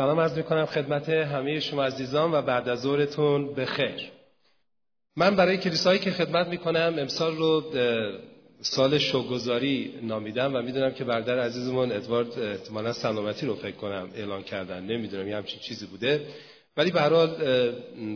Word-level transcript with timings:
سلام 0.00 0.20
عرض 0.20 0.36
می 0.36 0.42
کنم 0.42 0.66
خدمت 0.66 1.08
همه 1.08 1.60
شما 1.60 1.84
عزیزان 1.84 2.34
و 2.34 2.42
بعد 2.42 2.68
از 2.68 2.80
ظهرتون 2.80 3.54
به 3.54 3.66
خیر 3.66 4.10
من 5.16 5.36
برای 5.36 5.58
کلیسایی 5.58 5.98
که 5.98 6.10
خدمت 6.10 6.46
می 6.46 6.58
کنم 6.58 6.94
امسال 6.98 7.36
رو 7.36 7.64
سال 8.60 8.98
شوگذاری 8.98 9.94
نامیدم 10.02 10.56
و 10.56 10.62
می‌دونم 10.62 10.92
که 10.92 11.04
برادر 11.04 11.38
عزیزمون 11.38 11.92
ادوارد 11.92 12.38
احتمالا 12.38 12.92
سلامتی 12.92 13.46
رو 13.46 13.54
فکر 13.54 13.76
کنم 13.76 14.10
اعلان 14.14 14.42
کردن. 14.42 14.84
نمی‌دونم 14.84 15.28
یه 15.28 15.36
همچین 15.36 15.60
چیزی 15.60 15.86
بوده. 15.86 16.26
ولی 16.76 16.90
به 16.90 17.00
حال 17.00 17.28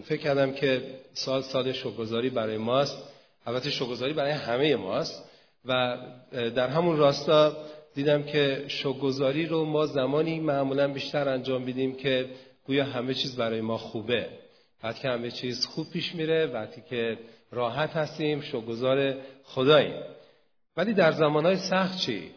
فکر 0.00 0.22
کردم 0.22 0.52
که 0.52 0.82
سال 1.14 1.42
سال 1.42 1.72
شوگذاری 1.72 2.30
برای 2.30 2.56
ماست. 2.56 3.02
البته 3.46 3.70
شوگذاری 3.70 4.12
برای 4.12 4.32
همه 4.32 4.76
ماست. 4.76 5.24
و 5.64 5.98
در 6.32 6.68
همون 6.68 6.96
راستا 6.96 7.56
دیدم 7.94 8.22
که 8.22 8.64
شوگذاری 8.68 9.46
رو 9.46 9.64
ما 9.64 9.86
زمانی 9.86 10.40
معمولا 10.40 10.88
بیشتر 10.88 11.28
انجام 11.28 11.62
میدیم 11.62 11.94
که 11.96 12.28
گویا 12.66 12.84
همه 12.84 13.14
چیز 13.14 13.36
برای 13.36 13.60
ما 13.60 13.78
خوبه. 13.78 14.28
وقتی 14.82 15.00
که 15.00 15.08
همه 15.08 15.30
چیز 15.30 15.66
خوب 15.66 15.90
پیش 15.90 16.14
میره 16.14 16.46
وقتی 16.46 16.82
که 16.90 17.18
راحت 17.50 17.90
هستیم 17.90 18.40
شوگذار 18.40 19.14
خداییم. 19.44 20.02
ولی 20.76 20.94
در 20.94 21.12
زمانهای 21.12 21.56
سخت 21.56 21.98
چی؟ 21.98 22.30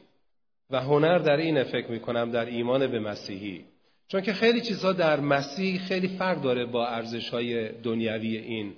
و 0.69 0.81
هنر 0.81 1.17
در 1.17 1.37
این 1.37 1.63
فکر 1.63 1.91
می‌کنم 1.91 2.31
در 2.31 2.45
ایمان 2.45 2.87
به 2.87 2.99
مسیحی. 2.99 3.65
چون 4.07 4.21
که 4.21 4.33
خیلی 4.33 4.61
چیزها 4.61 4.93
در 4.93 5.19
مسیح 5.19 5.79
خیلی 5.79 6.07
فرق 6.07 6.41
داره 6.41 6.65
با 6.65 6.87
ارزش 6.87 7.29
های 7.29 7.69
دنیوی 7.71 8.37
این 8.37 8.73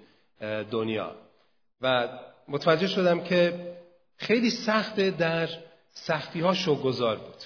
دنیا. 0.71 1.16
و 1.81 2.07
متوجه 2.47 2.88
شدم 2.88 3.23
که 3.23 3.53
خیلی 4.17 4.49
سخته 4.49 5.11
در 5.11 5.49
سختی 5.91 6.39
ها 6.39 6.53
شوگذار 6.53 7.16
بود. 7.16 7.43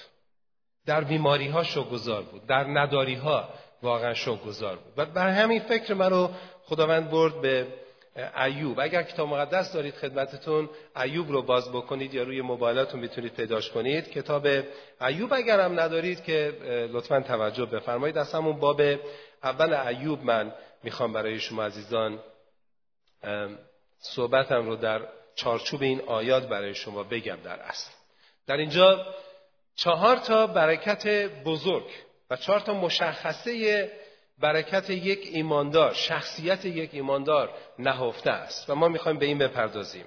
در 0.86 1.04
بیماری 1.04 1.48
ها 1.48 1.62
شوگذار 1.62 2.22
بود. 2.22 2.46
در 2.46 2.64
نداری 2.64 3.14
ها 3.14 3.48
واقعا 3.82 4.14
شوگذار 4.14 4.76
بود. 4.76 4.92
و 4.96 5.06
بر 5.06 5.28
همین 5.28 5.60
فکر 5.60 5.94
من 5.94 6.10
رو 6.10 6.30
خداوند 6.64 7.10
برد 7.10 7.40
به 7.40 7.66
ایوب. 8.44 8.80
اگر 8.80 9.02
کتاب 9.02 9.28
مقدس 9.28 9.72
دارید 9.72 9.94
خدمتتون 9.94 10.70
ایوب 10.96 11.30
رو 11.30 11.42
باز 11.42 11.72
بکنید 11.72 12.14
یا 12.14 12.22
روی 12.22 12.40
موبایلاتون 12.40 13.00
می‌تونید 13.00 13.34
پیداش 13.34 13.70
کنید. 13.70 14.10
کتاب 14.10 14.46
ایوب 15.00 15.32
اگر 15.32 15.60
هم 15.60 15.80
ندارید 15.80 16.24
که 16.24 16.58
لطفا 16.92 17.20
توجه 17.20 17.66
بفرمایید. 17.66 18.18
از 18.18 18.32
همون 18.32 18.58
باب 18.58 18.80
اول 19.42 19.74
ایوب 19.74 20.24
من 20.24 20.54
می‌خوام 20.82 21.12
برای 21.12 21.40
شما 21.40 21.64
عزیزان 21.64 22.18
صحبتم 23.98 24.66
رو 24.66 24.76
در 24.76 25.08
چارچوب 25.34 25.82
این 25.82 26.00
آیات 26.00 26.48
برای 26.48 26.74
شما 26.74 27.02
بگم 27.02 27.38
در 27.44 27.60
اصل. 27.60 27.90
در 28.46 28.56
اینجا 28.56 29.06
چهار 29.76 30.16
تا 30.16 30.46
برکت 30.46 31.06
بزرگ 31.44 31.86
و 32.30 32.36
چهار 32.36 32.60
تا 32.60 32.74
مشخصه 32.74 33.90
برکت 34.38 34.90
یک 34.90 35.28
ایماندار 35.32 35.94
شخصیت 35.94 36.64
یک 36.64 36.90
ایماندار 36.92 37.54
نهفته 37.78 38.30
است 38.30 38.70
و 38.70 38.74
ما 38.74 38.88
می‌خوایم 38.88 39.18
به 39.18 39.26
این 39.26 39.38
بپردازیم. 39.38 40.06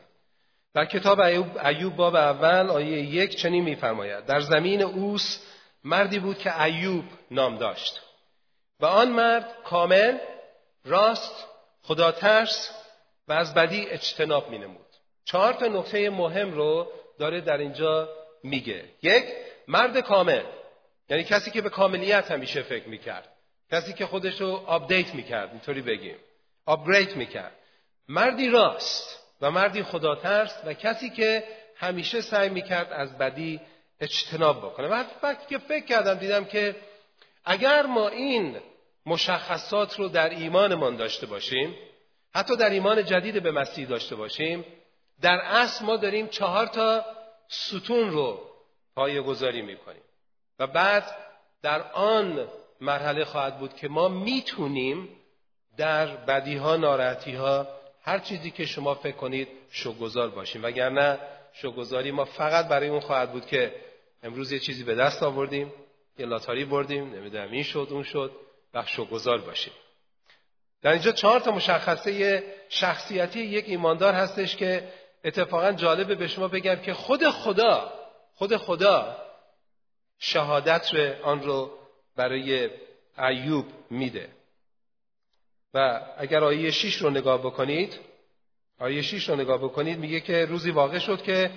در 0.74 0.86
کتاب 0.86 1.20
ایوب, 1.20 1.58
ایوب 1.66 1.96
باب 1.96 2.16
اول 2.16 2.70
آیه 2.70 3.02
یک 3.02 3.36
چنین 3.36 3.64
میفرماید 3.64 4.26
در 4.26 4.40
زمین 4.40 4.82
اوس 4.82 5.40
مردی 5.84 6.20
بود 6.20 6.38
که 6.38 6.62
ایوب 6.62 7.04
نام 7.32 7.58
داشت 7.58 8.02
و 8.80 8.86
آن 8.86 9.12
مرد 9.12 9.56
کامل 9.64 10.18
راست 10.86 11.48
خدا 11.84 12.12
ترس 12.12 12.72
و 13.28 13.34
از 13.34 13.54
بدی 13.54 13.88
اجتناب 13.90 14.50
می 14.50 14.58
نمود 14.58 14.86
چهار 15.26 15.54
تا 15.54 15.66
نکته 15.66 16.10
مهم 16.10 16.52
رو 16.52 16.88
داره 17.20 17.42
در 17.42 17.58
اینجا 17.58 18.10
میگه. 18.48 18.86
یک 19.02 19.26
مرد 19.68 20.00
کامل. 20.00 20.44
یعنی 21.10 21.24
کسی 21.24 21.52
که 21.52 21.62
به 21.62 21.70
کاملیت 21.70 22.32
همیشه 22.32 22.62
فکر 22.62 22.88
می‌کرد. 22.88 23.30
کسی 23.72 23.94
که 23.94 24.06
خودش 24.06 24.42
رو 24.42 24.48
آپدیت 24.48 25.16
می‌کرد 25.16 25.50
اینطوری 25.50 25.82
بگیم. 25.82 26.18
upgrade 26.66 27.16
می‌کرد. 27.16 27.56
مردی 28.08 28.50
راست 28.50 29.24
و 29.42 29.52
مردی 29.52 29.84
خدا 29.84 30.16
ترس 30.16 30.62
و 30.66 30.74
کسی 30.74 31.10
که 31.10 31.44
همیشه 31.76 32.22
سعی 32.22 32.50
می‌کرد 32.50 32.92
از 32.92 33.18
بدی 33.18 33.62
اجتناب 34.00 34.58
بکنه. 34.58 34.88
و 34.88 35.04
وقتی 35.24 35.46
که 35.50 35.58
فکر 35.58 35.86
کردم 35.86 36.14
دیدم 36.14 36.46
که 36.46 36.76
اگر 37.46 37.86
ما 37.86 38.08
این 38.08 38.58
مشخصات 39.06 40.00
رو 40.00 40.08
در 40.08 40.30
ایمانمان 40.30 40.96
داشته 40.96 41.26
باشیم 41.26 41.76
حتی 42.36 42.56
در 42.56 42.70
ایمان 42.70 43.06
جدید 43.06 43.44
به 43.44 43.52
مسیح 43.52 43.88
داشته 43.88 44.16
باشیم 44.16 44.66
در 45.22 45.40
اصل 45.44 45.86
ما 45.86 45.98
داریم 45.98 46.28
چهار 46.28 46.68
تا 46.68 47.06
ستون 47.48 48.12
رو 48.12 48.47
پایه 48.98 49.22
گذاری 49.22 49.62
می‌کنیم. 49.62 50.02
و 50.60 50.68
بعد 50.68 51.16
در 51.62 51.92
آن 51.92 52.48
مرحله 52.82 53.26
خواهد 53.26 53.60
بود 53.60 53.74
که 53.74 53.88
ما 53.88 54.08
می‌تونیم 54.08 55.10
در 55.78 56.06
بدی 56.06 56.56
ها 56.56 56.76
ناراحتی 56.76 57.36
ها 57.36 57.68
هر 58.04 58.20
چیزی 58.20 58.52
که 58.52 58.66
شما 58.66 58.96
فکر 58.96 59.16
کنید 59.16 59.48
شوگذار 59.70 60.30
باشیم. 60.30 60.64
وگرنه 60.64 61.20
شوگذاری 61.54 62.12
ما 62.12 62.26
فقط 62.26 62.68
برای 62.68 62.88
اون 62.88 63.00
خواهد 63.00 63.32
بود 63.32 63.46
که 63.46 63.76
امروز 64.24 64.52
یه 64.52 64.60
چیزی 64.60 64.84
به 64.84 64.96
دست 64.96 65.24
آوردیم 65.24 65.74
یه 66.20 66.26
لاتاری 66.26 66.66
بردیم 66.66 67.14
نمی‌دونم 67.14 67.52
این 67.52 67.64
شد 67.64 67.88
اون 67.92 68.04
شد 68.04 68.32
و 68.74 68.84
شوگذار 68.86 69.38
باشیم. 69.38 69.74
در 70.82 70.92
اینجا 70.92 71.12
چهار 71.12 71.40
تا 71.40 71.52
مشخصه 71.52 72.44
شخصیتی 72.70 73.40
یک 73.40 73.66
ایماندار 73.68 74.14
هستش 74.14 74.56
که 74.56 74.88
اتفاقا 75.24 75.72
جالبه 75.72 76.16
به 76.16 76.28
شما 76.28 76.48
بگم 76.48 76.76
که 76.76 76.94
خود 76.94 77.30
خدا 77.30 77.97
خود 78.38 78.58
خدا 78.58 79.18
شهادت 80.20 80.90
آن 81.24 81.44
رو 81.44 81.72
برای 82.16 82.70
ایوب 83.18 83.66
میده. 83.90 84.30
و 85.74 86.02
اگر 86.18 86.44
آیه 86.44 86.72
6 86.72 86.96
رو 86.96 87.10
نگاه 87.10 87.42
بکنید 87.42 88.00
آیه 88.80 89.02
6 89.02 89.30
رو 89.30 89.36
نگاه 89.36 89.58
بکنید 89.58 90.00
میگه 90.00 90.20
که 90.20 90.46
روزی 90.46 90.72
واقع 90.72 91.00
شد 91.00 91.22
که 91.22 91.52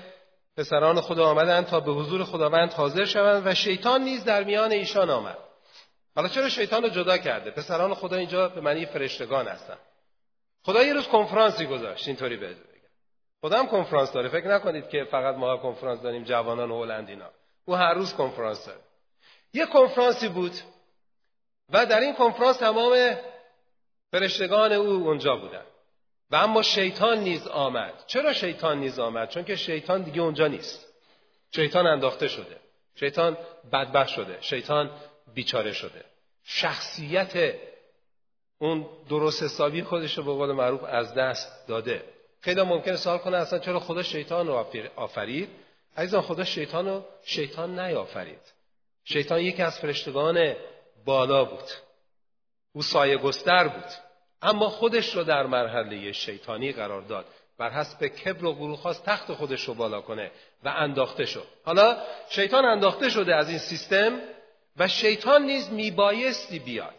پسران 0.56 1.00
خدا 1.00 1.26
آمدند 1.26 1.66
تا 1.66 1.80
به 1.80 1.92
حضور 1.92 2.24
خداوند 2.24 2.72
حاضر 2.72 3.04
شوند 3.04 3.46
و 3.46 3.54
شیطان 3.54 4.02
نیز 4.02 4.24
در 4.24 4.44
میان 4.44 4.72
ایشان 4.72 5.10
آمد. 5.10 5.38
حالا 6.16 6.28
چرا 6.28 6.48
شیطان 6.48 6.82
رو 6.82 6.88
جدا 6.88 7.19
کرده؟ 7.19 7.50
پسران 7.50 7.94
خدا 7.94 8.16
اینجا 8.16 8.48
به 8.48 8.60
معنی 8.60 8.86
فرشتگان 8.86 9.48
هستن. 9.48 9.78
خدا 10.62 10.82
یه 10.82 10.92
روز 10.92 11.08
کنفرانسی 11.08 11.66
گذاشت 11.66 12.08
اینطوری 12.08 12.36
هم 13.44 13.66
کنفرانس 13.66 14.12
داره؟ 14.12 14.28
فکر 14.28 14.48
نکنید 14.48 14.88
که 14.88 15.04
فقط 15.04 15.34
ما 15.34 15.56
کنفرانس 15.56 16.02
داریم 16.02 16.24
جوانان 16.24 16.70
هلندینا 16.70 17.30
او 17.64 17.74
هر 17.74 17.94
روز 17.94 18.14
کنفرانس 18.14 18.66
داره. 18.66 18.80
یه 19.54 19.66
کنفرانسی 19.66 20.28
بود 20.28 20.52
و 21.72 21.86
در 21.86 22.00
این 22.00 22.14
کنفرانس 22.14 22.56
تمام 22.56 23.16
فرشتگان 24.12 24.72
او 24.72 24.86
اونجا 24.86 25.36
بودن. 25.36 25.64
و 26.30 26.36
اما 26.36 26.62
شیطان 26.62 27.18
نیز 27.18 27.46
آمد. 27.46 28.04
چرا 28.06 28.32
شیطان 28.32 28.78
نیز 28.78 28.98
آمد؟ 28.98 29.28
چون 29.28 29.44
که 29.44 29.56
شیطان 29.56 30.02
دیگه 30.02 30.20
اونجا 30.20 30.46
نیست. 30.46 30.86
شیطان 31.54 31.86
انداخته 31.86 32.28
شده. 32.28 32.56
شیطان 32.94 33.36
بدبخت 33.72 34.08
شده. 34.08 34.38
شیطان 34.40 34.90
بیچاره 35.34 35.72
شده. 35.72 36.04
شخصیت 36.44 37.54
اون 38.58 38.86
درست 39.08 39.42
حسابی 39.42 39.82
خودش 39.82 40.18
رو 40.18 40.24
به 40.24 40.32
قول 40.32 40.52
معروف 40.52 40.84
از 40.84 41.14
دست 41.14 41.68
داده. 41.68 42.04
خیلی 42.40 42.62
ممکنه 42.62 42.96
سوال 42.96 43.18
کنه 43.18 43.36
اصلا 43.36 43.58
چرا 43.58 43.80
خدا 43.80 44.02
شیطان 44.02 44.46
رو 44.46 44.66
آفرید؟ 44.96 45.48
عزیزان 45.96 46.22
خدا 46.22 46.44
شیطان 46.44 46.88
رو 46.88 47.04
شیطان 47.24 47.80
نیافرید. 47.80 48.52
شیطان 49.04 49.40
یکی 49.40 49.62
از 49.62 49.78
فرشتگان 49.78 50.54
بالا 51.04 51.44
بود. 51.44 51.70
او 52.72 52.82
سایه 52.82 53.16
گستر 53.16 53.68
بود. 53.68 53.90
اما 54.42 54.68
خودش 54.68 55.14
رو 55.16 55.24
در 55.24 55.46
مرحله 55.46 56.12
شیطانی 56.12 56.72
قرار 56.72 57.02
داد. 57.02 57.26
بر 57.58 57.70
حسب 57.70 58.06
کبر 58.06 58.44
و 58.44 58.52
غرور 58.52 58.76
خواست 58.76 59.04
تخت 59.04 59.32
خودش 59.32 59.64
رو 59.64 59.74
بالا 59.74 60.00
کنه 60.00 60.30
و 60.64 60.68
انداخته 60.68 61.26
شد. 61.26 61.46
حالا 61.64 61.96
شیطان 62.28 62.64
انداخته 62.64 63.10
شده 63.10 63.34
از 63.34 63.48
این 63.48 63.58
سیستم 63.58 64.20
و 64.76 64.88
شیطان 64.88 65.42
نیز 65.42 65.70
میبایستی 65.72 66.58
بیاد. 66.58 66.94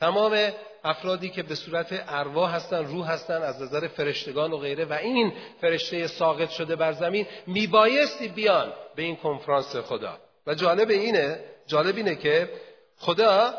تمام 0.00 0.52
افرادی 0.84 1.30
که 1.30 1.42
به 1.42 1.54
صورت 1.54 2.04
ارواح 2.08 2.54
هستن 2.54 2.84
روح 2.84 3.10
هستن 3.10 3.42
از 3.42 3.62
نظر 3.62 3.88
فرشتگان 3.88 4.52
و 4.52 4.58
غیره. 4.58 4.84
و 4.84 4.92
این 4.92 5.32
فرشته 5.60 6.06
ساقط 6.06 6.50
شده 6.50 6.76
بر 6.76 6.92
زمین 6.92 7.26
میبایستی 7.46 8.28
بیان 8.28 8.72
به 8.96 9.02
این 9.02 9.16
کنفرانس 9.16 9.76
خدا. 9.76 10.18
و 10.46 10.54
جالب 10.54 10.90
اینه 10.90 11.40
جالب 11.66 11.96
اینه 11.96 12.16
که 12.16 12.50
خدا 12.96 13.54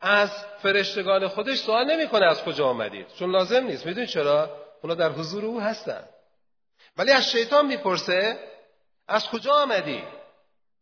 از 0.00 0.30
فرشتگان 0.62 1.28
خودش 1.28 1.58
سوال 1.58 1.84
نمی‌کنه 1.84 2.26
از 2.26 2.44
کجا 2.44 2.66
آمدید 2.66 3.06
چون 3.18 3.30
لازم 3.30 3.64
نیست. 3.66 3.86
می‌دونید 3.86 4.08
چرا؟ 4.08 4.50
اونا 4.82 4.94
در 4.94 5.10
حضور 5.10 5.44
او 5.44 5.60
هستن. 5.60 6.04
ولی 6.96 7.12
از 7.12 7.30
شیطان 7.30 7.66
می‌پرسه 7.66 8.38
از 9.08 9.28
کجا 9.28 9.52
آمدی؟ 9.52 10.02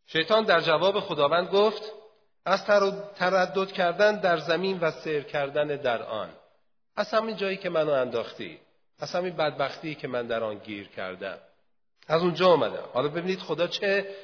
شیطان 0.07 0.43
در 0.43 0.61
جواب 0.61 0.99
خداوند 0.99 1.47
گفت 1.47 1.91
از 2.45 2.65
تردد 3.15 3.71
کردن 3.71 4.19
در 4.19 4.37
زمین 4.37 4.79
و 4.79 4.91
سیر 4.91 5.23
کردن 5.23 5.67
در 5.67 6.03
آن. 6.03 6.29
از 6.95 7.13
همین 7.13 7.35
جایی 7.35 7.57
که 7.57 7.69
منو 7.69 7.91
انداختی. 7.91 8.59
از 8.99 9.15
همین 9.15 9.35
بدبختی 9.35 9.95
که 9.95 10.07
من 10.07 10.27
در 10.27 10.43
آن 10.43 10.57
گیر 10.57 10.87
کردم. 10.87 11.37
از 12.07 12.21
اونجا 12.21 12.47
آمدم 12.47 12.89
حالا 12.93 13.07
ببینید 13.07 13.39
خدا 13.39 13.67
چه 13.67 14.15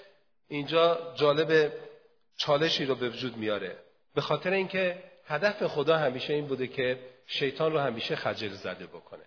اینجا 0.48 1.14
جالب 1.16 1.74
چالشی 2.38 2.86
رو 2.86 2.96
به 2.96 3.10
وجود 3.10 3.38
میاره. 3.38 3.78
به 4.16 4.22
خاطر 4.22 4.52
اینکه 4.52 5.04
هدف 5.26 5.68
خدا 5.68 5.98
همیشه 5.98 6.34
این 6.34 6.48
بوده 6.48 6.68
که 6.68 7.00
شیطان 7.28 7.72
رو 7.72 7.80
همیشه 7.80 8.16
خجل 8.16 8.50
زده 8.54 8.86
بکنه. 8.86 9.24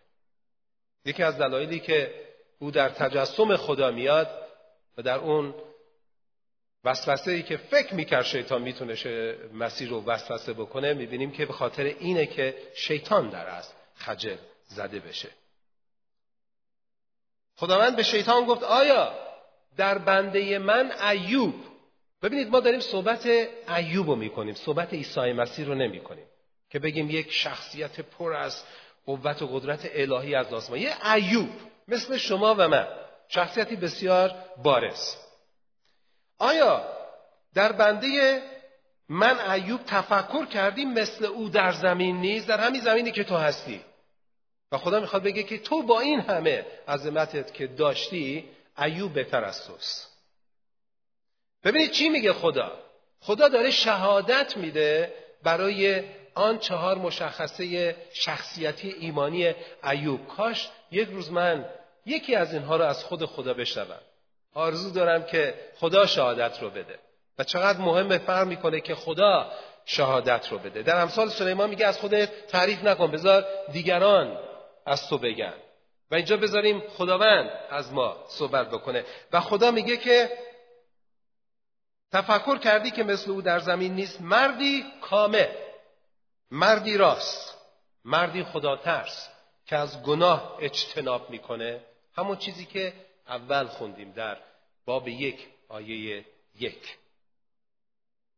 یکی 1.04 1.22
از 1.22 1.38
دلایلی 1.38 1.80
که 1.80 2.14
او 2.58 2.70
در 2.70 2.88
تجسم 2.88 3.56
خدا 3.56 3.90
میاد 3.90 4.28
و 4.98 5.02
در 5.02 5.18
اون 5.18 5.54
وسوسه 6.84 7.30
ای 7.30 7.42
که 7.42 7.56
فکر 7.56 7.94
می‌کرد 7.94 8.24
شیطان 8.24 8.62
می‌تونه 8.62 8.94
مسیر 9.52 9.88
رو 9.88 10.04
وسوسه 10.04 10.52
بکنه 10.52 10.94
می‌بینیم 10.94 11.32
که 11.32 11.46
به 11.46 11.52
خاطر 11.52 11.84
اینه 11.84 12.26
که 12.26 12.56
شیطان 12.74 13.28
در 13.28 13.46
است 13.46 13.76
خجل 13.94 14.36
زده 14.64 15.00
بشه. 15.00 15.28
خداوند 17.56 17.96
به 17.96 18.02
شیطان 18.02 18.44
گفت 18.44 18.62
آیا 18.62 19.12
در 19.76 19.98
بنده 19.98 20.58
من 20.58 20.92
ایوب؟ 21.10 21.54
ببینید 22.22 22.48
ما 22.48 22.60
داریم 22.60 22.80
صحبت 22.80 23.26
ایوب 23.76 24.08
رو 24.08 24.16
می‌کنیم 24.16 24.54
صحبت 24.54 24.92
عیسی 24.92 25.32
مسیح 25.32 25.66
رو 25.66 25.74
نمی‌کنیم 25.74 26.26
که 26.70 26.78
بگیم 26.78 27.10
یک 27.10 27.32
شخصیت 27.32 28.00
پر 28.00 28.32
از 28.32 28.64
قوت 29.06 29.42
و 29.42 29.46
قدرت 29.46 29.90
الهی 29.94 30.34
از 30.34 30.52
آسمان. 30.52 30.78
یه 30.78 31.12
ایوب 31.14 31.48
مثل 31.88 32.16
شما 32.16 32.54
و 32.58 32.68
من 32.68 32.86
شخصیتی 33.28 33.76
بسیار 33.76 34.34
بارز. 34.62 35.23
آیا 36.44 36.84
در 37.54 37.72
بنده 37.72 38.42
من 39.08 39.50
ایوب 39.50 39.80
تفکر 39.86 40.46
کردی 40.46 40.84
مثل 40.84 41.24
او 41.24 41.48
در 41.48 41.72
زمین 41.72 42.16
نیست؟ 42.16 42.48
در 42.48 42.60
همین 42.60 42.80
زمینی 42.80 43.12
که 43.12 43.24
تو 43.24 43.36
هستی. 43.36 43.80
و 44.72 44.78
خدا 44.78 45.00
می‌خواد 45.00 45.22
بگه 45.22 45.42
که 45.42 45.58
تو 45.58 45.82
با 45.82 46.00
این 46.00 46.20
همه 46.20 46.66
عظمتت 46.88 47.54
که 47.54 47.66
داشتی 47.66 48.48
ایوب 48.78 49.12
بهتر 49.12 49.44
از 49.44 49.66
توست. 49.66 50.18
ببینید 51.64 51.90
چی 51.90 52.08
میگه 52.08 52.32
خدا؟ 52.32 52.72
خدا 53.20 53.48
داره 53.48 53.70
شهادت 53.70 54.56
میده 54.56 55.14
برای 55.42 56.04
آن 56.34 56.58
چهار 56.58 56.98
مشخصه 56.98 57.96
شخصیتی 58.12 58.90
ایمانی 58.90 59.54
ایوب. 59.84 60.28
کاش 60.28 60.68
یک 60.90 61.08
روز 61.08 61.30
من 61.30 61.64
یکی 62.06 62.34
از 62.34 62.54
اینها 62.54 62.76
رو 62.76 62.84
از 62.84 63.04
خود 63.04 63.24
خدا 63.24 63.54
بشنوم. 63.54 64.00
آرزو 64.54 64.90
دارم 64.90 65.24
که 65.24 65.54
خدا 65.78 66.06
شهادت 66.06 66.62
رو 66.62 66.70
بده. 66.70 66.98
و 67.38 67.44
چقدر 67.44 67.78
مهم 67.78 68.18
فرق 68.18 68.46
می‌کنه 68.46 68.80
که 68.80 68.94
خدا 68.94 69.52
شهادت 69.84 70.52
رو 70.52 70.58
بده. 70.58 70.82
در 70.82 71.00
امثال 71.00 71.28
سلیمان 71.28 71.70
میگه 71.70 71.86
از 71.86 71.98
خودت 71.98 72.46
تعریف 72.46 72.84
نکن 72.84 73.10
بذار 73.10 73.44
دیگران 73.72 74.38
از 74.86 75.08
تو 75.08 75.18
بگن. 75.18 75.54
و 76.10 76.14
اینجا 76.14 76.36
بذاریم 76.36 76.82
خداوند 76.88 77.50
از 77.70 77.92
ما 77.92 78.24
صحبت 78.28 78.70
بکنه. 78.70 79.04
و 79.32 79.40
خدا 79.40 79.70
میگه 79.70 79.96
که 79.96 80.30
تفکر 82.12 82.58
کردی 82.58 82.90
که 82.90 83.02
مثل 83.02 83.30
او 83.30 83.42
در 83.42 83.58
زمین 83.58 83.94
نیست 83.94 84.20
مردی 84.20 84.84
کامل 85.00 85.48
مردی 86.50 86.96
راست 86.96 87.58
مردی 88.04 88.44
خدا 88.44 88.76
ترس 88.76 89.28
که 89.66 89.76
از 89.76 90.02
گناه 90.02 90.58
اجتناب 90.60 91.30
می‌کنه. 91.30 91.80
همون 92.16 92.36
چیزی 92.36 92.64
که 92.64 92.92
اول 93.28 93.66
خوندیم 93.66 94.12
در 94.12 94.36
باب 94.84 95.08
یک 95.08 95.48
آیه 95.68 96.24
یک 96.60 96.96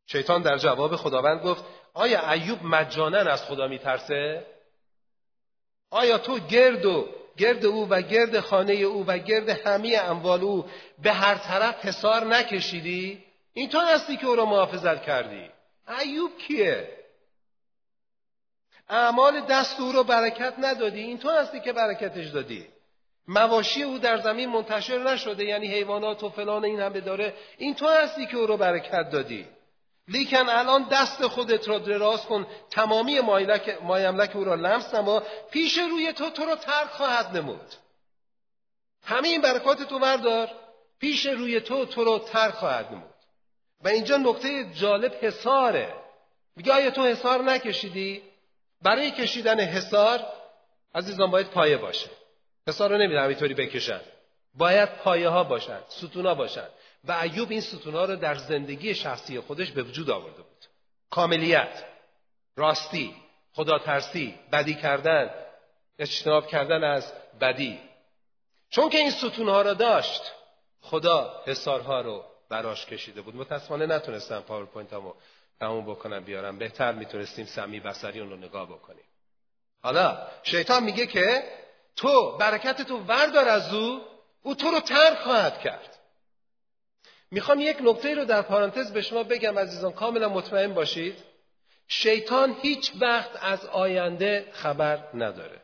شیطان 0.06 0.42
در 0.42 0.58
جواب 0.58 0.96
خداوند 0.96 1.42
گفت 1.42 1.64
آیا 1.94 2.32
ایوب 2.32 2.58
مجانا 2.62 3.18
از 3.18 3.44
خدا 3.44 3.68
میترسه؟ 3.68 4.46
آیا 5.90 6.18
تو 6.18 6.38
گرد 6.38 6.86
و 6.86 7.08
گرد 7.36 7.66
او 7.66 7.88
و 7.88 8.02
گرد 8.02 8.40
خانه 8.40 8.72
او 8.72 9.06
و 9.06 9.18
گرد 9.18 9.48
همه 9.48 10.00
اموال 10.04 10.40
او 10.40 10.66
به 11.02 11.12
هر 11.12 11.34
طرف 11.34 11.84
حسار 11.84 12.24
نکشیدی؟ 12.24 13.24
این 13.52 13.68
تو 13.68 13.78
هستی 13.80 14.16
که 14.16 14.26
او 14.26 14.36
را 14.36 14.46
محافظت 14.46 15.02
کردی 15.02 15.50
ایوب 16.00 16.38
کیه؟ 16.38 16.96
اعمال 18.88 19.40
دست 19.40 19.80
او 19.80 19.92
را 19.92 20.02
برکت 20.02 20.54
ندادی 20.58 21.00
این 21.00 21.18
تو 21.18 21.30
هستی 21.30 21.60
که 21.60 21.72
برکتش 21.72 22.26
دادی 22.26 22.66
مواشی 23.28 23.82
او 23.82 23.98
در 23.98 24.16
زمین 24.16 24.48
منتشر 24.48 24.98
نشده 24.98 25.44
یعنی 25.44 25.66
حیوانات 25.66 26.22
و 26.22 26.28
فلان 26.28 26.64
این 26.64 26.80
همه 26.80 27.00
داره. 27.00 27.34
این 27.58 27.74
تو 27.74 27.88
هستی 27.88 28.26
که 28.26 28.36
او 28.36 28.46
رو 28.46 28.56
برکت 28.56 29.10
دادی. 29.10 29.46
لیکن 30.08 30.48
الان 30.48 30.88
دست 30.88 31.26
خودت 31.26 31.68
را 31.68 31.78
دراز 31.78 32.26
کن. 32.26 32.46
تمامی 32.70 33.20
مایملک 33.82 34.36
او 34.36 34.44
را 34.44 34.54
لمس 34.54 34.94
نما. 34.94 35.22
پیش 35.50 35.78
روی 35.78 36.12
تو 36.12 36.30
تو 36.30 36.44
را 36.44 36.56
ترک 36.56 36.88
خواهد 36.88 37.36
نمود. 37.36 37.74
همه 39.02 39.28
این 39.28 39.40
برکات 39.40 39.82
تو 39.82 39.98
بردار. 39.98 40.50
پیش 41.00 41.26
روی 41.26 41.60
تو 41.60 41.86
تو 41.86 42.04
را 42.04 42.18
ترک 42.18 42.54
خواهد 42.54 42.92
نمود. 42.92 43.14
و 43.84 43.88
اینجا 43.88 44.16
نکته 44.16 44.64
جالب 44.74 45.14
حساره 45.20 45.94
میگه 46.56 46.72
آیا 46.72 46.90
تو 46.90 47.06
حسار 47.06 47.42
نکشیدی؟ 47.42 48.22
برای 48.82 49.10
کشیدن 49.10 49.60
حسار 49.60 50.26
عزیزان 50.94 51.30
باید 51.30 51.50
پایه 51.50 51.76
باشه. 51.76 52.10
حسار 52.68 52.90
رو 52.90 52.98
نمیدن 52.98 53.24
همینطوری 53.24 53.54
بکشن. 53.54 54.00
باید 54.54 54.88
پایه 54.88 55.28
ها 55.28 55.44
باشن 55.44 55.80
ستون 55.88 56.34
باشن. 56.34 56.68
و 57.04 57.12
ایوب 57.12 57.50
این 57.50 57.60
ستون 57.60 57.94
ها 57.94 58.04
رو 58.04 58.16
در 58.16 58.34
زندگی 58.34 58.94
شخصی 58.94 59.40
خودش 59.40 59.70
به 59.70 59.82
وجود 59.82 60.10
آورده 60.10 60.42
بود. 60.42 60.64
کاملیت 61.10 61.84
راستی 62.56 63.14
خدا 63.52 63.78
ترسی 63.78 64.34
بدی 64.52 64.74
کردن 64.74 65.30
اجتناب 65.98 66.46
کردن 66.46 66.84
از 66.84 67.12
بدی. 67.40 67.80
چون 68.70 68.90
که 68.90 68.98
این 68.98 69.10
ستون 69.10 69.46
را 69.46 69.74
داشت 69.74 70.32
خدا 70.80 71.42
حصارها 71.46 72.00
رو 72.00 72.24
براش 72.48 72.86
کشیده 72.86 73.22
بود. 73.22 73.36
متاسفانه 73.36 73.86
نتونستم 73.86 74.40
پاورپوینت 74.40 74.92
رو 74.92 75.16
تموم 75.60 75.86
بکنم 75.86 76.24
بیارم. 76.24 76.58
بهتر 76.58 76.92
می‌تونستیم 76.92 77.46
سمعی 77.46 77.80
بصری 77.80 78.20
اون 78.20 78.30
رو 78.30 78.36
نگاه 78.36 78.68
بکنیم. 78.68 79.04
حالا 79.82 80.26
شیطان 80.42 80.84
میگه 80.84 81.06
که 81.06 81.42
تو 81.96 82.36
برکتتو 82.36 82.98
وردار 82.98 83.48
از 83.48 83.74
او 83.74 84.00
او 84.42 84.54
تو 84.54 84.70
رو 84.70 84.80
ترک 84.80 85.18
خواهد 85.18 85.60
کرد. 85.60 85.98
می‌خوام 87.30 87.60
یک 87.60 87.76
نکته 87.80 88.14
رو 88.14 88.24
در 88.24 88.42
پرانتز 88.42 88.92
به 88.92 89.02
شما 89.02 89.22
بگم 89.22 89.58
عزیزان 89.58 89.92
کاملا 89.92 90.28
مطمئن 90.28 90.74
باشید. 90.74 91.16
شیطان 91.88 92.56
هیچ 92.62 92.92
وقت 93.00 93.30
از 93.40 93.66
آینده 93.66 94.48
خبر 94.52 94.98
نداره. 95.14 95.60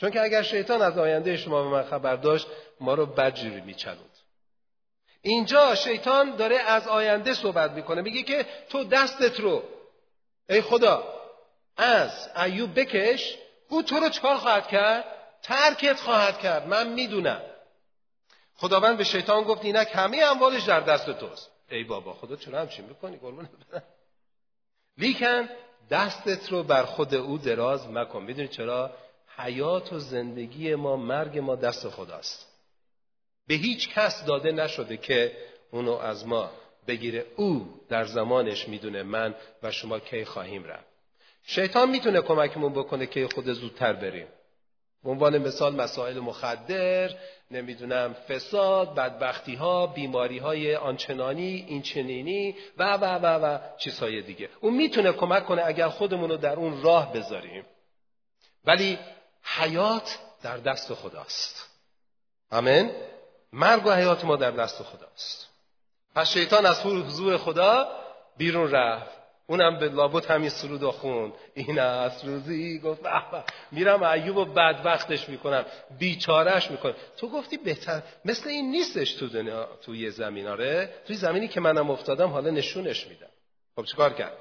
چون 0.00 0.10
که 0.10 0.22
اگر 0.22 0.42
شیطان 0.42 0.82
از 0.82 0.98
آینده 0.98 1.36
شما 1.36 1.64
و 1.64 1.68
من 1.68 1.82
خبر 1.82 2.16
داشت 2.16 2.46
ما 2.80 2.94
رو 2.94 3.06
بدجوری 3.06 3.60
میچلوند 3.60 4.18
اینجا 5.22 5.74
شیطان 5.74 6.36
داره 6.36 6.56
از 6.56 6.88
آینده 6.88 7.34
صحبت 7.34 7.70
می‌کنه. 7.70 8.02
میگه 8.02 8.22
که 8.22 8.46
تو 8.68 8.84
دستت 8.84 9.40
رو 9.40 9.62
ای 10.48 10.60
خدا 10.60 11.04
از 11.76 12.28
ایوب 12.36 12.80
بکش 12.80 13.38
او 13.68 13.82
تو 13.82 13.96
رو 13.96 14.08
چکار 14.08 14.36
خواهد 14.36 14.68
کرد. 14.68 15.04
ترکت 15.42 16.00
خواهد 16.00 16.38
کرد. 16.38 16.68
من 16.68 16.92
می‌دونم. 16.92 17.42
خداوند 18.54 18.98
به 18.98 19.04
شیطان 19.04 19.42
گفت 19.42 19.64
اینک 19.64 19.88
همه 19.92 20.22
اموالش 20.22 20.64
در 20.64 20.80
دست 20.80 21.10
توست. 21.10 21.50
ای 21.70 21.84
بابا 21.84 22.14
خدا 22.14 22.36
چرا 22.36 22.60
همچین 22.60 22.84
می‌کنی؟ 22.84 23.16
قربون 23.16 23.48
لیکن 24.98 25.48
دستت 25.90 26.52
رو 26.52 26.62
بر 26.62 26.82
خود 26.82 27.14
او 27.14 27.38
دراز 27.38 27.88
مکن. 27.88 28.22
می‌دونی 28.22 28.48
چرا؟ 28.48 28.90
حیات 29.36 29.92
و 29.92 29.98
زندگی 29.98 30.74
ما 30.74 30.96
مرگ 30.96 31.38
ما 31.38 31.56
دست 31.56 31.88
خداست. 31.88 32.46
به 33.46 33.54
هیچ 33.54 33.88
کس 33.88 34.24
داده 34.24 34.52
نشده 34.52 34.96
که 34.96 35.36
اونو 35.70 35.92
از 35.92 36.26
ما 36.26 36.50
بگیره. 36.86 37.26
او 37.36 37.80
در 37.88 38.04
زمانش 38.04 38.68
می‌دونه 38.68 39.02
من 39.02 39.34
و 39.62 39.70
شما 39.70 39.98
کی 39.98 40.24
خواهیم 40.24 40.64
رفت. 40.64 40.86
شیطان 41.42 41.90
می‌تونه 41.90 42.20
کمکمون 42.20 42.72
بکنه 42.72 43.06
که 43.06 43.28
خود 43.34 43.52
زودتر 43.52 43.92
بریم. 43.92 44.26
به 45.04 45.10
عنوان 45.10 45.38
مثال 45.38 45.74
مسائل 45.74 46.18
مخدر 46.18 47.10
نمی‌دونم 47.50 48.14
فساد 48.14 48.94
بدبختی 48.94 49.54
ها 49.54 49.86
بیماری 49.86 50.38
های 50.38 50.76
آنچنانی 50.76 51.64
این 51.68 51.82
چنینی 51.82 52.56
و 52.78 52.94
و 52.94 53.04
و 53.04 53.26
و 53.26 53.58
چیزهای 53.78 54.22
دیگه. 54.22 54.48
اون 54.60 54.74
می‌تونه 54.74 55.12
کمک 55.12 55.46
کنه 55.46 55.62
اگر 55.66 55.88
خودمون 55.88 56.30
رو 56.30 56.36
در 56.36 56.56
اون 56.56 56.82
راه 56.82 57.12
بذاریم. 57.12 57.64
ولی 58.64 58.98
حیات 59.42 60.18
در 60.42 60.56
دست 60.56 60.94
خداست. 60.94 61.70
آمین؟ 62.50 62.90
مرگ 63.52 63.86
و 63.86 63.92
حیات 63.92 64.24
ما 64.24 64.36
در 64.36 64.50
دست 64.50 64.82
خداست. 64.82 65.48
پس 66.14 66.28
شیطان 66.32 66.66
از 66.66 66.86
حضور 66.86 67.36
خدا 67.36 67.88
بیرون 68.36 68.70
رفت. 68.70 69.21
اونم 69.46 69.78
به 69.78 69.88
لابد 69.88 70.26
همین 70.26 70.48
سرود 70.48 70.84
خوند 70.84 71.32
این 71.54 71.78
از 71.78 72.24
روزی 72.24 72.78
گفت 72.78 73.00
میرم 73.70 74.02
ایوب 74.02 74.36
و 74.36 74.44
بدبختش 74.44 75.28
می‌کنم 75.28 75.64
بیچارش 75.98 76.70
می‌کنم. 76.70 76.94
تو 77.16 77.28
گفتی 77.28 77.56
بهتر 77.56 78.02
مثل 78.24 78.48
این 78.48 78.70
نیستش 78.70 79.14
تو 79.14 79.28
دنیا 79.28 79.68
توی 79.82 80.10
زمین 80.10 80.46
آره؟ 80.46 80.94
توی 81.06 81.16
زمینی 81.16 81.48
که 81.48 81.60
منم 81.60 81.90
افتادم 81.90 82.28
حالا 82.28 82.50
نشونش 82.50 83.06
میدم. 83.06 83.30
خب 83.76 83.84
چیکار 83.84 84.12
کرد؟ 84.12 84.36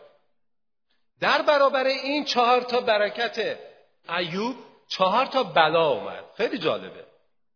در 1.19 1.41
برابر 1.41 1.85
این 1.85 2.25
چهار 2.25 2.61
تا 2.61 2.81
برکت 2.81 3.59
ایوب 4.17 4.55
چهار 4.87 5.25
تا 5.25 5.43
بلا 5.43 5.87
اومد. 5.87 6.23
خیلی 6.37 6.57
جالبه. 6.57 7.05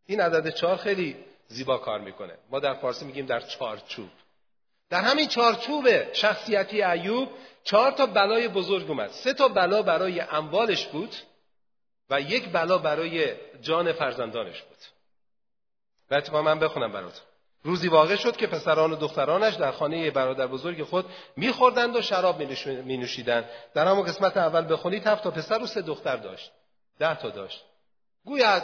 این 0.05 0.21
عدد 0.21 0.49
چهار 0.49 0.77
خیلی 0.77 1.15
زیبا 1.47 1.77
کار 1.77 1.99
می‌کنه. 1.99 2.33
ما 2.49 2.59
در 2.59 2.73
فارسی 2.73 3.05
میگیم 3.05 3.25
در 3.25 3.39
چارچوب. 3.39 4.09
در 4.95 5.01
همین 5.01 5.27
چارچوب 5.27 6.13
شخصیتی 6.13 6.83
ایوب 6.83 7.29
چهار 7.63 7.91
تا 7.91 8.05
بلای 8.05 8.47
بزرگ 8.47 8.89
اومد. 8.89 9.09
سه 9.11 9.33
تا 9.33 9.47
بلا 9.47 9.81
برای 9.81 10.19
اموالش 10.19 10.85
بود 10.85 11.15
و 12.09 12.21
یک 12.21 12.49
بلا 12.49 12.77
برای 12.77 13.33
جان 13.61 13.91
فرزندانش 13.91 14.61
بود. 14.61 14.77
و 16.11 16.15
اتفاقا 16.15 16.41
من 16.41 16.59
بخونم 16.59 16.91
براتون. 16.91 17.23
روزی 17.63 17.87
واقع 17.87 18.15
شد 18.15 18.35
که 18.35 18.47
پسران 18.47 18.91
و 18.91 18.95
دخترانش 18.95 19.55
در 19.55 19.71
خانه 19.71 20.11
برادر 20.11 20.47
بزرگ 20.47 20.83
خود 20.83 21.05
میخوردند 21.37 21.95
و 21.95 22.01
شراب 22.01 22.39
می 22.65 22.97
نوشیدند 22.97 23.49
در 23.73 23.87
همون 23.87 24.05
قسمت 24.05 24.37
اول 24.37 24.73
بخونید 24.73 25.07
هفت 25.07 25.23
تا 25.23 25.31
پسر 25.31 25.63
و 25.63 25.67
سه 25.67 25.81
دختر 25.81 26.15
داشت. 26.15 26.51
ده 26.99 27.15
تا 27.15 27.29
داشت. 27.29 27.65
گویا 28.25 28.61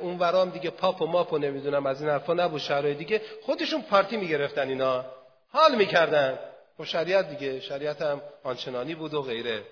اون 0.00 0.18
ورام 0.18 0.50
دیگه 0.50 0.70
پاپ 0.70 1.02
و 1.02 1.06
ماپ 1.06 1.32
و 1.32 1.38
نمی‌دونم 1.38 1.86
از 1.86 2.02
این 2.02 2.10
حرفا 2.10 2.34
نبود 2.34 2.60
شهرهای 2.60 2.94
دیگه. 2.94 3.22
خودشون 3.42 3.82
پارتی 3.82 4.16
می‌گرفتن 4.16 4.68
اینا. 4.68 5.04
حال 5.52 5.74
می‌کردن. 5.74 6.38
خب 6.78 6.84
شریعت 6.84 7.30
دیگه 7.30 7.60
شریعت 7.60 8.02
هم 8.02 8.22
آنچنانی 8.44 8.94
بود 8.94 9.14
و 9.14 9.22
غیره. 9.22 9.62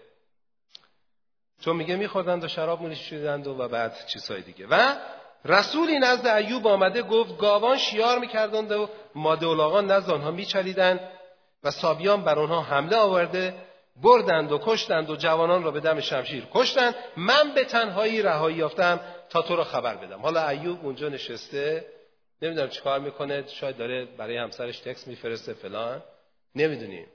چون 1.60 1.76
میگه 1.76 1.96
میخوردند 1.96 2.44
و 2.44 2.48
شراب 2.48 2.82
نوشیدند 2.82 3.46
و, 3.46 3.62
و 3.62 3.68
بعد 3.68 4.06
چیزهای 4.06 4.42
دیگه. 4.42 4.66
و 4.66 4.94
رسولی 5.44 5.98
نزد 5.98 6.26
ایوب 6.26 6.66
آمده 6.66 7.02
گفت 7.02 7.38
گاوان 7.38 7.78
شیار 7.78 8.18
می‌کردند 8.18 8.72
و 8.72 8.88
ماده 9.14 9.46
نزد 9.80 10.10
آنها 10.10 10.30
میچریدند 10.30 11.00
و 11.64 11.70
سابیان 11.70 12.24
بر 12.24 12.38
آنها 12.38 12.62
حمله 12.62 12.96
آورده 12.96 13.54
بردند 14.02 14.52
و 14.52 14.60
کشتند 14.62 15.10
و 15.10 15.16
جوانان 15.16 15.62
را 15.62 15.70
به 15.70 15.80
دم 15.80 16.00
شمشیر 16.00 16.46
کشتند. 16.54 16.94
من 17.16 17.54
به 17.54 17.64
تنهایی 17.64 18.22
رهایی 18.22 18.56
یافتم 18.56 19.00
تا 19.30 19.42
تو 19.42 19.56
را 19.56 19.64
خبر 19.64 19.96
بدم. 19.96 20.20
حالا 20.20 20.48
ایوب 20.48 20.84
اونجا 20.84 21.08
نشسته. 21.08 21.84
نمی‌دونم 22.42 22.68
چیکار 22.68 23.00
می‌کنه 23.00 23.44
شاید 23.48 23.76
داره 23.76 24.04
برای 24.04 24.36
همسرش 24.36 24.78
تکس 24.78 25.06
میفرسته 25.06 25.52
فلان. 25.52 26.02
نمی‌دونیم. 26.54 27.06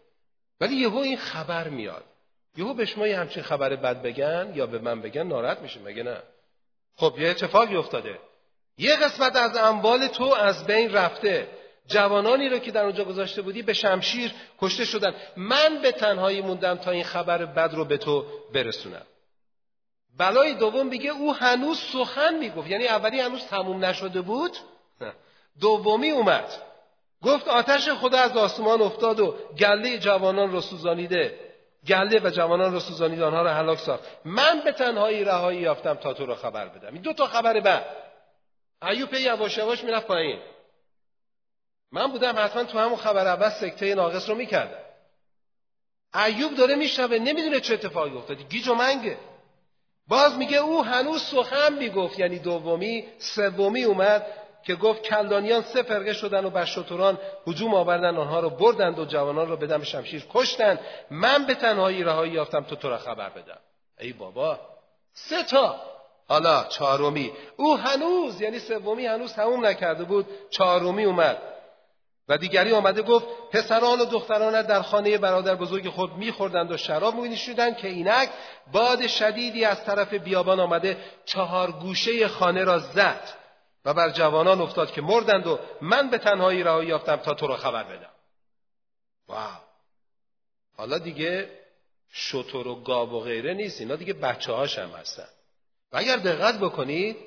ولی 0.62 0.75
یهو 0.75 0.98
این 0.98 1.18
خبر 1.18 1.68
میاد. 1.68 2.04
یهو 2.58 2.74
به 2.74 2.86
شما 2.86 3.08
یه 3.08 3.20
همچین 3.20 3.44
خبر 3.44 3.75
بد 3.75 4.01
بگن 4.01 4.51
یا 4.56 4.66
به 4.66 4.80
من 4.80 5.01
بگن 5.01 5.24
ناراحت 5.24 5.60
میشه 5.60 5.80
مگه 5.80 6.04
نه؟ 6.04 6.18
خب 6.96 7.16
یه 7.20 7.30
اتفاقی 7.30 7.75
افتاده. 7.75 8.20
یه 8.78 8.96
قسمت 8.96 9.36
از 9.36 9.58
اموال 9.58 10.08
تو 10.08 10.24
از 10.24 10.66
بین 10.66 10.94
رفته. 10.94 11.48
جوانانی 11.88 12.50
رو 12.50 12.60
که 12.60 12.72
در 12.72 12.84
اونجا 12.84 13.04
گذاشته 13.04 13.42
بودی 13.42 13.62
به 13.62 13.74
شمشیر 13.74 14.34
کشته 14.60 14.86
شدن. 14.86 15.16
من 15.38 15.82
به 15.82 15.92
تنهایی 15.92 16.42
موندم 16.42 16.75
تا 16.75 16.92
این 16.92 17.04
خبر 17.04 17.46
بد 17.46 17.74
رو 17.74 17.86
به 17.86 17.98
تو 17.98 18.25
برسونم. 18.54 19.06
بلای 20.18 20.54
دوم 20.54 20.88
میگه 20.88 21.10
او 21.10 21.34
هنوز 21.34 21.80
سخن 21.80 22.36
می‌گفت. 22.36 22.68
یعنی 22.70 22.88
اولی 22.88 23.20
هنوز 23.20 23.46
تموم 23.46 23.86
نشده 23.86 24.22
بود. 24.22 24.58
دومی 25.60 26.10
اومد. 26.10 26.53
گفت 27.24 27.48
آتش 27.48 27.89
خدا 27.89 28.17
از 28.17 28.38
آسمان 28.38 28.81
افتاد 28.81 29.20
و 29.20 29.36
گله 29.60 29.98
جوانان 29.98 30.51
رو 30.51 30.62
سوزانیده. 30.62 31.39
گله 31.88 32.20
و 32.24 32.29
جوانان 32.29 32.74
رو 32.74 32.79
سوزانید 32.79 33.22
آنها 33.22 33.41
رو 33.41 33.50
هلاک 33.50 33.79
ساخت. 33.79 34.03
من 34.25 34.62
به 34.65 34.72
تنهایی 34.72 35.24
رهایی 35.24 35.60
یافتم 35.60 35.93
تا 35.93 36.13
تو 36.13 36.25
رو 36.25 36.36
خبر 36.36 36.67
بدم. 36.67 36.93
این 36.93 37.01
دو 37.01 37.13
تا 37.13 37.27
خبر 37.27 37.60
بعد. 37.60 37.86
ایوب 38.81 39.13
یواش 39.13 39.58
یواش 39.58 39.84
می‌رفت 39.84 40.08
پایین. 40.08 40.39
من 41.91 42.12
بودم 42.12 42.34
حتما 42.38 42.63
تو 42.63 42.79
همون 42.79 42.98
خبر 42.98 43.27
اول 43.27 43.50
سکته 43.50 43.96
ناقص 43.96 44.29
رو 44.29 44.36
می‌کردم. 44.36 44.84
ایوب 46.25 46.55
داره 46.55 46.75
میشنوه 46.75 47.17
نمی‌دونه 47.17 47.60
چه 47.60 47.74
اتفاقی 47.74 48.17
افتاد 48.17 48.50
گیج 48.50 48.67
و 48.67 48.74
منگه 48.74 49.17
باز 50.08 50.38
میگه 50.38 50.58
او 50.58 50.84
هنوز 50.84 51.22
سخن 51.22 51.74
می‌گفت. 51.74 52.20
یعنی 52.20 52.39
دومی 52.39 53.05
سومی 53.17 53.84
اومد. 53.84 54.25
که 54.63 54.75
گفت 54.75 55.01
کلدانیان 55.01 55.62
سه 55.62 55.84
فرقه 55.84 56.13
شدن 56.13 56.46
و 56.46 56.50
بر 56.50 56.65
شتران 56.65 57.20
هجوم 57.48 57.74
آوردن 57.74 58.18
آنها 58.18 58.39
رو 58.39 58.50
بردند 58.50 59.00
و 59.00 59.06
جوانان 59.06 59.50
رو 59.50 59.58
به 59.58 59.68
دم 59.68 59.84
شمشیر 59.84 60.25
کشتند. 60.34 60.80
من 61.12 61.46
به 61.46 61.56
تنهایی 61.56 62.03
رهایی 62.03 62.32
یافتم 62.32 62.63
تو 62.63 62.75
تو 62.75 62.89
را 62.89 62.98
خبر 62.98 63.30
بدم. 63.30 63.60
ای 64.00 64.13
بابا 64.13 64.60
سه 65.13 65.44
تا. 65.44 65.75
حالا 66.27 66.63
چهارمی. 66.63 67.32
او 67.58 67.77
هنوز 67.77 68.41
یعنی 68.41 68.60
سومی 68.60 69.06
هنوز 69.06 69.34
تموم 69.34 69.65
نکرده 69.65 70.03
بود. 70.03 70.25
چهارمی 70.50 71.03
اومد. 71.03 71.38
و 72.27 72.38
دیگری 72.38 72.74
آمده 72.74 73.01
گفت 73.01 73.25
پسران 73.51 74.00
و 74.00 74.06
دختران 74.06 74.62
در 74.62 74.82
خانه 74.82 75.18
برادر 75.18 75.56
بزرگ 75.56 75.89
خود 75.89 76.18
میخوردند 76.18 76.72
و 76.72 76.77
شراب 76.77 77.15
می‌نوشیدند 77.15 77.77
که 77.77 77.88
اینک 77.88 78.30
باد 78.72 79.08
شدیدی 79.08 79.65
از 79.65 79.86
طرف 79.86 80.13
بیابان 80.13 80.60
آمده 80.60 80.98
چهار 81.25 81.72
گوشه 81.72 82.27
خانه 82.27 82.63
را 82.63 82.80
زد. 82.80 83.40
و 83.85 83.93
بر 83.93 84.09
جوانان 84.09 84.61
افتاد 84.61 84.91
که 84.91 85.01
مردند 85.01 85.47
و 85.47 85.59
من 85.81 86.09
به 86.09 86.17
تنهایی 86.17 86.63
رهایی 86.63 86.89
یافتم 86.89 87.15
تا 87.15 87.33
تو 87.33 87.47
را 87.47 87.57
خبر 87.57 87.83
بدم. 87.83 88.11
واو. 89.27 89.59
حالا 90.77 90.97
دیگه 90.97 91.50
شطور 92.11 92.67
و 92.67 92.75
گاب 92.75 93.13
و 93.13 93.19
غیره 93.19 93.53
نیست 93.53 93.81
اینا 93.81 93.95
دیگه 93.95 94.13
بچه 94.13 94.53
هاش 94.53 94.79
هم 94.79 94.89
هستن. 94.89 95.27
و 95.91 95.97
اگر 95.97 96.17
دقت 96.17 96.59
بکنید 96.59 97.17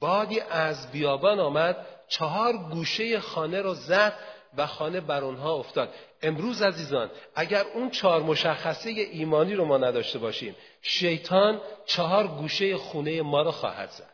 بادی 0.00 0.40
از 0.40 0.92
بیابان 0.92 1.40
آمد 1.40 1.86
چهار 2.08 2.56
گوشه 2.56 3.20
خانه 3.20 3.62
را 3.62 3.74
زد 3.74 4.14
و 4.56 4.66
خانه 4.66 5.00
بر 5.00 5.24
اونها 5.24 5.54
افتاد. 5.54 5.94
امروز 6.22 6.62
عزیزان 6.62 7.10
اگر 7.34 7.64
اون 7.74 7.90
چهار 7.90 8.22
مشخصه 8.22 8.90
ایمانی 8.90 9.54
رو 9.54 9.64
ما 9.64 9.78
نداشته 9.78 10.18
باشیم 10.18 10.56
شیطان 10.82 11.60
چهار 11.86 12.26
گوشه 12.26 12.76
خونه 12.76 13.22
ما 13.22 13.42
را 13.42 13.52
خواهد 13.52 13.90
زد. 13.90 14.09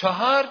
چهار 0.00 0.48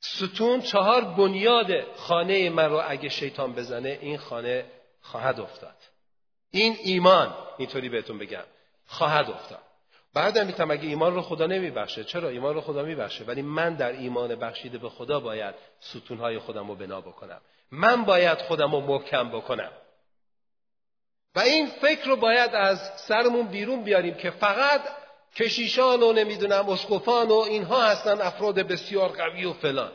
ستون 0.00 0.60
چهار 0.60 1.04
بنیاد 1.04 1.94
خانه 1.96 2.50
من 2.50 2.70
رو 2.70 2.82
اگه 2.88 3.08
شیطان 3.08 3.52
بزنه 3.52 3.98
این 4.00 4.18
خانه 4.18 4.64
خواهد 5.00 5.40
افتاد. 5.40 5.76
این 6.50 6.76
ایمان 6.84 7.34
اینطوری 7.58 7.88
بهتون 7.88 8.18
بگم 8.18 8.44
خواهد 8.86 9.30
افتاد. 9.30 9.62
بعدم 10.14 10.46
می‌تونم 10.46 10.70
اگه 10.70 10.88
ایمان 10.88 11.14
رو 11.14 11.22
خدا 11.22 11.46
نمیبخشه 11.46 12.04
چرا 12.04 12.28
ایمان 12.28 12.54
رو 12.54 12.60
خدا 12.60 12.82
میبخشه؟ 12.82 13.24
ولی 13.24 13.42
من 13.42 13.74
در 13.74 13.92
ایمان 13.92 14.34
بخشیده 14.34 14.78
به 14.78 14.88
خدا 14.88 15.20
باید 15.20 15.54
ستونهای 15.80 16.38
خودم 16.38 16.68
رو 16.68 16.74
بنا 16.74 17.00
بکنم. 17.00 17.40
من 17.70 18.04
باید 18.04 18.38
خودم 18.38 18.72
رو 18.72 18.80
محکم 18.80 19.30
بکنم. 19.30 19.72
و 21.34 21.40
این 21.40 21.66
فکر 21.66 22.04
رو 22.04 22.16
باید 22.16 22.54
از 22.54 22.78
سرمون 22.96 23.46
بیرون 23.46 23.84
بیاریم 23.84 24.14
که 24.14 24.30
فقط 24.30 24.80
کشیشان 25.36 26.02
و 26.02 26.12
نمی‌دونم 26.12 26.68
اسقفان 26.68 27.28
و 27.28 27.34
اینها 27.34 27.82
هستن 27.82 28.20
افراد 28.20 28.54
بسیار 28.54 29.08
قوی 29.08 29.44
و 29.44 29.52
فلان. 29.52 29.92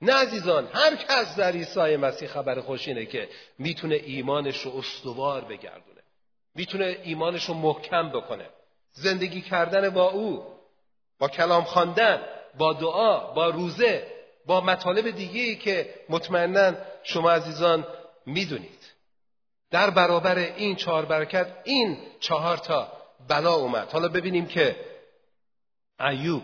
نه 0.00 0.14
عزیزان 0.14 0.68
هر 0.72 0.96
کس 0.96 1.36
در 1.36 1.52
عیسی 1.52 1.96
مسیح 1.96 2.28
خبر 2.28 2.60
خوش 2.60 2.88
اینه 2.88 3.06
که 3.06 3.28
می‌تونه 3.58 3.94
ایمانش 3.94 4.60
رو 4.60 4.76
استوار 4.76 5.40
بگردونه. 5.40 6.02
می‌تونه 6.54 6.96
ایمانش 7.02 7.44
رو 7.44 7.54
محکم 7.54 8.08
بکنه. 8.08 8.46
زندگی 8.92 9.40
کردن 9.40 9.90
با 9.90 10.10
او 10.10 10.44
با 11.18 11.28
کلام 11.28 11.64
خواندن 11.64 12.22
با 12.58 12.72
دعا 12.72 13.32
با 13.32 13.48
روزه 13.48 14.06
با 14.46 14.60
مطالب 14.60 15.10
دیگه 15.10 15.54
که 15.54 15.94
مطمئنا 16.08 16.74
شما 17.02 17.30
عزیزان 17.30 17.86
می‌دونید. 18.26 18.92
در 19.70 19.90
برابر 19.90 20.38
این 20.38 20.76
چهار 20.76 21.04
برکت 21.04 21.46
این 21.64 21.98
چهار 22.20 22.56
تا 22.56 23.01
بلا 23.28 23.54
اومد. 23.54 23.88
حالا 23.88 24.08
ببینیم 24.08 24.46
که 24.46 24.76
ایوب 26.00 26.42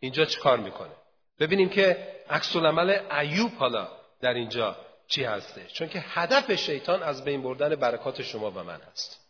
اینجا 0.00 0.24
چیکار 0.24 0.58
می‌کنه. 0.58 0.92
ببینیم 1.40 1.68
که 1.68 2.14
عکس 2.30 2.56
العمل 2.56 2.98
ایوب 3.20 3.52
حالا 3.58 3.88
در 4.20 4.34
اینجا 4.34 4.76
چی 5.08 5.24
هسته. 5.24 5.66
چون 5.66 5.88
که 5.88 6.04
هدف 6.08 6.54
شیطان 6.54 7.02
از 7.02 7.24
بین 7.24 7.42
بردن 7.42 7.74
برکات 7.74 8.22
شما 8.22 8.50
و 8.50 8.62
من 8.62 8.80
هست. 8.92 9.20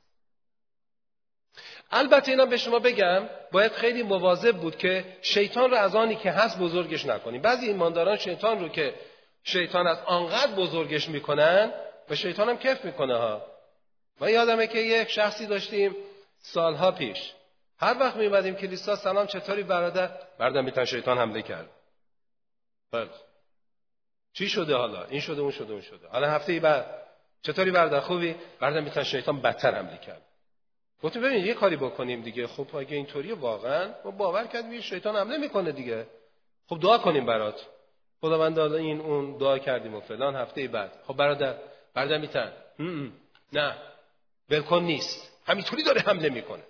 البته 1.91 2.31
اینا 2.31 2.47
به 2.47 2.57
شما 2.57 2.79
بگم 2.79 3.29
باید 3.53 3.73
خیلی 3.73 4.03
مواظب 4.03 4.57
بود 4.57 4.77
که 4.77 5.05
شیطان 5.23 5.71
رو 5.71 5.77
از 5.77 5.95
آنی 5.95 6.17
که 6.17 6.31
هست 6.31 6.59
بزرگش 6.59 7.07
نکنیم. 7.07 7.43
بعضی 7.43 7.67
ایمانداران 7.67 8.17
شیطان 8.17 8.61
رو 8.61 8.69
که 8.69 8.95
شیطان 9.45 9.87
از 9.87 9.99
آنقدر 10.07 10.53
بزرگش 10.53 11.09
می‌کنن 11.09 11.73
و 12.11 12.15
شیطان 12.15 12.49
هم 12.49 12.59
کف 12.59 12.85
می‌کنه 12.85 13.17
ها. 13.17 13.43
ما 14.21 14.31
یادمه 14.31 14.67
که 14.67 14.79
یک 14.79 15.11
شخصی 15.11 15.47
داشتیم 15.47 15.97
سالها 16.53 16.91
پیش. 16.91 17.33
هر 17.79 17.97
وقت 18.01 18.17
میمدیم 18.17 18.55
کلیسا 18.55 18.97
سلام 18.97 19.27
چطوری 19.27 19.63
برادر؟ 19.63 20.11
بردم 20.39 20.65
میتن 20.65 20.85
شیطان 20.85 21.19
حمله 21.19 21.43
کرد. 21.43 21.71
بله. 22.93 23.11
چی 24.33 24.49
شده 24.49 24.77
حالا؟ 24.77 25.05
این 25.05 25.21
شده 25.21 25.41
اون 25.41 25.51
شده 25.51 25.73
اون 25.73 25.83
شده. 25.83 26.09
حالا 26.09 26.31
هفته 26.31 26.61
بعد. 26.61 27.03
چطوری 27.43 27.71
برادر؟ 27.71 28.01
خوبی؟ 28.01 28.37
بردم 28.61 28.85
میتن 28.85 29.03
شیطان 29.03 29.41
بدتر 29.41 29.75
حمله 29.75 29.99
کرد. 29.99 30.23
گفتم 31.03 31.21
ببین 31.21 31.47
یه 31.47 31.55
کاری 31.55 31.77
بکنیم 31.77 32.23
دیگه. 32.23 32.47
خب 32.47 32.77
اگه 32.77 32.97
اینطوری 32.97 33.33
واقعا 33.33 33.95
ما 34.05 34.11
باور 34.11 34.47
کردیم 34.47 34.81
شیطان 34.81 35.17
حمله 35.17 35.39
می‌کنه 35.39 35.73
دیگه. 35.73 36.07
خب 36.69 36.81
دعا 36.81 36.99
کنیم 36.99 37.27
برات. 37.27 37.67
خداوند 38.21 38.59
حالا 38.59 38.77
این 38.77 39.01
اون 39.01 39.39
دعا 39.39 39.59
کردیم 39.59 39.95
و 39.95 40.01
فلان. 40.01 40.37
هفته 40.37 40.69
بعد. 40.69 40.93
خب 41.07 41.17
برادر 41.17 41.55
برادر 41.95 42.19
میتن 42.19 42.53
نه. 43.53 43.77
بلکن 44.49 44.83
نیست. 44.83 45.36
همینطوری 45.47 45.83
داره 45.83 46.01
حمله 46.01 46.29
می‌کنه. 46.29 46.63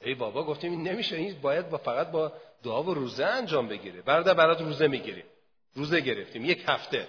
ای 0.00 0.14
بابا 0.14 0.44
گفتیم 0.44 0.70
این 0.70 0.88
نمیشه. 0.88 1.16
این 1.16 1.40
باید 1.40 1.70
با 1.70 1.78
فقط 1.78 2.10
با 2.10 2.32
دعا 2.62 2.82
و 2.82 2.94
روزه 2.94 3.24
انجام 3.24 3.68
بگیره. 3.68 4.02
برادر 4.02 4.34
برات 4.34 4.60
روزه 4.60 4.86
می‌گیریم. 4.86 5.24
روزه 5.74 6.00
گرفتیم. 6.00 6.44
یک 6.44 6.64
هفته. 6.68 7.08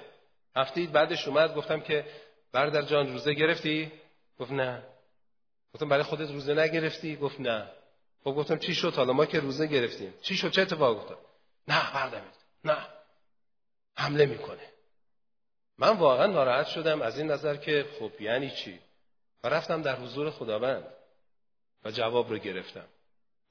هفته 0.56 0.88
بعدش 0.88 1.28
اومد 1.28 1.56
گفتم 1.56 1.82
که 1.82 2.06
برادر 2.52 2.82
جان 2.82 3.08
روزه 3.08 3.34
گرفتی؟ 3.34 3.92
گفت 4.40 4.52
نه. 4.52 4.84
گفتم 5.74 5.90
برای 5.90 6.04
خودت 6.04 6.32
روزه 6.32 6.54
نگرفتی؟ 6.54 7.16
گفت 7.16 7.40
نه. 7.40 7.70
خب 8.24 8.32
گفتم 8.32 8.58
چی 8.58 8.76
شد؟ 8.76 8.94
حالا 8.94 9.14
ما 9.14 9.26
که 9.26 9.40
روزه 9.40 9.68
گرفتیم. 9.68 10.14
چی 10.22 10.36
شد؟ 10.36 10.52
چه 10.52 10.62
اتفاق 10.62 10.98
افتاد؟ 10.98 11.18
نه 11.68 11.94
بردمید 11.94 12.36
نه. 12.64 12.78
حمله 13.98 14.26
می‌کنه. 14.26 14.70
من 15.78 15.98
واقعا 15.98 16.26
ناراحت 16.26 16.68
شدم. 16.68 17.02
از 17.02 17.18
این 17.18 17.32
نظر 17.32 17.56
که 17.56 17.86
خب 18.00 18.22
یعنی 18.22 18.52
چی؟ 18.52 18.80
و 19.46 19.48
رفتم 19.48 19.82
در 19.82 19.96
حضور 19.96 20.32
خداوند 20.32 20.84
و 21.84 21.92
جواب 21.92 22.30
رو 22.30 22.38
گرفتم 22.38 22.86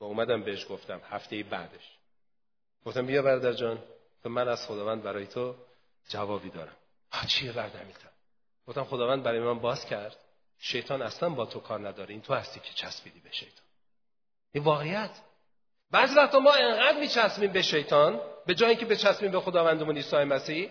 و 0.01 0.05
اومدم 0.05 0.43
بهش 0.43 0.67
گفتم 0.69 1.01
هفته 1.11 1.43
بعدش. 1.43 1.99
گفتم 2.87 3.07
بیا 3.07 3.23
برادر 3.23 3.53
جان 3.53 3.83
تو 4.23 4.29
من 4.29 4.49
از 4.49 4.67
خداوند 4.67 5.03
برای 5.03 5.27
تو 5.27 5.55
جوابی 6.09 6.51
دارم. 6.51 6.77
ها 7.13 7.27
چیه 7.27 7.53
بردمیتم 7.53 8.09
گفتم 8.67 8.85
خداوند 8.85 9.23
برای 9.23 9.41
من 9.41 9.59
باز 9.59 9.87
کرد. 9.87 10.17
شیطان 10.59 11.03
اصلا 11.03 11.29
با 11.29 11.47
تو 11.47 11.61
کار 11.61 11.89
نداره. 11.89 12.11
این 12.11 12.23
تو 12.23 12.35
هستی 12.35 12.61
که 12.61 12.75
چسبیدی 12.75 13.21
به 13.21 13.31
شیطان. 13.33 13.67
این 14.53 14.65
واقعیت. 14.65 15.11
بعضی 15.91 16.15
وقتا 16.15 16.39
ما 16.39 16.53
انقدر 16.53 17.01
میچسبیم 17.01 17.53
به 17.53 17.63
شیطان 17.63 18.21
به 18.47 18.55
جایی 18.55 18.77
که 18.77 18.87
بچسبیم 18.87 19.31
به 19.31 19.41
خداوندمون 19.41 19.97
عیسی 19.97 20.17
مسیح 20.17 20.71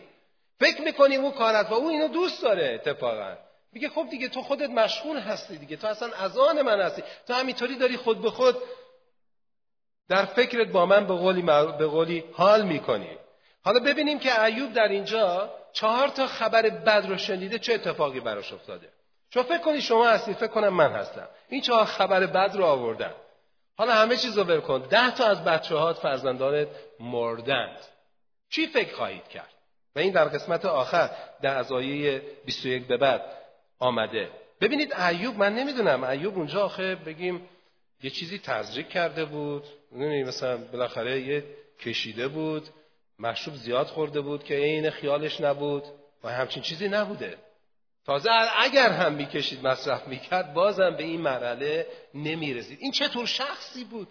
فکر 0.59 0.81
می‌کنیم 0.81 1.25
او 1.25 1.31
کارت 1.31 1.71
و 1.71 1.73
او 1.73 1.89
اینو 1.89 2.07
دوست 2.07 2.43
داره 2.43 2.73
اتفاقا. 2.73 3.52
میگه 3.73 3.89
خب 3.89 4.07
دیگه 4.09 4.29
تو 4.29 4.41
خودت 4.41 4.69
مشغول 4.69 5.17
هستی 5.17 5.57
دیگه. 5.57 5.77
تو 5.77 5.87
اصلا 5.87 6.09
از 6.13 6.37
آن 6.37 6.61
من 6.61 6.81
هستی. 6.81 7.03
تو 7.27 7.33
همینطوری 7.33 7.75
داری 7.75 7.97
خود 7.97 8.21
به 8.21 8.29
خود 8.29 8.57
در 10.09 10.25
فکرت 10.25 10.67
با 10.67 10.85
من 10.85 11.07
به 11.07 11.13
قولی, 11.13 11.41
به 11.77 11.87
قولی 11.87 12.23
حال 12.33 12.61
می‌کنی. 12.61 13.17
حالا 13.63 13.79
ببینیم 13.79 14.19
که 14.19 14.43
ایوب 14.43 14.73
در 14.73 14.87
اینجا 14.87 15.53
چهار 15.73 16.07
تا 16.07 16.27
خبر 16.27 16.61
بد 16.61 17.05
رو 17.09 17.17
شنیده 17.17 17.59
چه 17.59 17.73
اتفاقی 17.73 18.19
براش 18.19 18.53
افتاده. 18.53 18.89
شما 19.33 19.43
فکر 19.43 19.57
کنید 19.57 19.79
شما 19.79 20.07
هستید 20.07 20.35
فکر 20.35 20.47
کنم 20.47 20.69
من 20.69 20.91
هستم. 20.91 21.27
این 21.49 21.61
چهار 21.61 21.85
خبر 21.85 22.25
بد 22.25 22.55
رو 22.55 22.65
آوردن. 22.65 23.13
حالا 23.77 23.93
همه 23.93 24.17
چیز 24.17 24.37
رو 24.37 24.61
کن. 24.61 24.81
ده 24.81 25.15
تا 25.15 25.25
از 25.25 25.43
بچه 25.43 25.75
هات 25.75 25.97
فرزندانت 25.97 26.67
مردند. 26.99 27.79
چی 28.49 28.67
فکر 28.67 28.95
خواهید 28.95 29.27
کرد؟ 29.27 29.53
و 29.95 29.99
این 29.99 30.13
در 30.13 30.25
قسمت 30.25 30.65
آخر 30.65 31.09
در 31.41 31.57
از 31.57 31.71
آیه 31.71 32.21
21 32.45 32.87
به 32.87 32.97
بعد. 32.97 33.42
آمده. 33.83 34.29
ببینید 34.61 34.93
ایوب 34.93 35.37
من 35.37 35.55
نمی‌دونم. 35.55 36.03
ایوب 36.03 36.37
اونجا 36.37 36.65
آخه 36.65 36.95
بگیم 36.95 37.49
یه 38.03 38.09
چیزی 38.09 38.39
تزریق 38.39 38.87
کرده 38.87 39.25
بود. 39.25 39.63
مثلا 40.27 40.57
بالاخره 40.57 41.21
یه 41.21 41.43
کشیده 41.79 42.27
بود. 42.27 42.67
مشروب 43.19 43.55
زیاد 43.55 43.87
خورده 43.87 44.21
بود 44.21 44.43
که 44.43 44.55
عین 44.55 44.89
خیالش 44.89 45.41
نبود 45.41 45.83
و 46.23 46.29
همچین 46.29 46.63
چیزی 46.63 46.87
نبوده. 46.87 47.37
تازه 48.05 48.29
اگر 48.59 48.89
هم 48.89 49.13
می‌کشید 49.13 49.67
مصرف 49.67 50.07
می‌کرد 50.07 50.53
بازم 50.53 50.95
به 50.95 51.03
این 51.03 51.21
مرحله 51.21 51.87
نمی‌رسید. 52.13 52.77
این 52.81 52.91
چطور 52.91 53.25
شخصی 53.25 53.83
بود؟ 53.83 54.07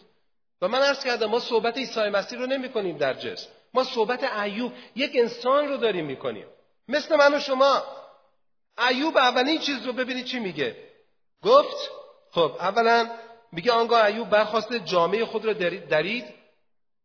و 0.63 0.69
من 0.69 0.83
عرض 0.83 1.05
کردم 1.05 1.27
ما 1.27 1.41
صحبت 1.41 1.77
عیسی 1.77 2.01
مسیح 2.01 2.39
رو 2.39 2.47
نمی 2.47 2.69
کنیم 2.69 2.97
در 2.97 3.15
جسم. 3.15 3.49
ما 3.75 3.85
صحبت 3.85 4.25
ایوب 4.25 4.73
یک 4.97 5.13
انسان 5.15 5.69
رو 5.69 5.77
داریم 5.77 6.07
می‌کنیم. 6.07 6.47
مثل 6.89 7.17
من 7.17 7.35
و 7.35 7.41
شما. 7.41 8.02
ایوب 8.79 9.17
اولین 9.17 9.59
چیز 9.59 9.87
رو 9.87 9.93
ببینید 9.93 10.25
چی 10.25 10.39
میگه؟ 10.39 10.77
گفت 11.43 11.91
خب 12.31 12.57
اولا 12.61 13.11
میگه 13.53 13.73
آنگاه 13.73 14.05
ایوب 14.05 14.31
برخواست 14.31 14.73
جامعه 14.73 15.25
خود 15.25 15.45
را 15.45 15.53
درید 15.53 16.25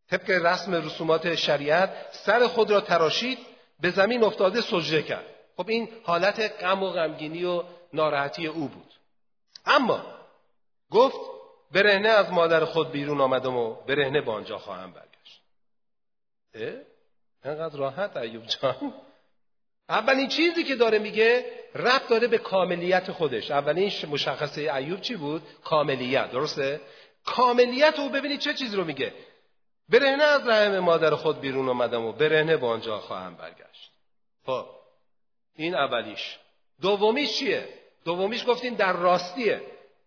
طبق 0.10 0.30
رسم 0.30 0.74
رسومات 0.76 1.36
شریعت 1.36 1.96
سر 2.12 2.48
خود 2.48 2.72
را 2.72 2.82
تراشید 2.82 3.40
به 3.80 3.92
زمین 3.92 4.24
افتاده 4.24 4.62
سجده 4.62 5.04
کرد. 5.04 5.26
خب 5.58 5.70
این 5.70 5.90
حالت 6.04 6.64
غم 6.64 6.84
و 6.84 6.90
غمگینی 6.90 7.44
و 7.44 7.64
ناراحتی 7.94 8.48
او 8.48 8.68
بود. 8.68 8.94
اما 9.66 10.06
گفت 10.92 11.20
برهنه 11.72 12.10
از 12.10 12.32
مادر 12.32 12.66
خود 12.66 12.92
بیرون 12.92 13.22
آمدم 13.22 13.58
و 13.58 13.76
برهنه 13.76 14.22
به 14.22 14.32
آنجا 14.32 14.58
خواهم 14.58 14.92
برگشت. 14.94 15.42
اه؟ 16.54 16.74
انقدر 17.44 17.78
راحت 17.78 18.18
ایوب 18.18 18.46
جان. 18.46 18.94
اولین 19.90 20.28
چیزی 20.28 20.64
که 20.64 20.76
داره 20.76 21.00
میگه 21.00 21.46
رب 21.76 22.08
داره 22.10 22.28
به 22.28 22.38
کاملیت 22.38 23.12
خودش. 23.12 23.52
اولین 23.52 23.92
مشخصه 24.10 24.74
ایوب 24.74 25.02
چی 25.02 25.16
بود؟ 25.16 25.42
کاملیت. 25.64 26.32
درسته؟ 26.32 26.82
کاملیت 27.26 28.00
او 28.00 28.10
ببینید 28.10 28.40
چه 28.40 28.54
چیزی 28.54 28.76
رو 28.76 28.84
میگه. 28.84 29.14
برهنه 29.90 30.24
از 30.24 30.48
رحم 30.48 30.80
مادر 30.80 31.16
خود 31.16 31.40
بیرون 31.40 31.70
آمدم 31.70 32.06
و 32.06 32.12
برهنه 32.12 32.58
به 32.58 32.68
آنجا 32.68 33.00
خواهم 33.00 33.36
برگشت. 33.36 33.92
خب 34.46 34.66
این 35.56 35.76
اولیش. 35.76 36.38
دومیش 36.82 37.38
چیه؟ 37.38 37.68
دومیش 38.06 38.46
گفتیم 38.48 38.76
در 38.76 38.94
راستیه. 38.94 39.62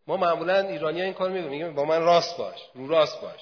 ما 0.07 0.17
معمولا 0.17 0.59
ایرانی 0.69 0.99
ها 0.99 1.05
این 1.05 1.15
کار 1.15 1.31
میگیم 1.31 1.51
میگیم 1.51 1.75
با 1.75 1.85
من 1.85 2.03
راست 2.03 2.37
باش 2.37 2.59
رو 2.75 2.89
راست 2.89 3.21
باش. 3.21 3.41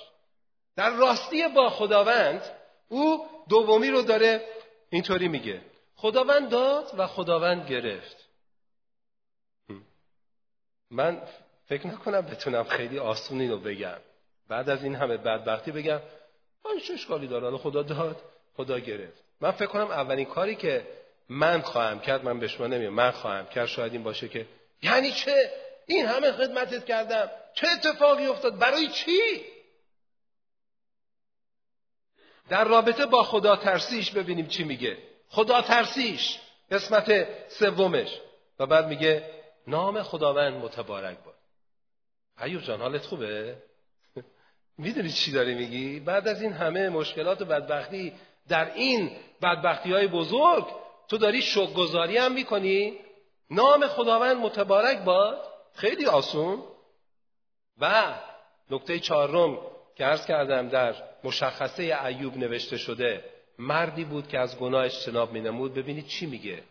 در 0.77 0.90
راستی 0.90 1.48
با 1.48 1.70
خداوند 1.70 2.42
او 2.88 3.27
دومی 3.48 3.90
رو 3.90 4.03
داره 4.03 4.44
اینطوری 4.90 5.29
میگه. 5.29 5.61
خداوند 5.98 6.50
داد 6.50 6.90
و 6.98 7.06
خداوند 7.06 7.70
گرفت. 7.70 8.28
من 10.90 11.22
فکر 11.66 11.87
نکنم 11.87 12.20
بتونم 12.20 12.64
خیلی 12.64 12.98
آسونی 12.98 13.48
رو 13.48 13.58
بگم. 13.58 13.98
بعد 14.48 14.70
از 14.70 14.84
این 14.84 14.94
همه 14.94 15.16
بدبختی 15.16 15.72
بگم 15.72 16.00
من 16.64 16.80
چه 16.87 16.94
اشکالی 16.94 17.26
داره. 17.26 17.44
حالا 17.44 17.58
خدا 17.58 17.82
داد 17.82 18.22
خدا 18.56 18.78
گرفت. 18.78 19.24
من 19.40 19.50
فکر 19.50 19.66
کنم 19.66 19.90
اولین 19.90 20.24
کاری 20.24 20.56
که 20.56 20.87
من 21.28 21.61
خواهم 21.61 22.00
کرد 22.00 22.24
من 22.24 22.40
به 22.40 22.48
شما 22.48 22.66
نمیام 22.66 22.94
من 22.94 23.11
خواهم 23.11 23.46
کرد 23.46 23.66
شاید 23.66 23.92
این 23.92 24.02
باشه 24.02 24.28
که 24.28 24.46
یعنی 24.82 25.12
چه؟ 25.12 25.52
این 25.87 26.06
همه 26.06 26.32
خدمتت 26.32 26.84
کردم. 26.84 27.30
چه 27.54 27.66
اتفاقی 27.68 28.26
افتاد؟ 28.26 28.58
برای 28.58 28.88
چی؟ 28.88 29.42
در 32.48 32.64
رابطه 32.64 33.06
با 33.06 33.22
خدا 33.22 33.56
ترسیش 33.56 34.11
ببینیم 34.11 34.46
چی 34.46 34.64
میگه. 34.64 35.07
خدا 35.30 35.62
ترسیش. 35.62 36.38
قسمت 36.70 37.28
سومش. 37.48 38.20
و 38.58 38.66
بعد 38.66 38.86
میگه 38.86 39.30
نام 39.66 40.02
خداوند 40.02 40.54
متبارک 40.54 41.18
باد. 41.24 41.34
ایوب 42.42 42.62
جان 42.62 42.80
حالت 42.80 43.06
خوبه؟ 43.06 43.56
می‌دونی 44.78 45.10
چی 45.10 45.32
داری 45.32 45.54
میگی؟ 45.54 46.00
بعد 46.00 46.28
از 46.28 46.42
این 46.42 46.52
همه 46.52 46.88
مشکلات 46.88 47.42
و 47.42 47.44
بدبختی 47.44 48.12
در 48.48 48.74
این 48.74 49.10
بدبختی 49.42 49.92
های 49.92 50.06
بزرگ 50.06 50.66
تو 51.08 51.18
داری 51.18 51.42
شکرگزاری 51.42 52.16
هم 52.16 52.32
می‌کنی؟ 52.32 52.98
نام 53.50 53.86
خداوند 53.86 54.36
متبارک 54.36 54.98
باد؟ 54.98 55.44
خیلی 55.74 56.06
آسون. 56.06 56.62
و 57.80 58.14
نکته 58.70 59.00
چهارم 59.00 59.58
که 59.96 60.04
عرض 60.04 60.26
کردم 60.26 60.68
در 60.68 60.94
مشخصه 61.24 62.04
ایوب 62.04 62.36
نوشته 62.36 62.76
شده 62.76 63.24
مردی 63.58 64.04
بود 64.04 64.28
که 64.28 64.38
از 64.38 64.58
گناه 64.58 64.84
اجتناب 64.84 65.32
مینمود. 65.32 65.74
ببینید 65.74 66.06
چی 66.06 66.26
میگه. 66.26 66.62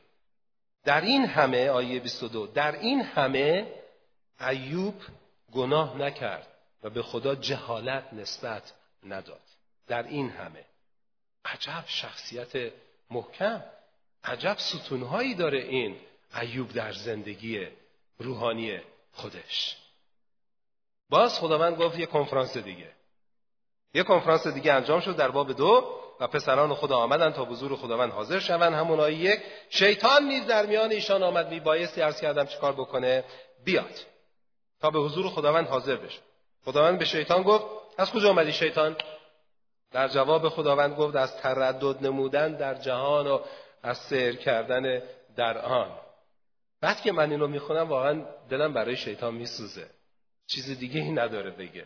در 0.83 1.01
این 1.01 1.25
همه 1.25 1.69
آیه 1.69 1.99
22 1.99 2.47
در 2.47 2.79
این 2.79 3.01
همه 3.01 3.73
ایوب 4.39 4.95
گناه 5.53 5.97
نکرد 5.97 6.47
و 6.83 6.89
به 6.89 7.01
خدا 7.03 7.35
جهالت 7.35 8.13
نسبت 8.13 8.73
نداد. 9.03 9.41
در 9.87 10.03
این 10.03 10.29
همه. 10.29 10.65
عجب 11.45 11.83
شخصیت 11.87 12.73
محکم. 13.11 13.63
عجب 14.23 14.57
ستونهایی 14.59 15.35
داره 15.35 15.59
این 15.59 15.95
ایوب 16.41 16.73
در 16.73 16.91
زندگی 16.91 17.67
روحانی 18.19 18.79
خودش. 19.11 19.77
باز 21.09 21.39
خداوند 21.39 21.77
گفت 21.77 21.99
یه 21.99 22.05
کنفرانس 22.05 22.57
دیگه. 22.57 22.91
یه 23.93 24.03
کنفرانس 24.03 24.47
دیگه 24.47 24.73
انجام 24.73 24.99
شد 24.99 25.15
در 25.15 25.31
باب 25.31 25.53
دو. 25.53 26.06
و 26.19 26.27
پسران 26.27 26.73
خدا 26.73 26.97
آمدن 26.97 27.31
تا 27.31 27.45
حضور 27.45 27.75
خداوند 27.75 28.11
حاضر 28.11 28.39
شوند. 28.39 28.73
همون 28.73 28.99
آیه 28.99 29.19
یک 29.19 29.39
شیطان 29.69 30.23
نیز 30.23 30.47
در 30.47 30.65
میان 30.65 30.91
ایشان 30.91 31.23
آمد 31.23 31.49
میبایستی 31.49 32.01
عرض 32.01 32.21
کردم 32.21 32.45
چیکار 32.45 32.73
بکنه؟ 32.73 33.23
بیاد. 33.65 34.05
تا 34.81 34.89
به 34.89 34.99
حضور 34.99 35.29
خداوند 35.29 35.67
حاضر 35.67 35.95
بشه. 35.95 36.19
خداوند 36.65 36.99
به 36.99 37.05
شیطان 37.05 37.43
گفت 37.43 37.65
از 37.97 38.11
کجا 38.11 38.29
آمدی 38.29 38.53
شیطان؟ 38.53 38.95
در 39.91 40.07
جواب 40.07 40.49
خداوند 40.49 40.95
گفت 40.95 41.15
از 41.15 41.37
تردد 41.37 42.05
نمودن 42.05 42.53
در 42.53 42.73
جهان 42.73 43.27
و 43.27 43.39
از 43.83 43.97
سیر 43.97 44.35
کردن 44.35 45.01
در 45.35 45.57
آن. 45.57 45.91
بعد 46.81 47.01
که 47.01 47.11
من 47.11 47.31
اینو 47.31 47.47
می‌خونم 47.47 47.89
واقعا 47.89 48.25
دلم 48.49 48.73
برای 48.73 48.97
شیطان 48.97 49.33
میسوزه. 49.33 49.89
چیز 50.47 50.79
دیگه 50.79 51.01
ای 51.01 51.11
نداره 51.11 51.51
بگه. 51.51 51.85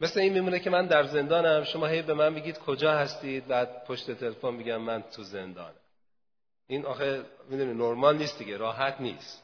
مثل 0.00 0.20
این 0.20 0.32
میمونه 0.32 0.60
که 0.60 0.70
من 0.70 0.86
در 0.86 1.02
زندانم. 1.02 1.64
شما 1.64 1.86
هی 1.86 2.02
به 2.02 2.14
من 2.14 2.32
میگید 2.32 2.58
کجا 2.58 2.92
هستید؟ 2.92 3.46
بعد 3.46 3.84
پشت 3.84 4.10
تلفن 4.10 4.50
میگم 4.50 4.76
من 4.76 5.02
تو 5.02 5.22
زندانم. 5.22 5.74
این 6.66 6.86
آخه 6.86 7.24
می‌دونی 7.48 7.74
نرمال 7.74 8.16
نیست 8.16 8.38
دیگه 8.38 8.56
راحت 8.56 9.00
نیست. 9.00 9.42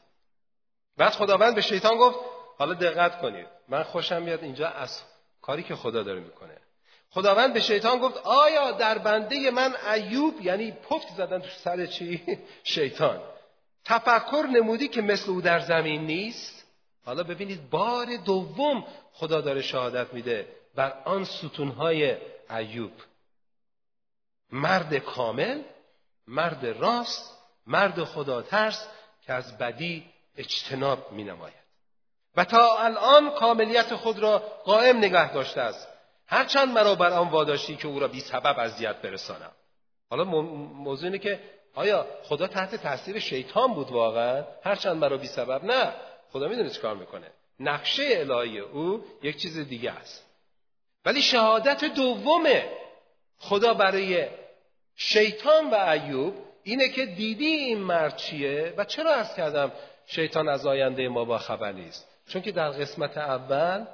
بعد 0.96 1.12
خداوند 1.12 1.54
به 1.54 1.60
شیطان 1.60 1.96
گفت 1.96 2.18
حالا 2.58 2.74
دقت 2.74 3.20
کنید. 3.20 3.46
من 3.68 3.82
خوشم 3.82 4.22
میاد 4.22 4.42
اینجا 4.42 4.68
از 4.68 5.02
کاری 5.42 5.62
که 5.62 5.74
خدا 5.74 6.02
داره 6.02 6.20
می‌کنه. 6.20 6.56
خداوند 7.10 7.54
به 7.54 7.60
شیطان 7.60 7.98
گفت 7.98 8.16
آیا 8.16 8.70
در 8.70 8.98
بنده 8.98 9.50
من 9.50 9.74
ایوب 9.94 10.40
یعنی 10.40 10.72
پفت 10.72 11.08
زدن 11.16 11.38
تو 11.38 11.48
سر 11.48 11.86
چی؟ 11.86 12.22
شیطان. 12.74 13.20
تفکر 13.84 14.46
نمودی 14.50 14.88
که 14.88 15.02
مثل 15.02 15.30
او 15.30 15.40
در 15.40 15.60
زمین 15.60 16.06
نیست؟ 16.06 16.63
حالا 17.04 17.22
ببینید 17.22 17.70
بار 17.70 18.06
دوم 18.16 18.84
خدا 19.12 19.40
داره 19.40 19.62
شهادت 19.62 20.14
میده 20.14 20.48
بر 20.74 20.92
آن 21.04 21.24
ستونهای 21.24 22.16
ایوب. 22.50 22.92
مرد 24.52 24.94
کامل 24.94 25.62
مرد 26.26 26.66
راست 26.66 27.38
مرد 27.66 28.04
خدا 28.04 28.42
ترس 28.42 28.88
که 29.26 29.32
از 29.32 29.58
بدی 29.58 30.06
اجتناب 30.36 31.12
می 31.12 31.24
نماید 31.24 31.64
و 32.36 32.44
تا 32.44 32.78
الان 32.78 33.30
کاملیت 33.30 33.94
خود 33.94 34.18
را 34.18 34.38
قائم 34.38 34.98
نگه 34.98 35.32
داشته 35.32 35.60
است. 35.60 35.88
هرچند 36.26 36.68
مرا 36.68 36.94
بر 36.94 37.10
آن 37.10 37.28
واداشتی 37.28 37.76
که 37.76 37.88
او 37.88 38.00
را 38.00 38.08
بی 38.08 38.20
سبب 38.20 38.58
اذیت 38.58 38.96
برسانم. 38.96 39.52
حالا 40.10 40.24
موضوع 40.24 41.04
اینه 41.04 41.18
که 41.18 41.40
آیا 41.74 42.06
خدا 42.22 42.46
تحت 42.46 42.74
تاثیر 42.74 43.18
شیطان 43.18 43.74
بود 43.74 43.90
واقعا؟ 43.90 44.44
هرچند 44.62 44.96
مرا 44.96 45.16
بی 45.16 45.26
سبب 45.26 45.64
نه. 45.64 45.92
خدا 46.34 46.48
می‌دونه 46.48 46.70
کار 46.70 46.96
می‌کنه. 46.96 47.26
نقشه 47.60 48.04
الهی 48.08 48.58
او 48.58 49.04
یک 49.22 49.36
چیز 49.36 49.58
دیگه 49.58 49.90
است. 49.90 50.26
ولی 51.04 51.22
شهادت 51.22 51.84
دوم 51.84 52.44
خدا 53.38 53.74
برای 53.74 54.28
شیطان 54.96 55.70
و 55.70 55.74
ایوب 55.74 56.34
اینه 56.62 56.88
که 56.88 57.06
دیدی 57.06 57.46
این 57.46 57.78
مرد 57.78 58.16
چیه 58.16 58.74
و 58.76 58.84
چرا 58.84 59.14
از 59.14 59.36
کردم 59.36 59.72
شیطان 60.06 60.48
از 60.48 60.66
آینده 60.66 61.08
ما 61.08 61.24
با 61.24 61.38
خبر 61.38 61.72
نیست؟ 61.72 62.08
چون 62.28 62.42
که 62.42 62.52
در 62.52 62.70
قسمت 62.70 63.18
اول 63.18 63.84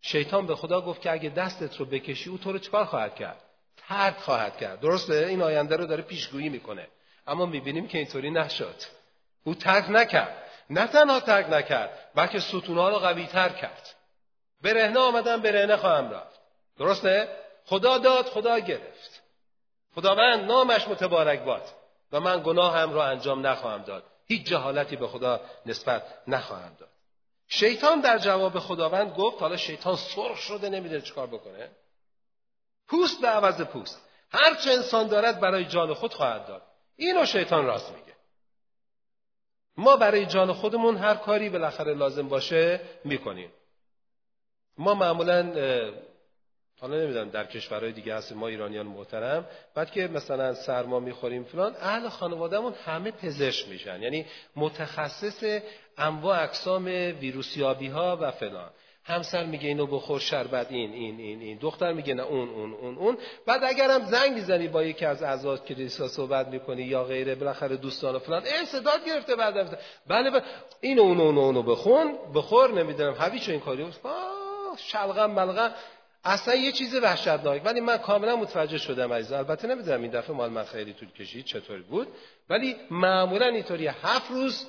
شیطان 0.00 0.46
به 0.46 0.54
خدا 0.54 0.80
گفت 0.80 1.00
که 1.00 1.12
اگه 1.12 1.28
دستت 1.28 1.76
رو 1.76 1.84
بکشی 1.84 2.30
او 2.30 2.38
تو 2.38 2.52
رو 2.52 2.58
چکار 2.58 2.84
خواهد 2.84 3.14
کرد؟ 3.14 3.40
ترد 3.76 4.16
خواهد 4.16 4.56
کرد. 4.56 4.80
درسته؟ 4.80 5.26
این 5.28 5.42
آینده 5.42 5.76
رو 5.76 5.86
داره 5.86 6.02
پیشگویی 6.02 6.48
می‌کنه. 6.48 6.86
اما 7.26 7.46
می‌بینیم 7.46 7.88
که 7.88 7.98
اینطوری 7.98 8.30
نشد. 8.30 8.74
او 9.44 9.54
ترک 9.54 9.84
نکرد. 9.90 10.47
نه 10.70 10.86
تنها 10.86 11.20
ترک 11.20 11.50
نکرد 11.50 12.10
بلکه 12.14 12.40
ستونها 12.40 12.88
رو 12.88 12.98
قوی 12.98 13.26
تر 13.26 13.48
کرد 13.48 13.94
برهنه 14.62 15.00
آمدن 15.00 15.42
برهنه 15.42 15.76
خواهم 15.76 16.10
رفت. 16.10 16.40
درسته؟ 16.78 17.28
خدا 17.66 17.98
داد 17.98 18.26
خدا 18.26 18.58
گرفت. 18.58 19.22
خداوند 19.94 20.44
نامش 20.44 20.88
متبارک 20.88 21.40
باد 21.42 21.62
و 22.12 22.20
من 22.20 22.42
گناهم 22.44 22.92
را 22.92 23.04
انجام 23.04 23.46
نخواهم 23.46 23.82
داد. 23.82 24.04
هیچ 24.26 24.46
جهالتی 24.46 24.96
به 24.96 25.08
خدا 25.08 25.40
نسبت 25.66 26.02
نخواهم 26.26 26.76
داد. 26.80 26.88
شیطان 27.48 28.00
در 28.00 28.18
جواب 28.18 28.58
خداوند 28.58 29.14
گفت 29.14 29.40
حالا 29.40 29.56
شیطان 29.56 29.96
سرخ 29.96 30.38
شده 30.38 30.68
نمی‌دونه 30.68 31.00
چیکار 31.00 31.26
بکنه. 31.26 31.70
پوست 32.88 33.20
به 33.20 33.28
عوض 33.28 33.62
پوست. 33.62 34.02
هر 34.32 34.54
چه 34.54 34.70
انسان 34.70 35.06
دارد 35.06 35.40
برای 35.40 35.64
جان 35.64 35.94
خود 35.94 36.14
خواهد 36.14 36.46
داد. 36.46 36.62
اینو 36.96 37.26
شیطان 37.26 37.66
راست 37.66 37.92
میگه. 37.92 38.07
ما 39.78 39.96
برای 39.96 40.26
جان 40.26 40.52
خودمون 40.52 40.96
هر 40.96 41.14
کاری 41.14 41.48
بالاخره 41.48 41.94
لازم 41.94 42.28
باشه 42.28 42.80
می‌کنیم. 43.04 43.50
ما 44.78 44.94
معمولا 44.94 45.42
حالا 46.80 46.96
نمی‌دونم 46.96 47.28
در 47.28 47.46
کشورهای 47.46 47.92
دیگه 47.92 48.14
هست 48.14 48.32
ما 48.32 48.48
ایرانیان 48.48 48.86
محترم 48.86 49.46
بعد 49.74 49.90
که 49.90 50.08
مثلا 50.08 50.54
سرما 50.54 51.00
می‌خوریم 51.00 51.44
فلان 51.44 51.74
اهل 51.80 52.08
خانوادهمون 52.08 52.72
همه 52.72 53.10
پزشک 53.10 53.68
میشن 53.68 54.02
یعنی 54.02 54.26
متخصص 54.56 55.60
انواع 55.98 56.42
اقسام 56.42 56.84
ویروسیابی 57.20 57.88
ها 57.88 58.18
و 58.20 58.30
فلان. 58.30 58.70
همسر 59.08 59.44
میگه 59.44 59.68
اینو 59.68 59.86
بخور 59.86 60.20
شربت 60.20 60.66
این 60.72 60.92
این 60.92 61.20
این 61.20 61.40
این. 61.40 61.58
دختر 61.58 61.92
میگه 61.92 62.14
نه 62.14 62.22
اون 62.22 62.48
اون 62.48 62.72
اون 62.72 62.96
اون. 62.96 63.18
بعد 63.46 63.64
اگرم 63.64 64.04
زنگ 64.04 64.32
می‌زنی 64.32 64.68
با 64.68 64.82
یکی 64.82 65.04
از 65.04 65.22
اعضای 65.22 65.58
کلیسا 65.58 66.08
صحبت 66.08 66.48
می‌کنی 66.48 66.82
یا 66.82 67.04
غیره 67.04 67.34
بالاخره 67.34 67.76
دوستان 67.76 68.16
و 68.16 68.18
فلان 68.18 68.42
ای 68.42 68.66
صدات 68.66 69.04
گرفته 69.06 69.36
بعد 69.36 69.78
بله 70.06 70.30
بله. 70.30 70.42
اون 70.82 71.20
اون 71.20 71.38
اونو 71.38 71.62
بخون. 71.62 72.18
بخور 72.34 72.72
نمی‌دونم. 72.72 73.14
هویچ 73.18 73.48
این 73.48 73.60
کاری 73.60 73.86
شلغم 74.76 75.34
بلغم 75.34 75.74
اصلا 76.24 76.54
یه 76.54 76.72
چیز 76.72 76.94
وحشتناک. 76.94 77.62
ولی 77.64 77.80
من 77.80 77.96
کاملا 77.96 78.36
متوجه 78.36 78.78
شدم 78.78 79.12
عزیز 79.12 79.32
البته 79.32 79.68
نمی‌دونم 79.68 80.02
این 80.02 80.10
دفعه 80.10 80.36
مال 80.36 80.50
من 80.50 80.64
خیلی 80.64 80.92
طول 80.92 81.10
کشید 81.10 81.44
چطور 81.44 81.82
بود. 81.82 82.08
ولی 82.50 82.76
معمولا 82.90 83.46
اینطوری 83.46 83.86
هفت 83.86 84.30
روز 84.30 84.66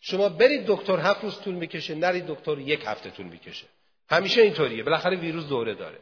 شما 0.00 0.28
برید 0.28 0.66
دکتر 0.66 0.98
هفت 0.98 1.24
روز 1.24 1.40
طول 1.40 1.54
می‌کشه. 1.54 1.94
نرید 1.94 2.26
دکتر 2.26 2.58
یک 2.58 2.84
هفته 2.86 3.10
طول 3.10 3.26
می‌کشه. 3.26 3.66
همیشه 4.10 4.42
اینطوریه. 4.42 4.82
بالاخره 4.82 5.16
ویروس 5.16 5.44
دوره 5.46 5.74
داره. 5.74 5.98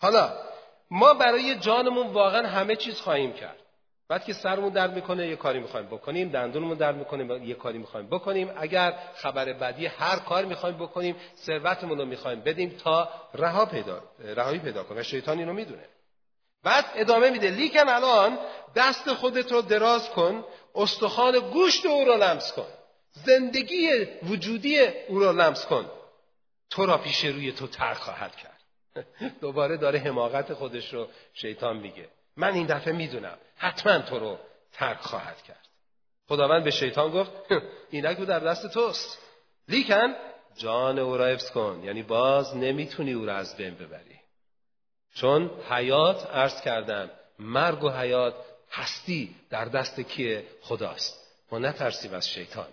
حالا 0.00 0.32
ما 0.90 1.14
برای 1.14 1.54
جانمون 1.54 2.06
واقعا 2.06 2.48
همه 2.48 2.76
چیز 2.76 3.00
خواهیم 3.00 3.32
کرد. 3.32 3.56
بعد 4.08 4.24
که 4.24 4.32
سرمون 4.32 4.72
درد 4.72 4.94
می‌کنه 4.94 5.28
یه 5.28 5.36
کاری 5.36 5.58
می‌خوایم 5.58 5.86
بکنیم. 5.86 6.28
دندونمون 6.28 6.76
درد 6.76 6.96
می‌کنه 6.96 7.46
یه 7.46 7.54
کاری 7.54 7.78
می‌خوایم 7.78 8.06
بکنیم. 8.06 8.50
اگر 8.56 8.94
خبر 9.14 9.52
بدی 9.52 9.86
هر 9.86 10.16
کار 10.16 10.44
می‌خوایم 10.44 10.76
بکنیم. 10.76 11.16
ثروتمون 11.36 11.98
رو 11.98 12.04
می‌خوایم 12.04 12.40
بدیم 12.40 12.68
تا 12.84 13.08
رها 13.34 13.66
پیدا 13.66 14.02
رهایی 14.18 14.58
پیدا 14.58 14.82
کنه. 14.82 15.00
و 15.00 15.02
شیطان 15.02 15.38
اینو 15.38 15.52
می‌دونه. 15.52 15.84
بعد 16.64 16.84
ادامه 16.94 17.30
میده. 17.30 17.50
لیکن 17.50 17.88
الان 17.88 18.38
دست 18.74 19.12
خودت 19.12 19.52
رو 19.52 19.62
دراز 19.62 20.10
کن. 20.10 20.44
استخوان 20.74 21.38
گوشت 21.38 21.86
او 21.86 22.04
رو 22.04 22.16
لمس 22.16 22.52
کن. 22.52 22.66
زندگی 23.12 23.88
وجودی 24.22 24.80
او 25.08 25.18
رو 25.18 25.32
لمس 25.32 25.66
کن. 25.66 25.90
تو 26.70 26.86
را 26.86 26.98
پیش 26.98 27.24
روی 27.24 27.52
تو 27.52 27.66
تر 27.66 27.94
خواهد 27.94 28.36
کرد. 28.36 28.60
دوباره 29.40 29.76
داره 29.76 29.98
حماقت 29.98 30.54
خودش 30.54 30.94
رو 30.94 31.08
شیطان 31.34 31.76
میگه. 31.76 32.08
من 32.36 32.54
این 32.54 32.66
دفعه 32.66 32.92
می‌دونم. 32.92 33.38
حتما 33.56 33.98
تو 33.98 34.18
رو 34.18 34.38
ترک 34.72 35.00
خواهد 35.00 35.42
کرد. 35.42 35.68
خداوند 36.28 36.64
به 36.64 36.70
شیطان 36.70 37.10
گفت 37.10 37.30
اینک 37.90 38.18
او 38.18 38.24
در 38.24 38.38
دست 38.38 38.66
توست. 38.66 39.18
لیکن 39.68 40.14
جان 40.56 40.98
او 40.98 41.16
را 41.16 41.26
حفظ 41.26 41.50
کن. 41.50 41.80
یعنی 41.84 42.02
باز 42.02 42.56
نمی‌تونی 42.56 43.12
او 43.12 43.26
را 43.26 43.36
از 43.36 43.56
بین 43.56 43.74
ببری. 43.74 44.20
چون 45.14 45.50
حیات 45.70 46.26
عرض 46.26 46.60
کردم 46.60 47.10
مرگ 47.38 47.84
و 47.84 47.90
حیات 47.90 48.34
هستی 48.70 49.36
در 49.50 49.64
دست 49.64 50.00
کیه؟ 50.00 50.44
خداست. 50.62 51.20
ما 51.52 51.58
نترسیم 51.58 52.14
از 52.14 52.28
شیطان. 52.28 52.68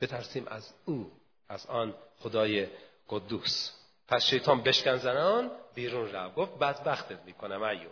بترسیم 0.00 0.46
از 0.48 0.74
او 0.84 1.12
از 1.48 1.66
آن 1.66 1.94
خدای 2.18 2.66
قدوس. 3.08 3.70
پس 4.08 4.24
شیطان 4.24 4.62
بشکن 4.62 4.96
زنان 4.96 5.50
بیرون 5.74 6.12
رو 6.12 6.30
گفت 6.30 6.58
بدبختت 6.58 7.24
می‌کنم 7.26 7.62
ایو. 7.62 7.88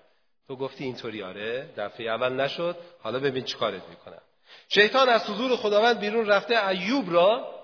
تو 0.49 0.57
گفتی 0.57 0.85
اینطوری 0.85 1.23
آره 1.23 1.71
دفعه 1.77 2.11
اول 2.11 2.33
نشد. 2.33 2.77
حالا 3.03 3.19
ببین 3.19 3.45
چیکارت 3.45 3.89
می‌کنم. 3.89 4.23
شیطان 4.69 5.09
از 5.09 5.31
حضور 5.31 5.57
خداوند 5.57 5.99
بیرون 5.99 6.27
رفته 6.27 6.69
ایوب 6.69 7.13
را 7.13 7.57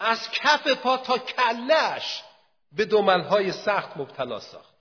از 0.00 0.30
کف 0.30 0.66
پا 0.66 0.96
تا 0.96 1.18
کلش 1.18 2.22
به 2.72 2.84
دومنهای 2.84 3.52
سخت 3.52 3.96
مبتلا 3.96 4.40
ساخت. 4.40 4.74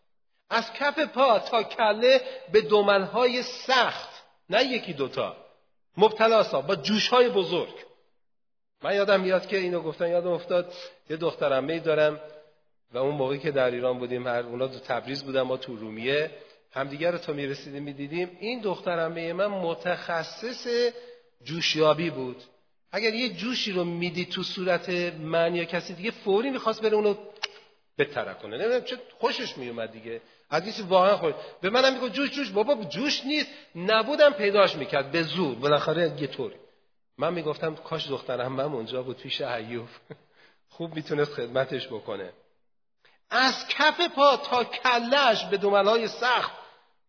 از 0.50 0.74
کف 0.74 1.00
پا 1.00 1.40
تا 1.40 1.64
کله 1.64 2.22
به 2.52 2.62
دومنهای 2.62 3.44
سخت. 3.44 4.10
نه 4.50 4.64
یکی 4.64 4.94
دوتا. 4.94 5.36
مبتلا 5.98 6.44
ساخت. 6.44 6.68
با 6.68 6.76
جوشهای 6.76 7.30
بزرگ. 7.30 7.87
من 8.84 8.96
یادم 8.96 9.22
میاد 9.22 9.48
که 9.48 9.58
اینو 9.58 9.82
گفتن 9.82 10.10
یادم 10.10 10.32
افتاد 10.32 10.74
یه 11.10 11.18
دخترم 11.18 11.64
می 11.64 11.80
دارم 11.80 12.20
و 12.94 12.98
اون 12.98 13.16
موقعی 13.16 13.40
که 13.40 13.52
در 13.52 13.72
ایران 13.72 14.00
بودیم 14.00 14.28
هر 14.28 14.40
اونا 14.44 14.68
تو 14.68 14.80
تبریز 14.80 15.24
بودن 15.24 15.42
ما 15.42 15.58
تو 15.58 15.76
رومیه. 15.76 16.32
همدیگر 16.72 17.12
رو 17.12 17.18
تا 17.18 17.34
می‌رسیدیم 17.34 17.84
می‌دیدیم. 17.84 18.38
این 18.40 18.62
دخترمه 18.62 19.34
من 19.34 19.48
متخصص 19.48 20.68
جوشیابی 21.44 22.10
بود. 22.10 22.44
اگر 22.92 23.14
یه 23.14 23.30
جوشی 23.30 23.72
رو 23.72 23.84
میدی 23.84 24.26
تو 24.26 24.44
صورت 24.44 24.90
من 25.20 25.56
یا 25.56 25.64
کسی 25.64 25.94
دیگه 25.94 26.12
فوری 26.12 26.50
می‌خواست 26.50 26.82
بره 26.82 26.96
اونو 26.96 27.16
بترک 27.98 28.40
کنه. 28.40 28.58
نمی‌دونم 28.58 28.82
چه 28.82 28.98
خوشش 29.20 29.58
میومد 29.58 29.92
دیگه. 29.92 30.22
حدیث 30.52 30.82
واقعا 30.90 31.18
خوش. 31.18 31.34
به 31.62 31.70
منم 31.70 31.94
میگه 31.94 32.10
جوش 32.10 32.30
جوش. 32.32 32.50
بابا 32.50 32.84
جوش 32.84 33.26
نیست. 33.26 33.50
نبودم 33.76 34.34
پیداش 34.34 34.76
می‌کرد. 34.76 35.12
به 35.12 35.24
زور. 35.24 35.56
بالاخره 35.56 36.22
یه 36.22 36.28
طوری. 36.28 36.56
من 37.18 37.34
می‌گفتم 37.34 37.76
کاش 37.76 38.08
دخترم 38.10 38.52
من 38.52 38.64
اونجا 38.64 39.04
بود 39.04 39.18
پیش 39.18 39.42
ایوب. 39.42 39.88
خوب 40.70 40.96
می‌تونست 40.96 41.34
خدمتش 41.34 41.88
بکنه. 41.88 42.34
از 43.30 43.68
کف 43.70 44.02
پا 44.16 44.38
تا 44.38 44.64
کلش 44.64 45.46
به 45.46 45.58
دوملهای 45.58 46.08
سخت 46.08 46.52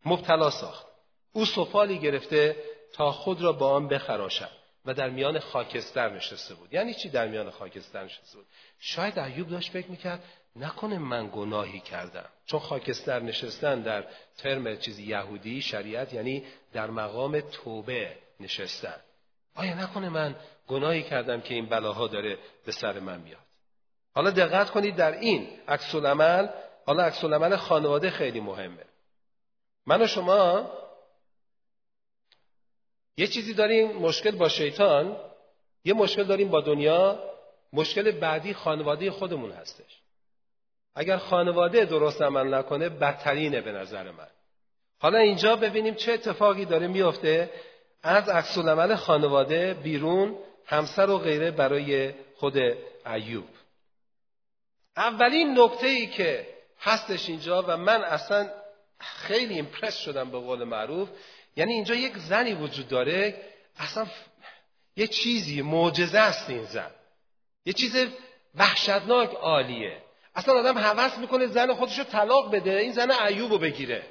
مبتلا 0.04 0.50
ساخت. 0.50 0.86
او 1.32 1.44
سفالی 1.44 1.98
گرفته 1.98 2.56
تا 2.92 3.12
خود 3.12 3.42
را 3.42 3.52
با 3.52 3.70
آن 3.70 3.88
بخراشد 3.88 4.50
و 4.84 4.94
در 4.94 5.10
میان 5.10 5.38
خاکستر 5.38 6.08
نشسته 6.08 6.54
بود. 6.54 6.74
یعنی 6.74 6.94
چی 6.94 7.08
در 7.08 7.28
میان 7.28 7.50
خاکستر 7.50 8.04
نشسته 8.04 8.36
بود؟ 8.36 8.46
شاید 8.80 9.18
ایوب 9.18 9.48
داشت 9.48 9.70
فکر 9.70 9.90
می‌کرد 9.90 10.24
نکنه 10.56 10.98
من 10.98 11.30
گناهی 11.32 11.80
کردم. 11.80 12.28
چون 12.46 12.60
خاکستر 12.60 13.20
نشستن 13.20 13.82
در 13.82 14.04
ترم 14.38 14.76
چیزی 14.76 15.02
یهودی 15.02 15.62
شریعت 15.62 16.12
یعنی 16.12 16.46
در 16.72 16.90
مقام 16.90 17.40
توبه 17.40 18.16
نشستن. 18.40 19.00
آیا 19.58 19.74
نکنه 19.74 20.08
من 20.08 20.36
گناهی 20.68 21.02
کردم 21.02 21.40
که 21.40 21.54
این 21.54 21.66
بلاها 21.66 22.06
داره 22.06 22.38
به 22.66 22.72
سر 22.72 22.98
من 22.98 23.20
میاد؟ 23.20 23.40
حالا 24.14 24.30
دقت 24.30 24.70
کنید 24.70 24.96
در 24.96 25.12
این 25.12 25.48
عکس 25.68 25.94
حالا 26.86 27.02
عکس 27.04 27.24
خانواده 27.56 28.10
خیلی 28.10 28.40
مهمه. 28.40 28.84
من 29.86 30.02
و 30.02 30.06
شما 30.06 30.70
یه 33.16 33.26
چیزی 33.26 33.54
داریم 33.54 33.92
مشکل 33.92 34.30
با 34.30 34.48
شیطان 34.48 35.16
یه 35.84 35.94
مشکل 35.94 36.24
داریم 36.24 36.48
با 36.48 36.60
دنیا 36.60 37.18
مشکل 37.72 38.10
بعدی 38.10 38.54
خانواده 38.54 39.10
خودمون 39.10 39.52
هستش. 39.52 40.02
اگر 40.94 41.16
خانواده 41.16 41.84
درست 41.84 42.22
عمل 42.22 42.54
نکنه 42.54 42.88
بدترینه 42.88 43.60
به 43.60 43.72
نظر 43.72 44.10
من. 44.10 44.28
حالا 44.98 45.18
اینجا 45.18 45.56
ببینیم 45.56 45.94
چه 45.94 46.12
اتفاقی 46.12 46.64
داره 46.64 46.86
میفته 46.86 47.50
از 48.08 48.28
عکس 48.28 48.58
عمل 48.58 48.94
خانواده 48.94 49.74
بیرون 49.74 50.36
همسر 50.66 51.10
و 51.10 51.18
غیره 51.18 51.50
برای 51.50 52.12
خود 52.36 52.56
ایوب. 53.06 53.44
اولین 54.96 55.58
نکته 55.58 55.86
ای 55.86 56.06
که 56.06 56.46
هستش 56.80 57.28
اینجا 57.28 57.62
و 57.62 57.76
من 57.76 58.04
اصلا 58.04 58.50
خیلی 58.98 59.54
ایمپرس 59.54 59.96
شدم 59.96 60.30
به 60.30 60.38
قول 60.38 60.64
معروف 60.64 61.08
یعنی 61.56 61.72
اینجا 61.72 61.94
یک 61.94 62.18
زنی 62.18 62.54
وجود 62.54 62.88
داره 62.88 63.42
اصلا 63.78 64.06
یه 64.96 65.06
چیزی 65.06 65.62
معجزه 65.62 66.18
است 66.18 66.50
این 66.50 66.64
زن. 66.64 66.90
یه 67.64 67.72
چیز 67.72 68.06
وحشتناک 68.54 69.30
عالیه. 69.30 70.02
اصلا 70.34 70.54
آدم 70.54 70.78
حوض 70.78 71.18
می‌کنه 71.18 71.46
زن 71.46 71.74
خودشو 71.74 72.04
طلاق 72.04 72.54
بده 72.54 72.70
این 72.70 72.92
زن 72.92 73.10
ایوب 73.10 73.52
رو 73.52 73.58
بگیره. 73.58 74.02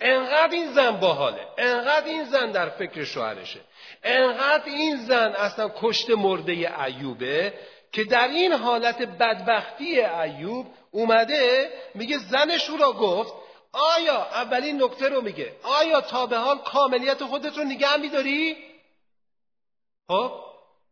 انقدر 0.00 0.52
این 0.52 0.72
زن 0.72 0.90
باحاله 0.90 1.46
انقدر 1.58 2.06
این 2.06 2.24
زن 2.24 2.50
در 2.50 2.68
فکر 2.68 3.04
شوهرشه 3.04 3.60
انقدر 4.02 4.64
این 4.64 4.96
زن 4.96 5.32
اصلا 5.32 5.70
کشت 5.76 6.10
مرده 6.10 6.52
ایوبه 6.84 7.54
که 7.92 8.04
در 8.04 8.28
این 8.28 8.52
حالت 8.52 9.02
بدبختی 9.02 10.00
ایوب 10.00 10.66
اومده 10.90 11.70
میگه 11.94 12.18
زنش 12.18 12.70
او 12.70 12.76
را 12.76 12.92
گفت 12.92 13.34
آیا 13.72 14.16
اولین 14.16 14.82
نکته 14.82 15.08
رو 15.08 15.20
میگه 15.20 15.56
آیا 15.62 16.00
تا 16.00 16.26
به 16.26 16.36
حال 16.36 16.58
کاملیت 16.58 17.24
خودت 17.24 17.58
رو 17.58 17.64
نگه 17.64 17.96
میداری؟ 17.96 18.56
خب 20.08 20.32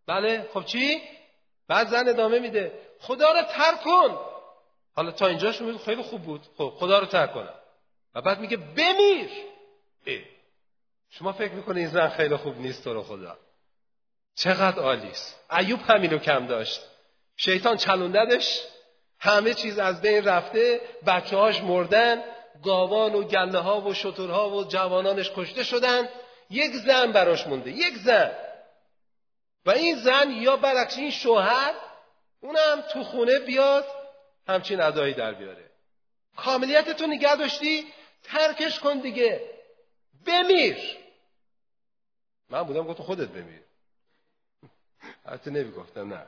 بله 0.07 0.49
خب 0.55 0.65
چی؟ 0.65 1.03
بعد 1.69 1.89
زن 1.89 2.09
ادامه 2.09 2.39
میده 2.39 2.73
خدا 3.01 3.33
رو 3.33 3.43
ترک 3.43 3.83
کن 3.83 4.19
حالا 4.97 5.11
تا 5.11 5.27
اینجاش 5.27 5.61
میگه 5.61 5.79
خیلی 5.79 6.03
خوب 6.03 6.23
بود 6.23 6.41
خب 6.59 6.73
خدا 6.79 6.99
رو 6.99 7.07
ترک 7.07 7.35
کنم 7.35 7.55
بعد 8.21 8.41
میگه 8.41 8.57
بمیر. 8.57 9.29
ای. 10.05 10.25
شما 11.11 11.33
فکر 11.33 11.53
می‌کنه 11.53 11.81
این 11.81 11.89
زن 11.89 12.09
خیلی 12.09 12.37
خوب 12.37 12.61
نیست 12.61 12.85
تو 12.85 12.95
رو 12.95 13.03
خدا؟ 13.03 13.39
چقدر 14.35 14.83
عالیست 14.83 15.41
ایوب 15.59 15.81
همینو 15.81 16.19
کم 16.19 16.47
داشت. 16.47 16.81
شیطان 17.37 17.77
چلونددش. 17.77 18.63
همه 19.21 19.55
چیز 19.55 19.79
از 19.79 20.01
بین 20.01 20.25
رفته. 20.25 20.81
بچه 21.07 21.37
هاش 21.37 21.63
مردن. 21.63 22.23
گاوان 22.63 23.15
و 23.15 23.23
گله 23.23 23.59
ها 23.59 23.81
و 23.81 23.95
شترها 23.95 24.51
و 24.51 24.65
جوانانش 24.65 25.31
کشته 25.37 25.65
شدن. 25.65 26.09
یک 26.51 26.73
زن 26.73 27.13
براش 27.13 27.47
مونده. 27.47 27.71
یک 27.71 27.95
زن. 27.95 28.31
و 29.67 29.71
این 29.71 29.97
زن 29.97 30.31
یا 30.31 30.57
برعکس 30.57 30.99
این 30.99 31.11
شوهر 31.11 31.75
اونم 32.41 32.81
تو 32.93 33.05
خونه 33.05 33.39
بیاد 33.39 33.85
همچین 34.49 34.81
ادایی 34.81 35.15
در 35.15 35.35
بیاره. 35.35 35.71
کاملیت 36.37 36.91
تو 36.91 37.07
نگه 37.07 37.37
داشتی. 37.37 37.87
ترکش 38.23 38.81
کن 38.81 38.99
دیگه. 38.99 39.51
بمیر. 40.27 40.77
من 42.51 42.63
بودم 42.63 42.87
گفتم 42.87 43.03
خودت 43.03 43.29
بمیر. 43.29 43.61
حتی 45.27 45.51
نمی‌گفتم 45.51 46.15
نه. 46.15 46.27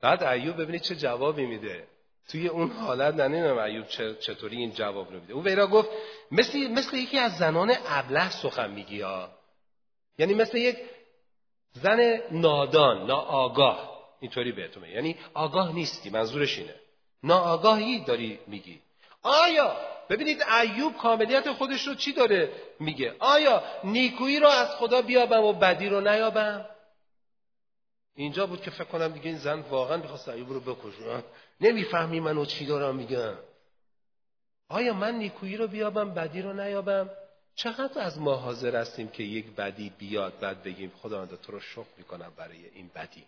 بعد 0.00 0.22
ایوب 0.22 0.56
ببینید 0.56 0.82
چه 0.82 0.96
جوابی 0.96 1.46
میده. 1.46 1.86
توی 2.28 2.48
اون 2.48 2.70
حالت 2.70 3.14
ننیم 3.14 3.58
ایوب 3.58 3.88
چطوری 4.20 4.56
این 4.56 4.72
جواب 4.72 5.12
رو 5.12 5.20
میده. 5.20 5.32
او 5.32 5.44
ویرا 5.44 5.66
گفت 5.66 5.88
مثل, 6.30 6.58
مثل 6.58 6.96
یکی 6.96 7.18
از 7.18 7.36
زنان 7.36 7.74
ابله 7.86 8.30
سخن 8.30 8.70
میگی 8.70 9.00
ها. 9.00 9.30
یعنی 10.18 10.34
مثل 10.34 10.58
یک 10.58 10.78
زن 11.72 12.20
نادان 12.30 13.06
ناآگاه. 13.06 13.94
اینطوری 14.20 14.52
بهتون 14.52 14.84
یعنی 14.84 15.16
آگاه 15.34 15.72
نیستی 15.72 16.10
منظورش 16.10 16.58
اینه. 16.58 16.74
ناآگاهی 17.22 18.04
داری 18.04 18.38
میگی. 18.46 18.80
آیا 19.22 19.93
ببینید 20.08 20.42
ایوب 20.42 20.96
کاملیت 20.96 21.52
خودش 21.52 21.86
رو 21.86 21.94
چی 21.94 22.12
داره 22.12 22.52
میگه؟ 22.80 23.16
آیا 23.18 23.62
نیکویی 23.84 24.40
رو 24.40 24.48
از 24.48 24.68
خدا 24.68 25.02
بیابم 25.02 25.44
و 25.44 25.52
بدی 25.52 25.88
رو 25.88 26.00
نیابم؟ 26.00 26.66
اینجا 28.14 28.46
بود 28.46 28.62
که 28.62 28.70
فکر 28.70 28.84
کنم 28.84 29.08
دیگه 29.08 29.26
این 29.26 29.38
زن 29.38 29.60
واقعا 29.60 29.96
می‌خواست 29.96 30.28
ایوب 30.28 30.52
رو 30.52 30.60
بکشه. 30.60 31.24
نمی‌فهمی 31.60 32.20
منو 32.20 32.44
چی 32.44 32.66
دارم 32.66 32.96
میگم. 32.96 33.34
آیا 34.68 34.94
من 34.94 35.14
نیکویی 35.14 35.56
رو 35.56 35.66
بیابم 35.66 36.14
بدی 36.14 36.42
رو 36.42 36.52
نیابم؟ 36.52 37.10
چقدر 37.54 38.00
از 38.00 38.18
ما 38.18 38.34
حاضر 38.34 38.76
هستیم 38.76 39.08
که 39.08 39.22
یک 39.22 39.46
بدی 39.46 39.92
بیاد 39.98 40.38
بعد 40.40 40.62
بگیم 40.62 40.92
خدا 41.02 41.26
تو 41.26 41.52
رو 41.52 41.60
شکر 41.60 41.94
می‌کنم 41.98 42.32
برای 42.36 42.68
این 42.68 42.90
بدی. 42.94 43.24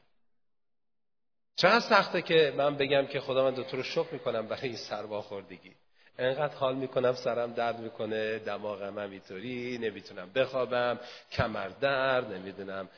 چقدر 1.57 1.81
سخته 1.81 2.23
که 2.23 2.55
من 2.57 2.77
بگم 2.77 3.07
که 3.07 3.21
خدا 3.21 3.45
من 3.45 3.65
تو 3.65 3.77
رو 3.77 3.83
شکر 3.83 4.13
می‌کنم 4.13 4.47
برای 4.49 4.69
این 4.69 4.77
سرواخوردگی. 4.77 5.75
انقدر 6.19 6.55
حال 6.55 6.75
می‌کنم 6.77 7.13
سرم 7.13 7.53
درد 7.53 7.81
می‌کنه 7.81 8.39
دماغم 8.39 8.99
هم 8.99 9.11
اینطوری 9.11 9.79
نمی‌تونم 9.79 10.31
بخوابم 10.33 11.01
کمر 11.33 11.69
درد 11.69 12.33
نمی‌دونم 12.33 12.89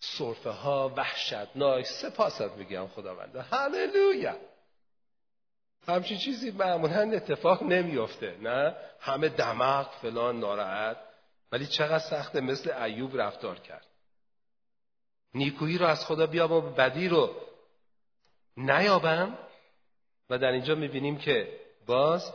صرفه 0.00 0.50
ها 0.50 0.92
وحشتناک 0.96 1.86
سپاست 1.86 2.56
میگم 2.56 2.86
خداوند 2.86 3.36
هللویا! 3.36 4.36
همچین 5.88 6.18
چیزی 6.18 6.50
معمولا 6.50 7.12
اتفاق 7.12 7.62
نمیافته 7.62 8.36
نه؟ 8.42 8.74
همه 9.00 9.28
دماغ 9.28 9.90
فلان 9.90 10.40
ناراحت 10.40 10.96
ولی 11.52 11.66
چقدر 11.66 11.98
سخته 11.98 12.40
مثل 12.40 12.72
ایوب 12.72 13.20
رفتار 13.20 13.58
کرد. 13.58 13.86
نیکویی 15.34 15.78
رو 15.78 15.86
از 15.86 16.06
خدا 16.06 16.26
بیابم 16.26 16.74
بدی 16.74 17.08
رو 17.08 17.34
نیابم. 18.56 19.38
و 20.30 20.38
در 20.38 20.50
اینجا 20.52 20.74
می‌بینیم 20.74 21.18
که 21.18 21.59
باز 21.86 22.32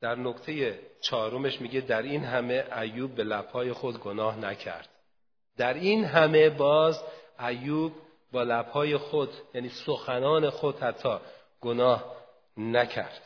در 0.00 0.14
نکته 0.14 0.80
چهارمش 1.00 1.60
میگه 1.60 1.80
در 1.80 2.02
این 2.02 2.24
همه 2.24 2.64
ایوب 2.76 3.14
به 3.14 3.24
لبهای 3.24 3.72
خود 3.72 4.00
گناه 4.00 4.38
نکرد. 4.38 4.88
در 5.56 5.74
این 5.74 6.04
همه 6.04 6.50
باز 6.50 7.02
ایوب 7.40 7.92
با 8.32 8.42
لبهای 8.42 8.96
خود 8.96 9.30
یعنی 9.54 9.68
سخنان 9.68 10.50
خود 10.50 10.78
حتی 10.78 11.16
گناه 11.60 12.16
نکرد. 12.56 13.22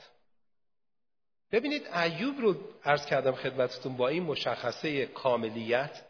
ببینید 1.52 1.86
ایوب 1.86 2.40
رو 2.40 2.54
عرض 2.84 3.06
کردم 3.06 3.32
خدمتتون 3.32 3.96
با 3.96 4.08
این 4.08 4.22
مشخصه 4.22 5.06
کاملیت. 5.06 6.02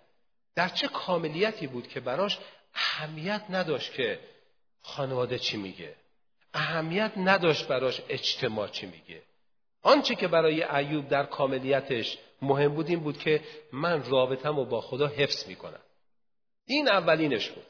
در 0.55 0.69
چه 0.69 0.89
کاملیتی 0.89 1.67
بود 1.67 1.89
که 1.89 2.01
براش 2.01 2.39
اهمیت 2.75 3.43
نداشت 3.51 3.93
که 3.93 4.21
خانواده 4.83 5.39
چی 5.39 5.57
میگه؟ 5.57 5.95
اهمیت 6.55 7.13
نداشت 7.17 7.69
براش 7.69 8.03
اجتماع 8.09 8.69
چی 8.69 8.87
میگه؟ 8.87 9.23
آنچه 9.87 10.14
که 10.14 10.29
برای 10.29 10.62
ایوب 10.62 11.09
در 11.09 11.27
کاملیتش 11.27 12.18
مهم 12.42 12.75
بود 12.75 12.88
این 12.88 13.01
بود 13.01 13.18
که 13.18 13.40
من 13.72 14.03
رابطم 14.11 14.57
رو 14.57 14.64
با 14.64 14.81
خدا 14.81 15.07
حفظ 15.07 15.49
می‌کنم. 15.49 15.81
این 16.66 16.88
اولینش 16.88 17.51
بود. 17.51 17.66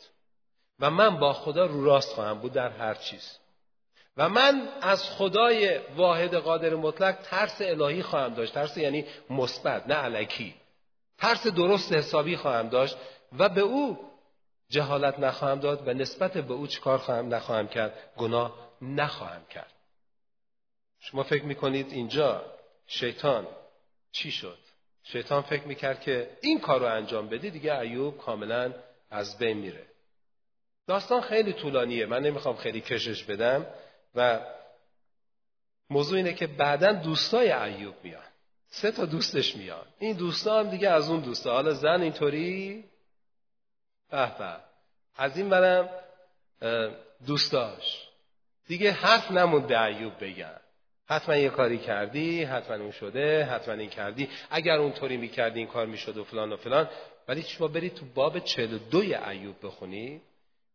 و 0.81 0.91
من 0.91 1.17
با 1.19 1.33
خدا 1.33 1.67
رو 1.67 1.85
راست 1.85 2.15
خواهم 2.15 2.39
بود 2.39 2.53
در 2.53 2.69
هر 2.69 2.95
چیز. 2.95 3.39
و 4.17 4.29
من 4.29 4.69
از 4.83 5.11
خدای 5.11 5.79
واحد 5.97 6.35
قادر 6.35 6.75
مطلق 6.75 7.17
ترس 7.23 7.57
الهی 7.61 8.03
خواهم 8.03 8.35
داشت. 8.35 8.55
ترس 8.55 8.77
یعنی 8.77 9.05
مثبت 9.31 9.87
نه 9.87 9.95
علکی. 9.95 10.55
ترس 11.19 11.47
درست 11.47 11.93
حسابی 11.93 12.37
خواهم 12.37 12.69
داشت 12.69 12.97
و 13.39 13.49
به 13.49 13.61
او 13.61 13.99
جهالت 14.69 15.19
نخواهم 15.19 15.61
داد 15.61 15.89
و 15.89 15.95
نسبت 15.95 16.33
به 16.33 16.55
او 16.55 16.67
چیکار 16.67 16.99
خواهم 16.99 17.35
نخواهم 17.35 17.69
کرد؟ 17.69 17.93
گناه 18.17 18.55
نخواهم 18.83 19.47
کرد. 19.51 19.76
شما 21.11 21.23
فکر 21.23 21.45
می‌کنید 21.45 21.93
اینجا 21.93 22.45
شیطان 22.87 23.47
چی 24.13 24.31
شد؟ 24.31 24.59
شیطان 25.03 25.43
فکر 25.43 25.63
می‌کرد 25.63 26.01
که 26.01 26.31
این 26.41 26.61
کار 26.61 26.81
رو 26.81 26.87
انجام 26.87 27.29
بدی 27.29 27.51
دیگه 27.51 27.79
ایوب 27.79 28.19
کاملا 28.19 28.75
از 29.11 29.39
بین 29.39 29.57
میره. 29.57 29.87
داستان 30.87 31.21
خیلی 31.21 31.53
طولانیه. 31.53 32.07
من 32.07 32.23
نمی‌خوام 32.23 32.57
خیلی 32.57 32.81
کشش 32.81 33.25
بدم 33.25 33.67
و 34.15 34.41
موضوع 35.91 36.17
اینه 36.17 36.35
که 36.35 36.47
بعدا 36.47 36.93
دوستای 36.93 37.53
ایوب 37.53 37.95
میان. 38.03 38.23
سه 38.69 38.91
تا 38.91 39.05
دوستش 39.07 39.57
میان. 39.57 39.87
این 39.99 40.17
دوستا 40.17 40.59
هم 40.61 40.71
دیگه 40.71 40.89
از 40.89 41.11
اون 41.11 41.21
دوستا. 41.21 41.53
حالا 41.53 41.73
زن 41.73 42.01
اینطوری؟ 42.01 42.85
به 44.11 44.33
از 45.17 45.37
این 45.37 45.49
برم 45.49 45.89
دوستاش. 47.27 48.09
دیگه 48.67 48.93
حرف 48.93 49.31
نمونده 49.31 49.83
ایوب 49.83 50.13
بگن. 50.21 50.61
حتما 51.09 51.37
یه 51.37 51.49
کاری 51.49 51.79
کردی 51.79 52.45
حتما 52.45 52.77
اون 52.77 52.91
شده 52.91 53.45
حتما 53.45 53.75
این 53.75 53.91
کردی. 53.91 54.29
اگر 54.51 54.77
اونطوری 54.77 55.17
می‌کردی 55.17 55.59
این 55.59 55.69
کار 55.69 55.87
می‌شد 55.87 56.17
و 56.17 56.25
فلان 56.25 56.53
و 56.53 56.57
فلان. 56.57 56.89
ولی 57.29 57.43
شما 57.43 57.69
برید 57.69 57.95
تو 57.95 58.07
باب 58.15 58.39
42 58.39 58.99
ایوب 58.99 59.57
بخونی؟ 59.63 60.21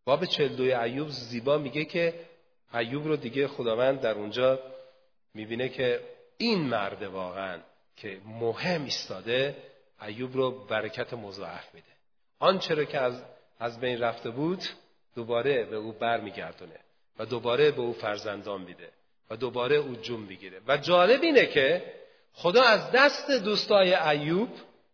باب 0.06 0.26
42 0.26 0.82
ایوب 0.82 1.10
زیبا 1.10 1.58
میگه 1.58 1.86
که 1.86 2.14
ایوب 2.74 3.08
رو 3.08 3.16
دیگه 3.16 3.48
خداوند 3.48 4.02
در 4.02 4.14
اونجا 4.14 4.60
می‌بینه 5.34 5.70
که 5.70 6.00
این 6.38 6.62
مرد 6.62 7.04
واقعا 7.04 7.60
که 7.98 8.18
مهم 8.26 8.84
ایستاده 8.84 9.56
ایوب 10.02 10.36
رو 10.36 10.66
برکت 10.66 11.14
مضاعف 11.14 11.74
میده. 11.74 11.88
آنچه 12.40 12.74
رو 12.74 12.84
که 12.84 13.00
از 13.00 13.24
از 13.60 13.80
بین 13.80 14.00
رفته 14.00 14.30
بود 14.30 14.64
دوباره 15.16 15.64
به 15.64 15.76
او 15.76 15.92
برمیگردونه 15.92 16.80
و 17.20 17.26
دوباره 17.26 17.72
به 17.72 17.82
او 17.82 17.94
فرزندان 17.94 18.62
میده. 18.62 18.90
و 19.32 19.36
دوباره 19.36 19.76
او 19.76 19.96
جون 19.96 20.20
می‌گیره. 20.20 20.62
و 20.68 20.78
جالب 20.78 21.22
اینه 21.22 21.46
که 21.46 21.94
خدا 22.34 22.64
از 22.64 22.92
دست 22.92 23.32
دوستای 23.32 23.94
ایوب 23.94 24.50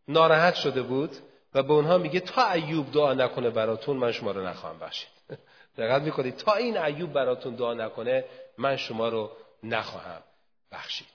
ناراحت 0.08 0.56
شده 0.56 0.82
بود 0.82 1.17
و 1.54 1.63
به 1.63 1.73
اونها 1.73 1.97
میگه 1.97 2.19
تا 2.19 2.52
ایوب 2.52 2.91
دعا 2.91 3.13
نکنه 3.13 3.50
براتون 3.50 3.97
من 3.97 4.12
شما 4.12 4.32
رو 4.32 4.41
نخواهم 4.47 4.80
بخشید. 4.80 5.10
دقت 5.78 6.02
می‌کنید؟ 6.02 6.38
تا 6.38 6.54
این 6.54 6.78
ایوب 6.78 7.13
براتون 7.13 7.56
دعا 7.56 7.73
نکنه 7.73 8.26
من 8.58 8.78
شما 8.78 9.10
رو 9.10 9.32
نخواهم 9.63 10.23
بخشید. 10.71 11.08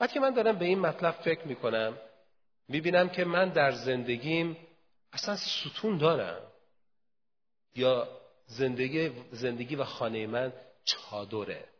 وقتی 0.00 0.18
من 0.18 0.30
دارم 0.30 0.58
به 0.58 0.64
این 0.64 0.78
مطلب 0.78 1.14
فکر 1.14 1.46
می‌کنم 1.46 1.98
می‌بینم 2.68 3.08
که 3.08 3.24
من 3.24 3.48
در 3.48 3.72
زندگیم 3.72 4.56
اصلا 5.12 5.36
ستون 5.36 5.98
دارم. 5.98 6.42
یا 7.74 8.08
زندگی, 8.46 9.12
زندگی 9.32 9.76
و 9.76 9.84
خانه 9.84 10.26
من 10.26 10.52
چادره. 10.84 11.73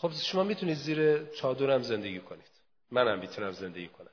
خب 0.00 0.12
شما 0.12 0.42
می‌تونید 0.42 0.76
زیر 0.76 1.24
چادرم 1.26 1.82
زندگی 1.82 2.20
کنید. 2.20 2.50
منم 2.90 3.18
می‌تونم 3.18 3.52
زندگی 3.52 3.88
کنم. 3.88 4.10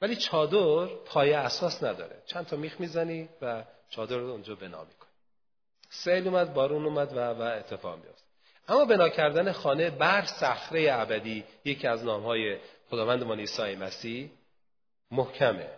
ولی 0.00 0.16
چادر 0.16 0.86
پایه 0.86 1.38
اساس 1.38 1.82
نداره. 1.82 2.22
چند 2.26 2.46
تا 2.46 2.56
میخ 2.56 2.80
می‌زنی 2.80 3.28
و 3.42 3.64
چادر 3.90 4.16
رو 4.16 4.30
اونجا 4.30 4.54
بنا 4.54 4.84
می‌کنی. 4.84 5.10
سیل 5.90 6.28
اومد 6.28 6.54
بارون 6.54 6.84
اومد 6.84 7.16
و, 7.16 7.20
و 7.20 7.42
اتفاق 7.42 7.98
میافت. 7.98 8.24
اما 8.68 8.84
بنا 8.84 9.08
کردن 9.08 9.52
خانه 9.52 9.90
بر 9.90 10.24
صخره 10.24 10.88
ابدی 10.92 11.44
یکی 11.64 11.86
از 11.86 12.04
نامهای 12.04 12.58
خداوندمان 12.90 13.40
عیسی 13.40 13.76
مسیح 13.76 14.30
محکمه. 15.10 15.70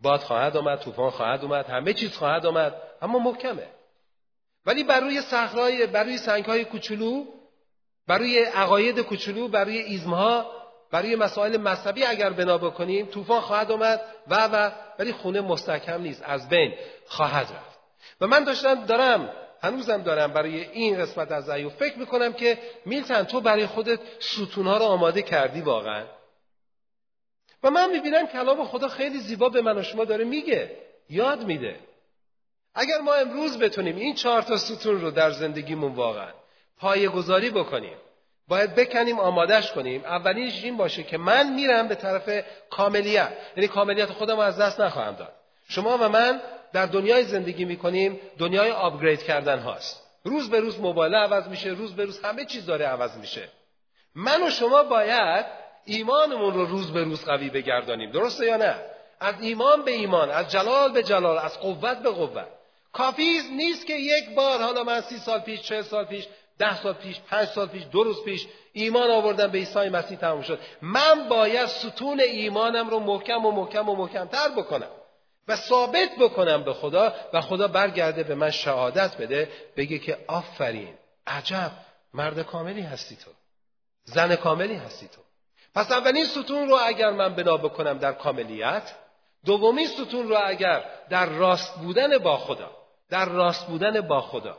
باد 0.00 0.20
خواهد 0.20 0.56
آمد 0.56 0.80
طوفان 0.80 1.10
خواهد 1.10 1.44
اومد 1.44 1.66
همه 1.66 1.92
چیز 1.92 2.16
خواهد 2.16 2.46
آمد 2.46 2.82
اما 3.02 3.18
محکمه. 3.18 3.68
ولی 4.66 4.84
بر 4.84 5.00
روی 5.00 5.20
صخرهای 5.20 5.86
بر 5.86 6.04
روی 6.04 6.18
سنگهای 6.18 6.64
کوچولو 6.64 7.39
بر 8.10 8.18
روی 8.18 8.38
عقاید 8.38 9.00
کوچولو 9.00 9.48
بر 9.48 9.64
روی 9.64 9.78
ایزمها 9.78 10.50
برای 10.90 11.16
مسائل 11.16 11.56
مذهبی 11.56 12.04
اگر 12.04 12.30
بنا 12.30 12.58
بکنیم 12.58 13.06
طوفان 13.06 13.40
خواهد 13.40 13.72
آمد 13.72 14.00
و 14.28 14.48
و 14.52 14.70
ولی 14.98 15.12
خونه 15.12 15.40
مستحکم 15.40 16.02
نیست 16.02 16.22
از 16.24 16.48
بین 16.48 16.74
خواهد 17.06 17.44
رفت. 17.44 17.78
و 18.20 18.26
من 18.26 18.44
داشتم 18.44 18.84
دارم 18.84 19.32
هنوزم 19.62 20.02
دارم 20.02 20.32
برای 20.32 20.60
این 20.60 20.98
قسمت 20.98 21.32
از 21.32 21.48
ایوب 21.48 21.72
فکر 21.72 21.98
می‌کنم 21.98 22.32
که 22.32 22.58
میلتن 22.86 23.22
تو 23.22 23.40
برای 23.40 23.66
خودت 23.66 24.00
ستونها 24.18 24.76
رو 24.76 24.84
آماده 24.84 25.22
کردی 25.22 25.60
واقعا. 25.60 26.04
و 27.62 27.70
من 27.70 27.90
می‌بینم 27.90 28.26
کلام 28.26 28.64
خدا 28.64 28.88
خیلی 28.88 29.18
زیبا 29.18 29.48
به 29.48 29.62
من 29.62 29.78
و 29.78 29.82
شما 29.82 30.04
داره 30.04 30.24
میگه 30.24 30.76
یاد 31.10 31.44
میده. 31.44 31.76
اگر 32.74 32.98
ما 32.98 33.14
امروز 33.14 33.58
بتونیم 33.58 33.96
این 33.96 34.14
چهار 34.14 34.42
تا 34.42 34.56
ستون 34.56 35.00
رو 35.00 35.10
در 35.10 35.30
زندگیمون 35.30 35.94
واقعا 35.94 36.39
پایه 36.80 37.08
گذاری 37.08 37.50
بکنیم. 37.50 37.96
باید 38.48 38.74
بکنیم 38.74 39.20
آمادش 39.20 39.72
کنیم. 39.72 40.04
اولینش 40.04 40.64
این 40.64 40.76
باشه 40.76 41.02
که 41.02 41.18
من 41.18 41.52
میرم 41.54 41.88
به 41.88 41.94
طرف 41.94 42.44
کاملیت. 42.70 43.32
یعنی 43.56 43.68
کاملیت 43.68 44.12
خودم 44.12 44.38
از 44.38 44.58
دست 44.58 44.80
نخواهم 44.80 45.14
داد. 45.14 45.32
شما 45.68 45.98
و 45.98 46.08
من 46.08 46.40
در 46.72 46.86
دنیای 46.86 47.24
زندگی 47.24 47.64
می‌کنیم 47.64 48.20
دنیای 48.38 48.70
آپگرید 48.70 49.22
کردن 49.22 49.58
هاست. 49.58 50.06
روز 50.24 50.50
به 50.50 50.60
روز 50.60 50.80
موبایل 50.80 51.14
عوض 51.14 51.48
میشه 51.48 51.68
روز 51.68 51.96
به 51.96 52.04
روز 52.04 52.20
همه 52.20 52.44
چیز 52.44 52.66
داره 52.66 52.86
عوض 52.86 53.16
میشه. 53.16 53.48
من 54.14 54.42
و 54.42 54.50
شما 54.50 54.82
باید 54.82 55.46
ایمانمون 55.84 56.54
رو 56.54 56.66
روز 56.66 56.92
به 56.92 57.04
روز 57.04 57.24
قوی 57.24 57.50
بگردانیم. 57.50 58.10
درسته 58.10 58.46
یا 58.46 58.56
نه؟ 58.56 58.74
از 59.20 59.34
ایمان 59.40 59.82
به 59.82 59.90
ایمان 59.90 60.30
از 60.30 60.50
جلال 60.50 60.92
به 60.92 61.02
جلال 61.02 61.38
از 61.38 61.60
قوت 61.60 61.98
به 61.98 62.10
قوت. 62.10 62.46
کافی 62.92 63.40
نیست 63.56 63.86
که 63.86 63.94
یک 63.94 64.34
بار 64.36 64.62
حالا 64.62 64.84
من 64.84 65.00
سی 65.00 65.18
سال 65.18 65.38
پیش 65.38 65.60
چه 65.60 65.82
سال 65.82 66.04
پیش 66.04 66.26
ده 66.60 66.82
سال 66.82 66.92
پیش 66.92 67.20
پنج 67.20 67.48
سال 67.48 67.68
پیش 67.68 67.82
دو 67.92 68.04
روز 68.04 68.24
پیش 68.24 68.46
ایمان 68.72 69.10
آوردم 69.10 69.46
به 69.46 69.58
عیسی 69.58 69.88
مسیح 69.88 70.18
تموم 70.18 70.42
شد. 70.42 70.58
من 70.82 71.28
باید 71.28 71.66
ستون 71.66 72.20
ایمانم 72.20 72.90
رو 72.90 73.00
محکم 73.00 73.46
و 73.46 73.50
محکم 73.50 73.88
و 73.88 73.96
محکمتر 73.96 74.48
بکنم 74.48 74.90
و 75.48 75.56
ثابت 75.56 76.10
بکنم 76.20 76.64
به 76.64 76.72
خدا 76.72 77.14
و 77.32 77.40
خدا 77.40 77.68
برگرده 77.68 78.22
به 78.22 78.34
من 78.34 78.50
شهادت 78.50 79.16
بده 79.16 79.48
بگه 79.76 79.98
که 79.98 80.18
آفرین 80.28 80.94
عجب 81.26 81.72
مرد 82.14 82.42
کاملی 82.42 82.82
هستی 82.82 83.16
تو 83.16 83.30
زن 84.04 84.36
کاملی 84.36 84.74
هستی 84.74 85.08
تو. 85.08 85.20
پس 85.74 85.92
اولین 85.92 86.24
ستون 86.24 86.68
رو 86.68 86.78
اگر 86.86 87.10
من 87.10 87.34
بنا 87.34 87.56
بکنم 87.56 87.98
در 87.98 88.12
کاملیت 88.12 88.92
دومین 89.44 89.86
ستون 89.86 90.28
رو 90.28 90.36
اگر 90.44 90.84
در 91.10 91.26
راست 91.26 91.74
بودن 91.74 92.18
با 92.18 92.36
خدا 92.36 92.70
در 93.10 93.24
راست 93.24 93.66
بودن 93.66 94.00
با 94.00 94.20
خدا 94.20 94.58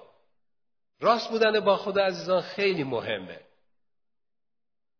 راست 1.01 1.29
بودن 1.29 1.59
با 1.59 1.77
خدا 1.77 2.03
عزیزان 2.03 2.41
خیلی 2.41 2.83
مهمه. 2.83 3.39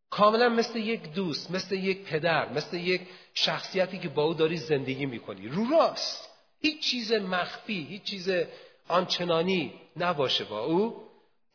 کاملا 0.10 0.50
مثل 0.50 0.80
یک 0.80 1.14
دوست 1.14 1.52
مثل 1.52 1.76
یک 1.76 2.04
پدر 2.04 2.50
مثل 2.50 2.78
یک 2.78 3.02
شخصیتی 3.34 4.00
که 4.00 4.10
با 4.10 4.24
او 4.24 4.34
داری 4.34 4.58
زندگی 4.58 5.06
می‌کنی. 5.06 5.48
رو 5.48 5.70
راست. 5.70 6.30
هیچ 6.60 6.92
چیز 6.92 7.12
مخفی 7.14 7.84
هیچ 7.84 8.04
چیز 8.04 8.30
آنچنانی 8.88 9.74
نباشه 9.98 10.44
با 10.44 10.60
او. 10.60 11.04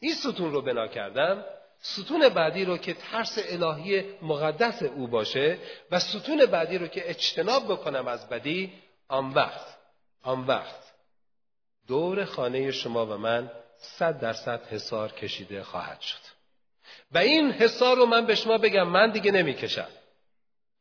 این 0.00 0.14
ستون 0.14 0.52
رو 0.52 0.62
بنا 0.62 0.88
کردم. 0.88 1.44
ستون 1.80 2.28
بعدی 2.28 2.64
رو 2.64 2.76
که 2.76 2.94
ترس 2.94 3.38
الهی 3.48 4.04
مقدس 4.22 4.82
او 4.82 5.06
باشه 5.06 5.58
و 5.90 5.98
ستون 5.98 6.46
بعدی 6.46 6.78
رو 6.78 6.86
که 6.86 7.10
اجتناب 7.10 7.64
بکنم 7.72 8.08
از 8.08 8.28
بدی 8.28 8.72
آن 9.08 9.34
وقت. 9.34 9.78
آن 10.22 10.46
وقت. 10.46 10.94
دور 11.86 12.24
خانه 12.24 12.70
شما 12.70 13.06
و 13.06 13.16
من 13.16 13.50
صد 13.78 14.20
درصد 14.20 14.66
حسار 14.66 15.12
کشیده 15.12 15.62
خواهد 15.62 16.00
شد. 16.00 16.36
و 17.12 17.18
این 17.18 17.50
حسار 17.50 17.96
رو 17.96 18.06
من 18.06 18.26
به 18.26 18.34
شما 18.34 18.58
بگم 18.58 18.88
من 18.88 19.10
دیگه 19.10 19.30
نمی‌کشم. 19.30 19.88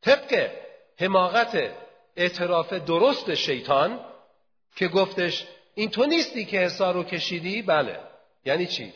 طبق 0.02 0.50
حماقت 0.98 1.74
اعتراف 2.16 2.72
درست 2.72 3.34
شیطان 3.34 4.00
که 4.76 4.88
گفتش 4.88 5.46
این 5.74 5.90
تو 5.90 6.04
نیستی 6.06 6.44
که 6.44 6.58
حسار 6.58 6.94
رو 6.94 7.04
کشیدی؟ 7.04 7.62
بله. 7.62 8.00
یعنی 8.44 8.66
چی؟ 8.66 8.92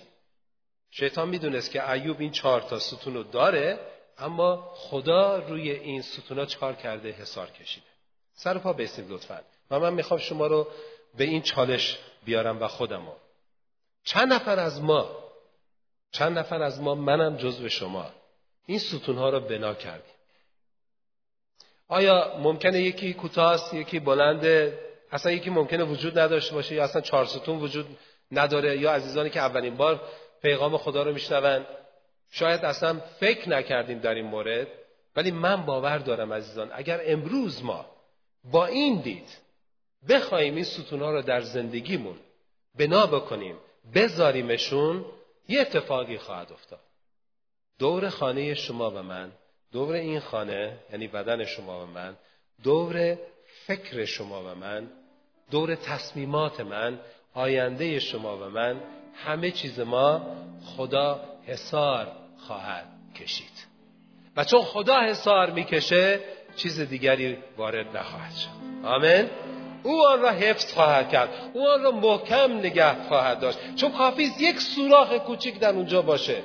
شیطان 0.90 1.28
می‌دونست 1.28 1.70
که 1.70 1.90
ایوب 1.90 2.20
این 2.20 2.30
چهار 2.30 2.60
تا 2.60 2.78
ستون 2.78 3.14
رو 3.14 3.22
داره 3.22 3.78
اما 4.18 4.72
خدا 4.74 5.36
روی 5.38 5.70
این 5.70 6.02
ستون 6.02 6.38
ها 6.38 6.46
چهار 6.46 6.74
کرده؟ 6.74 7.10
حسار 7.10 7.50
کشیده. 7.50 7.86
سر 8.34 8.58
پا 8.58 8.72
بیستید 8.72 9.10
لطفا. 9.10 9.40
و 9.70 9.80
من 9.80 9.92
می‌خوام 9.92 10.20
شما 10.20 10.46
رو 10.46 10.68
به 11.16 11.24
این 11.24 11.42
چالش 11.42 11.98
بیارم 12.24 12.62
و 12.62 12.68
خودم 12.68 13.08
چند 14.10 14.32
نفر 14.32 14.58
از 14.58 14.82
ما 14.82 15.16
چند 16.12 16.38
نفر 16.38 16.62
از 16.62 16.80
ما 16.80 16.94
منم 16.94 17.36
جزو 17.36 17.68
شما. 17.68 18.10
این 18.66 18.78
ستونها 18.78 19.30
رو 19.30 19.40
بنا 19.40 19.74
کردیم. 19.74 20.14
آیا 21.88 22.36
ممکنه 22.38 22.80
یکی 22.80 23.14
کوتاست 23.14 23.74
یکی 23.74 24.00
بلنده؟ 24.00 24.78
اصلا 25.12 25.32
یکی 25.32 25.50
ممکنه 25.50 25.84
وجود 25.84 26.18
نداشته 26.18 26.54
باشه 26.54 26.74
یا 26.74 26.84
اصلا 26.84 27.00
چهار 27.00 27.24
ستون 27.24 27.58
وجود 27.58 27.86
نداره؟ 28.32 28.78
یا 28.78 28.92
عزیزانی 28.92 29.30
که 29.30 29.40
اولین 29.40 29.76
بار 29.76 30.00
پیغام 30.42 30.76
خدا 30.76 31.02
رو 31.02 31.12
میشنون؟ 31.12 31.66
شاید 32.30 32.64
اصلا 32.64 33.00
فکر 33.20 33.48
نکردیم 33.48 33.98
در 33.98 34.14
این 34.14 34.26
مورد 34.26 34.68
ولی 35.16 35.30
من 35.30 35.66
باور 35.66 35.98
دارم 35.98 36.32
عزیزان 36.32 36.70
اگر 36.72 37.00
امروز 37.04 37.64
ما 37.64 37.86
با 38.44 38.66
این 38.66 39.00
دید 39.00 39.38
بخوایم 40.08 40.54
این 40.54 40.64
ستونها 40.64 41.10
رو 41.10 41.22
در 41.22 41.40
زندگیمون 41.40 42.16
بنا 42.78 43.06
بکنیم 43.06 43.56
بذاریمشون 43.94 45.04
یه 45.48 45.60
اتفاقی 45.60 46.18
خواهد 46.18 46.52
افتاد. 46.52 46.80
دور 47.78 48.08
خانه 48.08 48.54
شما 48.54 48.90
و 48.90 49.02
من 49.02 49.32
دور 49.72 49.94
این 49.94 50.20
خانه 50.20 50.78
یعنی 50.92 51.08
بدن 51.08 51.44
شما 51.44 51.82
و 51.82 51.86
من 51.86 52.16
دور 52.62 53.18
فکر 53.66 54.04
شما 54.04 54.42
و 54.42 54.54
من 54.54 54.90
دور 55.50 55.74
تصمیمات 55.74 56.60
من 56.60 56.98
آینده 57.34 57.98
شما 57.98 58.36
و 58.36 58.50
من 58.50 58.80
همه 59.14 59.50
چیز 59.50 59.80
ما 59.80 60.36
خدا 60.64 61.20
حسار 61.46 62.12
خواهد 62.38 62.86
کشید. 63.14 63.66
و 64.36 64.44
چون 64.44 64.62
خدا 64.62 65.00
حسار 65.00 65.50
می‌کشه 65.50 66.20
چیز 66.56 66.80
دیگری 66.80 67.38
وارد 67.56 67.96
نخواهد 67.96 68.34
شد. 68.34 68.86
آمین. 68.86 69.30
او 69.82 70.06
آن 70.06 70.20
را 70.20 70.30
حفظ 70.30 70.72
خواهد 70.72 71.08
کرد. 71.08 71.28
او 71.54 71.68
آن 71.68 71.82
را 71.82 71.90
محکم 71.90 72.52
نگه 72.52 73.08
خواهد 73.08 73.40
داشت. 73.40 73.58
چون 73.76 73.92
کافی 73.92 74.30
یک 74.40 74.60
سوراخ 74.60 75.12
کوچیک 75.12 75.58
در 75.58 75.70
اونجا 75.74 76.02
باشه. 76.02 76.36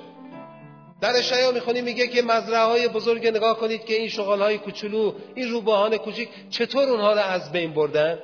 در 1.01 1.17
اشعیا 1.17 1.51
می‌خونی 1.51 1.81
میگه 1.81 2.07
که 2.07 2.21
مزرعه 2.21 2.63
های 2.63 2.87
بزرگ 2.87 3.27
نگاه 3.27 3.57
کنید 3.57 3.85
که 3.85 3.93
این 3.93 4.09
شغال 4.09 4.41
های 4.41 4.57
کوچولو 4.57 5.13
این 5.35 5.51
روباهان 5.51 5.97
کوچیک 5.97 6.29
چطور 6.49 6.89
اونها 6.89 7.13
را 7.13 7.23
از 7.23 7.51
بین 7.51 7.73
بردن؟ 7.73 8.19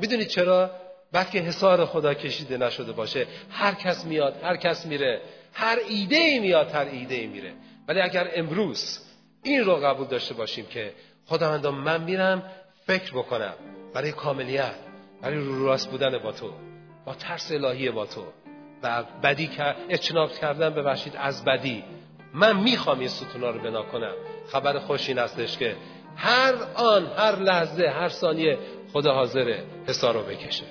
می‌دونید 0.00 0.28
چرا؟ 0.28 0.70
وقتی 1.12 1.38
حصار 1.38 1.86
خدا 1.86 2.14
کشیده 2.14 2.56
نشده 2.56 2.92
باشه. 2.92 3.26
هر 3.50 3.74
کس 3.74 4.04
میاد 4.04 4.34
هر 4.42 4.56
کس 4.56 4.86
میره. 4.86 5.20
هر 5.52 5.78
ایده 5.88 6.40
میاد 6.40 6.70
هر 6.70 6.86
ایده 6.92 7.26
میره. 7.26 7.52
ولی 7.88 8.00
اگر 8.00 8.30
امروز 8.34 8.98
این 9.42 9.64
رو 9.64 9.76
قبول 9.76 10.06
داشته 10.06 10.34
باشیم 10.34 10.66
که 10.66 10.92
خداوندا 11.26 11.70
من 11.70 12.02
میرم 12.02 12.42
فکر 12.86 13.12
بکنم. 13.12 13.54
برای 13.94 14.12
کاملیت 14.12 14.74
برای 15.22 15.38
رو 15.38 15.66
راست 15.66 15.90
بودن 15.90 16.18
با 16.18 16.32
تو 16.32 16.50
با 17.06 17.14
ترس 17.14 17.52
الهی 17.52 17.90
با 17.90 18.06
تو 18.06 18.24
و 18.82 19.04
بدی 19.22 19.50
اجتناب 19.88 20.32
کردن 20.32 20.70
ببخشید 20.70 21.12
از 21.16 21.44
بدی. 21.44 21.84
من 22.34 22.56
می‌خوام 22.56 22.98
این 22.98 23.08
ستونا 23.08 23.50
رو 23.50 23.60
بنا 23.60 23.82
کنم. 23.82 24.12
خبر 24.52 24.78
خوش 24.78 25.08
این 25.08 25.18
هستش 25.18 25.58
که 25.58 25.76
هر 26.16 26.54
آن 26.74 27.06
هر 27.06 27.36
لحظه 27.36 27.88
هر 27.88 28.08
ثانیه 28.08 28.58
خدا 28.92 29.14
حاضره 29.14 29.64
حسار 29.86 30.14
رو 30.14 30.22
بکشه. 30.22 30.64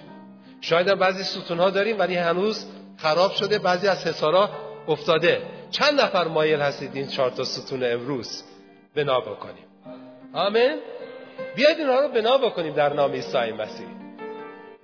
شاید 0.61 0.99
بعضی 0.99 1.23
ستون 1.23 1.59
ها 1.59 1.69
داریم 1.69 1.99
ولی 1.99 2.15
هنوز 2.15 2.65
خراب 2.97 3.31
شده 3.31 3.59
بعضی 3.59 3.87
از 3.87 4.07
حسارا 4.07 4.49
افتاده. 4.87 5.41
چند 5.71 6.01
نفر 6.01 6.27
مایل 6.27 6.61
هستید 6.61 6.95
این 6.95 7.07
چهار 7.07 7.29
تا 7.29 7.43
ستون 7.43 7.83
امروز 7.83 8.43
بنا 8.95 9.19
بکنیم؟ 9.19 9.65
آمین. 10.33 10.79
بیاید 11.55 11.77
اینها 11.77 11.99
رو 11.99 12.07
بنا 12.07 12.37
بکنیم 12.37 12.73
در 12.73 12.93
نام 12.93 13.11
عیسی 13.11 13.51
مسیح. 13.51 13.87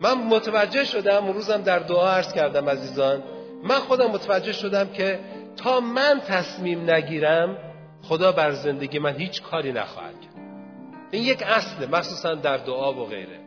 من 0.02 0.14
متوجه 0.14 0.84
شدم 0.84 1.26
اون 1.26 1.34
روزم 1.34 1.62
در 1.62 1.80
دعا 1.80 2.12
عرض 2.12 2.34
کردم 2.34 2.70
عزیزان 2.70 3.24
من 3.64 3.80
خودم 3.80 4.12
متوجه 4.12 4.54
شدم 4.54 4.90
که 4.90 5.20
تا 5.58 5.80
من 5.80 6.22
تصمیم 6.28 6.90
نگیرم 6.90 7.58
خدا 8.04 8.32
بر 8.32 8.52
زندگی 8.52 9.00
من 9.00 9.16
هیچ 9.16 9.42
کاری 9.42 9.72
نخواهد 9.72 10.22
کرد. 10.22 10.34
این 11.12 11.24
یک 11.24 11.44
اصله 11.44 11.88
مخصوصا 11.88 12.36
در 12.36 12.58
دعا 12.58 12.94
و 12.94 13.06
غیره. 13.06 13.40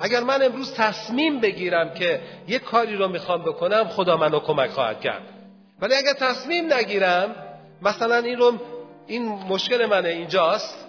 اگر 0.00 0.20
من 0.20 0.42
امروز 0.42 0.74
تصمیم 0.74 1.40
بگیرم 1.40 1.94
که 1.94 2.20
یک 2.48 2.62
کاری 2.62 2.96
رو 2.96 3.08
می‌خوام 3.08 3.42
بکنم 3.42 3.88
خدا 3.88 4.16
منو 4.16 4.40
کمک 4.40 4.70
خواهد 4.70 5.00
کرد. 5.00 5.22
ولی 5.80 5.94
اگر 5.94 6.12
تصمیم 6.12 6.72
نگیرم 6.72 7.34
مثلا 7.82 8.16
این 8.16 8.38
رو 8.38 8.52
این 9.06 9.28
مشکل 9.28 9.86
منه 9.86 10.08
اینجاست 10.08 10.87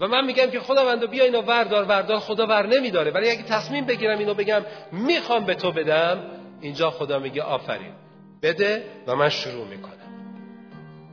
و 0.00 0.06
من 0.06 0.24
میگم 0.24 0.50
که 0.50 0.60
خدا 0.60 0.84
بندو 0.84 1.06
بیا 1.06 1.24
اینو 1.24 1.40
وردار 1.40 1.84
وردار 1.84 2.18
خدا 2.18 2.46
ور 2.46 2.66
نمیداره. 2.66 3.10
ولی 3.10 3.30
اگه 3.30 3.42
تصمیم 3.42 3.84
بگیرم 3.84 4.18
اینو 4.18 4.34
بگم 4.34 4.62
می‌خوام 4.92 5.44
به 5.44 5.54
تو 5.54 5.72
بدم 5.72 6.18
اینجا 6.60 6.90
خدا 6.90 7.18
میگه 7.18 7.42
آفرین. 7.42 7.92
بده 8.42 8.84
و 9.06 9.16
من 9.16 9.28
شروع 9.28 9.66
می‌کنم. 9.66 9.92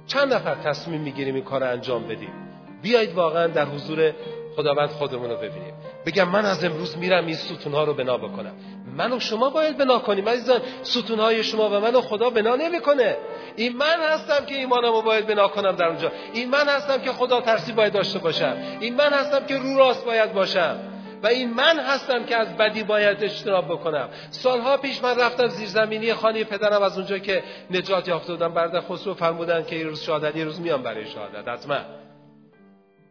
چند 0.08 0.34
نفر 0.34 0.56
تصمیم 0.56 1.02
می‌گیریم 1.02 1.36
این 1.36 1.44
کار 1.44 1.64
انجام 1.64 2.08
بدیم؟ 2.08 2.34
بیایید 2.82 3.14
واقعا 3.14 3.48
در 3.48 3.66
حضور 3.66 4.14
خداوند 4.56 4.90
خودمون 4.90 5.30
رو 5.30 5.38
ببینیم. 5.38 5.74
بگم 6.06 6.30
من 6.30 6.46
از 6.46 6.64
امروز 6.64 6.98
میرم 6.98 7.26
این 7.26 7.36
ستونها 7.36 7.84
رو 7.84 7.94
بنا 7.94 8.18
بکنم. 8.18 8.54
من 8.98 9.14
و 9.14 9.20
شما 9.20 9.50
باید 9.50 9.78
بنا 9.78 10.00
کنیم 10.00 10.30
عزیزان. 10.30 10.62
ستونهای 10.84 11.44
شما 11.44 11.70
و 11.70 11.80
من 11.80 11.96
و 11.96 12.02
خدا 12.02 12.30
بنا 12.30 12.56
نمی‌کنه. 12.56 13.18
این 13.56 13.78
من 13.78 14.00
هستم 14.14 14.46
که 14.46 14.56
ایمانمو 14.56 15.02
باید 15.02 15.28
بنا 15.28 15.48
کنم 15.48 15.72
در 15.72 15.86
اونجا. 15.86 16.12
این 16.34 16.50
من 16.50 16.68
هستم 16.68 17.02
که 17.02 17.12
خدا 17.12 17.42
ترسی 17.42 17.72
باید 17.72 17.94
داشته 17.94 18.20
باشم. 18.20 18.58
این 18.80 18.96
من 18.96 19.14
هستم 19.14 19.46
که 19.46 19.58
رو 19.58 19.78
راست 19.78 20.06
باید 20.06 20.34
باشم. 20.34 20.80
و 21.24 21.28
این 21.28 21.54
من 21.54 21.80
هستم 21.80 22.26
که 22.26 22.38
از 22.38 22.58
بدی 22.58 22.84
باید 22.84 23.24
اجتناب 23.24 23.66
بکنم. 23.66 24.10
سالها 24.30 24.78
پیش 24.78 25.04
من 25.04 25.20
رفتم 25.20 25.48
زیرزمینی 25.48 26.14
خانه 26.14 26.44
پدرم 26.44 26.82
از 26.82 26.98
اونجا 26.98 27.18
که 27.18 27.44
نجات 27.72 28.08
یافته 28.08 28.34
بودم. 28.34 28.54
برده 28.54 28.82
خسرو 28.82 29.14
فرمودن 29.14 29.64
که 29.64 29.76
یه 29.76 29.84
روز 29.84 30.02
شهادت 30.02 30.36
یه 30.36 30.44
روز 30.44 30.62
میام 30.62 30.84
برای 30.84 31.06
شهادت. 31.06 31.48
حتما. 31.48 31.78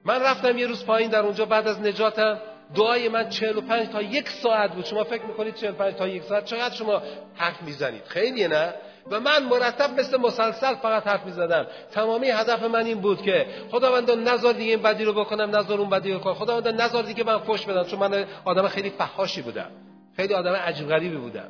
من 0.05 0.23
رفتم 0.23 0.59
یه 0.59 0.67
روز 0.67 0.87
پایین 0.87 1.11
در 1.11 1.21
اونجا. 1.21 1.45
بعد 1.45 1.69
از 1.69 1.81
نجاتم 1.81 2.39
دعای 2.75 3.09
من 3.09 3.29
45 3.29 3.89
تا 3.89 4.03
یک 4.03 4.29
ساعت 4.29 4.73
بود. 4.75 4.85
شما 4.85 5.05
فکر 5.05 5.25
می‌کنید 5.25 5.55
45 5.55 5.95
تا 5.95 6.09
یک 6.09 6.23
ساعت؟ 6.23 6.45
چقدر 6.45 6.75
شما 6.75 7.03
حرف 7.35 7.63
می‌زنید؟ 7.63 8.03
خیلی 8.05 8.49
نه؟ 8.49 8.75
و 9.11 9.21
من 9.21 9.45
مرتب 9.45 10.01
مثل 10.01 10.17
مسلسل 10.17 10.75
فقط 10.75 11.07
حرف 11.07 11.25
می‌زدم. 11.25 11.67
تمامی 11.93 12.29
هدف 12.29 12.63
من 12.63 12.87
این 12.87 13.01
بود 13.01 13.23
که 13.23 13.47
خداوند 13.71 14.11
نزار 14.11 14.53
دیگه 14.53 14.71
این 14.71 14.83
بدی 14.83 15.05
رو 15.05 15.13
بکنم 15.13 15.57
نزار 15.57 15.81
اون 15.81 15.91
بدی 15.91 16.13
رو 16.13 16.19
کنم 16.19 16.35
خداوند 16.35 16.69
نزار 16.69 17.03
دیگه 17.03 17.25
من 17.25 17.39
فش 17.39 17.67
بدم 17.67 17.85
چون 17.85 17.99
من 17.99 18.27
آدم 18.45 18.69
خیلی 18.69 18.91
فحاشی 18.91 19.43
بودم. 19.43 19.71
خیلی 20.17 20.35
آدم 20.35 20.53
عجیب 20.53 20.89
غریبی 20.89 21.17
بودم. 21.17 21.49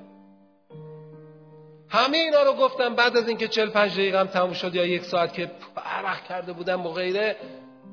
همه 1.88 2.18
اینا 2.18 2.42
رو 2.42 2.52
گفتم 2.52 2.94
بعد 2.94 3.16
از 3.16 3.28
اینکه 3.28 3.48
45 3.48 3.92
دقیقه 3.92 4.20
هم 4.20 4.26
تموم 4.26 4.52
شد 4.52 4.74
یا 4.74 4.86
یک 4.86 5.04
ساعت 5.04 5.32
که 5.32 5.50
عرق 5.76 6.24
کرده 6.24 6.52
بودم 6.52 6.86
و 6.86 6.90
غیره 6.90 7.36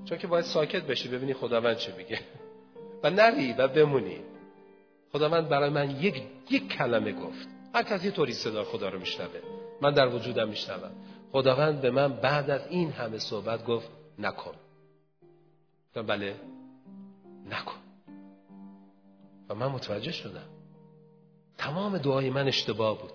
چون 0.05 0.17
که 0.17 0.27
باید 0.27 0.45
ساکت 0.45 0.83
بشی 0.83 1.09
ببینی 1.09 1.33
خداوند 1.33 1.77
چه 1.77 1.93
میگه. 1.97 2.19
و 3.03 3.09
نری 3.09 3.53
و 3.53 3.67
بمونی. 3.67 4.17
خداوند 5.11 5.49
برای 5.49 5.69
من 5.69 5.91
یک 5.91 6.23
یک 6.49 6.69
کلمه 6.69 7.11
گفت. 7.11 7.47
هر 7.73 7.83
کسی 7.83 8.11
طوری 8.11 8.33
صدا 8.33 8.63
خدا 8.63 8.89
رو 8.89 8.99
میشنوه. 8.99 9.39
من 9.81 9.93
در 9.93 10.15
وجودم 10.15 10.49
میشنوم. 10.49 10.91
خداوند 11.31 11.81
به 11.81 11.91
من 11.91 12.13
بعد 12.13 12.49
از 12.49 12.67
این 12.69 12.91
همه 12.91 13.17
صحبت 13.17 13.65
گفت 13.65 13.89
نکن. 14.19 14.53
گفتم 15.89 16.05
بله. 16.05 16.35
نکن. 17.49 17.79
و 19.49 19.55
من 19.55 19.67
متوجه 19.67 20.11
شدم. 20.11 20.49
تمام 21.57 21.97
دعای 21.97 22.29
من 22.29 22.47
اشتباه 22.47 23.01
بود. 23.01 23.11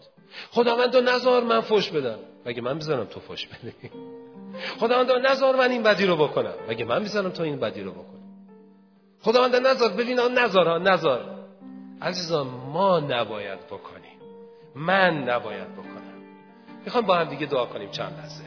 خداوند 0.51 0.93
تو 0.93 1.01
نزار 1.01 1.45
من 1.45 1.61
فش 1.61 1.91
بدم. 1.91 2.18
مگه 2.47 2.62
من 2.62 2.78
بزنم 2.78 3.05
تو 3.05 3.20
فش 3.20 3.47
بدی؟ 3.47 3.91
خداوند 4.80 5.11
نزار 5.26 5.57
من 5.57 5.70
این 5.70 5.82
بدی 5.82 6.07
رو 6.07 6.16
بکنم. 6.16 6.55
مگه 6.68 6.85
من 6.85 7.03
می‌زنم 7.03 7.30
تو 7.30 7.43
این 7.43 7.57
بدی 7.57 7.80
رو 7.80 7.93
بکنم؟ 7.93 8.14
خداوند 9.25 9.57
نزار 9.57 9.89
ببین 9.89 10.20
نزار 10.20 10.68
ها 10.68 10.79
نزار 10.79 11.20
عزیزان 12.03 12.47
ما 12.47 13.01
نباید 13.01 13.66
بکنیم. 13.66 14.18
من 14.75 15.29
نباید 15.29 15.72
بکنم. 15.72 16.14
می‌خوام 16.85 17.07
با 17.07 17.14
هم 17.16 17.25
دیگه 17.25 17.47
دعا 17.47 17.66
کنیم 17.66 17.91
چند 17.91 18.12
لحظه. 18.18 18.45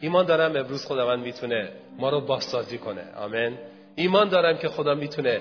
ایمان 0.00 0.26
دارم 0.26 0.56
امروز 0.56 0.86
خداوند 0.86 1.24
می‌تونه 1.24 1.72
ما 1.98 2.08
رو 2.08 2.20
بازسازی 2.20 2.78
کنه. 2.78 3.04
آمین. 3.16 3.58
ایمان 3.96 4.28
دارم 4.28 4.58
که 4.58 4.68
خدا 4.68 4.94
می‌تونه 4.94 5.40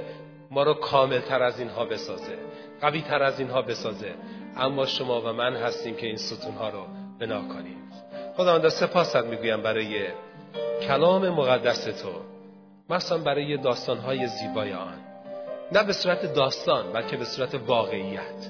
ما 0.52 0.64
رو 0.64 0.74
کامل 0.74 1.20
تر 1.20 1.44
از 1.44 1.60
اینها 1.60 1.86
بسازه 1.86 2.38
قوی 2.82 3.02
تر 3.02 3.24
از 3.24 3.40
اینها 3.40 3.62
بسازه. 3.62 4.14
اما 4.58 4.86
شما 4.86 5.22
و 5.22 5.34
من 5.34 5.56
هستیم 5.56 5.96
که 5.96 6.08
این 6.08 6.18
ستون 6.18 6.56
ها 6.56 6.70
رو 6.70 6.86
بنا 7.20 7.42
کنیم 7.42 7.92
خداوند 8.38 8.70
سپاست 8.70 9.26
می‌گویم 9.26 9.62
برای 9.62 10.08
کلام 10.88 11.30
مقدس 11.30 11.84
تو. 11.84 12.33
مثلا 12.90 13.18
برای 13.18 13.58
داستان 13.58 13.98
های 13.98 14.28
زیبای 14.28 14.74
آن. 14.74 15.00
نه 15.72 15.84
به 15.84 15.94
صورت 15.94 16.34
داستان 16.34 16.94
بلکه 16.94 17.18
به 17.18 17.26
صورت 17.26 17.56
واقعیت. 17.56 18.50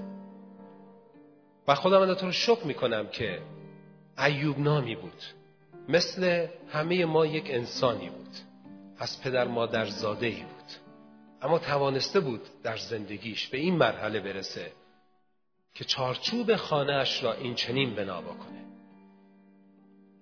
و 1.67 1.75
خداوند 1.75 2.13
تو 2.13 2.25
رو 2.25 2.31
شکر 2.31 2.65
می‌کنم 2.65 3.07
که 3.07 3.41
ایوب 4.25 4.59
نامی 4.59 4.95
بود. 4.95 5.23
مثل 5.89 6.47
همه 6.69 7.05
ما 7.05 7.25
یک 7.25 7.45
انسانی 7.47 8.09
بود. 8.09 8.23
از 8.97 9.21
پدر 9.21 9.47
مادر 9.47 9.85
زاده 9.85 10.25
ای 10.25 10.41
بود. 10.41 10.53
اما 11.41 11.59
توانسته 11.59 12.19
بود 12.19 12.41
در 12.63 12.77
زندگیش 12.77 13.47
به 13.47 13.57
این 13.57 13.75
مرحله 13.75 14.19
برسه 14.19 14.71
که 15.73 15.83
چارچوب 15.83 16.55
خانهاش 16.55 17.23
را 17.23 17.33
این 17.33 17.55
چنین 17.55 17.95
بنا 17.95 18.21
بکنه. 18.21 18.63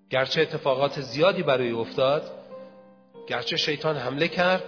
گرچه 0.09 0.41
اتفاقات 0.41 1.01
زیادی 1.01 1.43
برای 1.43 1.71
افتاد 1.71 2.40
گرچه 3.31 3.57
شیطان 3.57 3.97
حمله 3.97 4.27
کرد 4.27 4.63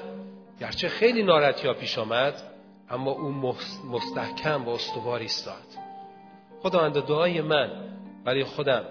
گرچه 0.60 0.90
خیلی 0.90 1.24
ناراحتی 1.24 1.74
پیش 1.74 1.98
آمد 1.98 2.42
اما 2.90 3.12
او 3.12 3.56
مستحکم 3.92 4.66
و 4.66 4.70
استوار 4.70 5.20
ایستاد. 5.20 5.64
خداوند 6.62 7.06
دعای 7.06 7.42
من 7.42 7.70
برای 8.26 8.44
خودم 8.44 8.84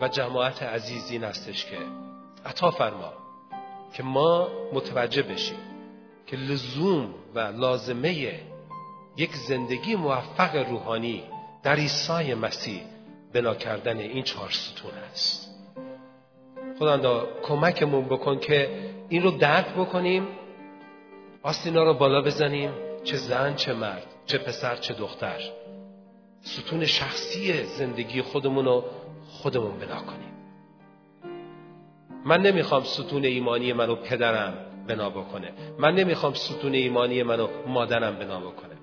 و 0.00 0.08
جماعت 0.08 0.62
عزیز 0.62 1.10
این 1.10 1.24
هستش 1.24 1.64
که 1.64 1.76
عطا 2.46 2.70
فرما 2.70 3.12
که 3.92 4.02
ما 4.02 4.48
متوجه 4.72 5.22
بشیم 5.22 5.58
که 6.26 6.36
لزوم 6.36 7.14
و 7.34 7.38
لازمه 7.38 8.40
یک 9.16 9.34
زندگی 9.34 9.96
موفق 9.96 10.56
روحانی 10.56 11.22
در 11.62 11.76
عیسی 11.76 12.34
مسیح 12.34 12.82
بنا 13.32 13.54
کردن 13.54 13.98
این 13.98 14.22
چهار 14.22 14.50
ستون 14.50 14.92
است. 15.12 15.47
خداوندا 16.78 17.28
کمکمون 17.42 18.04
بکن 18.04 18.38
که 18.38 18.68
این 19.08 19.22
رو 19.22 19.30
درک 19.30 19.74
بکنیم 19.74 20.26
آستینا 21.42 21.82
رو 21.82 21.94
بالا 21.94 22.22
بزنیم 22.22 22.70
چه 23.04 23.16
زن 23.16 23.54
چه 23.54 23.74
مرد 23.74 24.06
چه 24.26 24.38
پسر 24.38 24.76
چه 24.76 24.94
دختر. 24.94 25.40
ستون 26.40 26.86
شخصی 26.86 27.64
زندگی 27.64 28.22
خودمون 28.22 28.64
رو 28.64 28.84
خودمون 29.28 29.78
بنا 29.78 30.00
کنیم. 30.02 30.32
من 32.24 32.42
نمی‌خوام 32.42 32.84
ستون 32.84 33.24
ایمانی 33.24 33.72
منو 33.72 33.94
پدرم 33.94 34.54
بنا 34.88 35.10
بکنه. 35.10 35.52
من 35.78 35.94
نمی‌خوام 35.94 36.34
ستون 36.34 36.74
ایمانی 36.74 37.22
منو 37.22 37.48
مادرم 37.66 38.18
بنا 38.18 38.40
بکنه. 38.40 38.74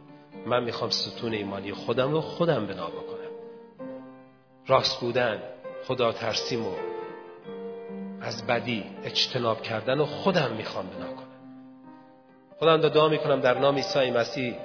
من 0.46 0.64
می‌خوام 0.64 0.90
ستون 0.90 1.34
ایمانی 1.34 1.74
خودم 1.74 2.12
رو 2.12 2.22
خودم 2.22 2.66
بنا 2.66 2.88
بکنم. 2.88 3.32
راست 4.68 5.00
بودن 5.00 5.40
خدا 5.88 6.12
ترسیم 6.12 6.66
و 6.66 6.95
از 8.26 8.48
بدی 8.48 8.84
اجتناب 9.04 9.62
کردن 9.62 10.00
و 10.00 10.06
خودم 10.06 10.52
می‌خوام 10.58 10.86
بنا 10.88 11.14
کنم. 11.14 11.28
خودم 12.60 12.78
دعا 12.78 13.10
می‌کنم 13.10 13.42
در 13.42 13.60
نام 13.60 13.76
عیسی 13.76 14.12
مسیح 14.12 14.56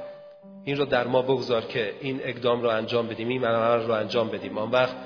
این 0.64 0.76
رو 0.76 0.84
در 0.84 1.06
ما 1.06 1.22
بگذار 1.22 1.62
که 1.62 1.94
این 2.00 2.20
اقدام 2.24 2.62
رو 2.62 2.68
انجام 2.68 3.08
بدیم 3.08 3.28
این 3.28 3.44
عمل 3.44 3.86
رو 3.86 3.92
انجام 3.92 4.28
بدیم. 4.28 4.58
آن 4.58 4.70
وقت 4.70 4.96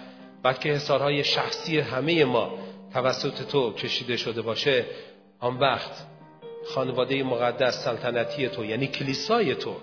بعد 0.43 0.59
که 0.59 0.69
حسارهای 0.69 1.25
شخصی 1.25 1.81
همه 1.81 2.25
ما 2.25 2.51
توسط 2.93 3.43
تو 3.43 3.73
کشیده 3.73 4.17
شده 4.17 4.43
باشه 4.43 4.87
آن 5.41 5.59
وقت 5.59 6.07
خانواده 6.75 7.23
مقدس 7.23 7.85
سلطنتی 7.85 8.49
تو 8.49 8.65
یعنی 8.65 8.87
کلیسای 8.87 9.55
تو 9.55 9.75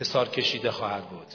حسار 0.00 0.28
کشیده 0.28 0.70
خواهد 0.70 1.02
بود. 1.02 1.26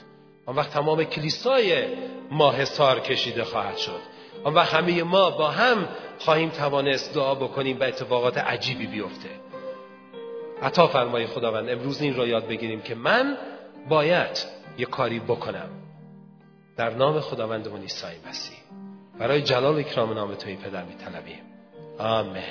آن 0.46 0.56
وقت 0.56 0.70
تمام 0.70 1.04
کلیسای 1.04 1.86
ما 2.32 2.52
حسار 2.52 3.00
کشیده 3.00 3.44
خواهد 3.44 3.78
شد. 3.78 4.15
وقت 4.54 4.74
همه 4.74 5.04
ما 5.04 5.30
با 5.30 5.48
هم 5.48 5.88
خواهیم 6.20 6.50
توانست 6.50 7.14
دعا 7.14 7.36
بکنیم 7.36 7.80
و 7.80 7.84
اتفاقات 7.84 8.38
عجیبی 8.38 8.88
بیفته. 8.88 9.30
عطا 10.62 10.88
فرمای 10.88 11.28
خداوند 11.28 11.70
امروز 11.70 12.02
این 12.02 12.16
را 12.16 12.28
یاد 12.28 12.48
بگیریم 12.48 12.82
که 12.82 12.96
من 12.96 13.38
باید 13.90 14.46
یه 14.78 14.86
کاری 14.86 15.20
بکنم. 15.20 15.70
در 16.78 16.90
نام 16.90 17.20
خداوندمون 17.20 17.82
عیسی 17.82 18.06
مسیح. 18.30 18.58
برای 19.20 19.42
جلال 19.42 19.80
اکرام 19.80 20.14
نام 20.14 20.36
توی 20.36 20.56
پدر 20.56 20.84
میطلبیم. 20.84 21.42
آمین. 22.00 22.44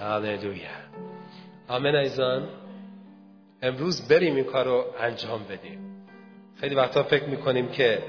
هاللویا 0.00 0.68
آمین 1.68 1.94
ایزان 1.94 2.48
امروز 3.62 4.08
بریم 4.08 4.34
این 4.36 4.44
کار 4.44 4.64
رو 4.64 4.84
انجام 5.00 5.44
بدیم. 5.44 6.06
خیلی 6.60 6.74
وقتا 6.74 7.02
فکر 7.02 7.24
می‌کنیم 7.24 7.68
که 7.68 8.02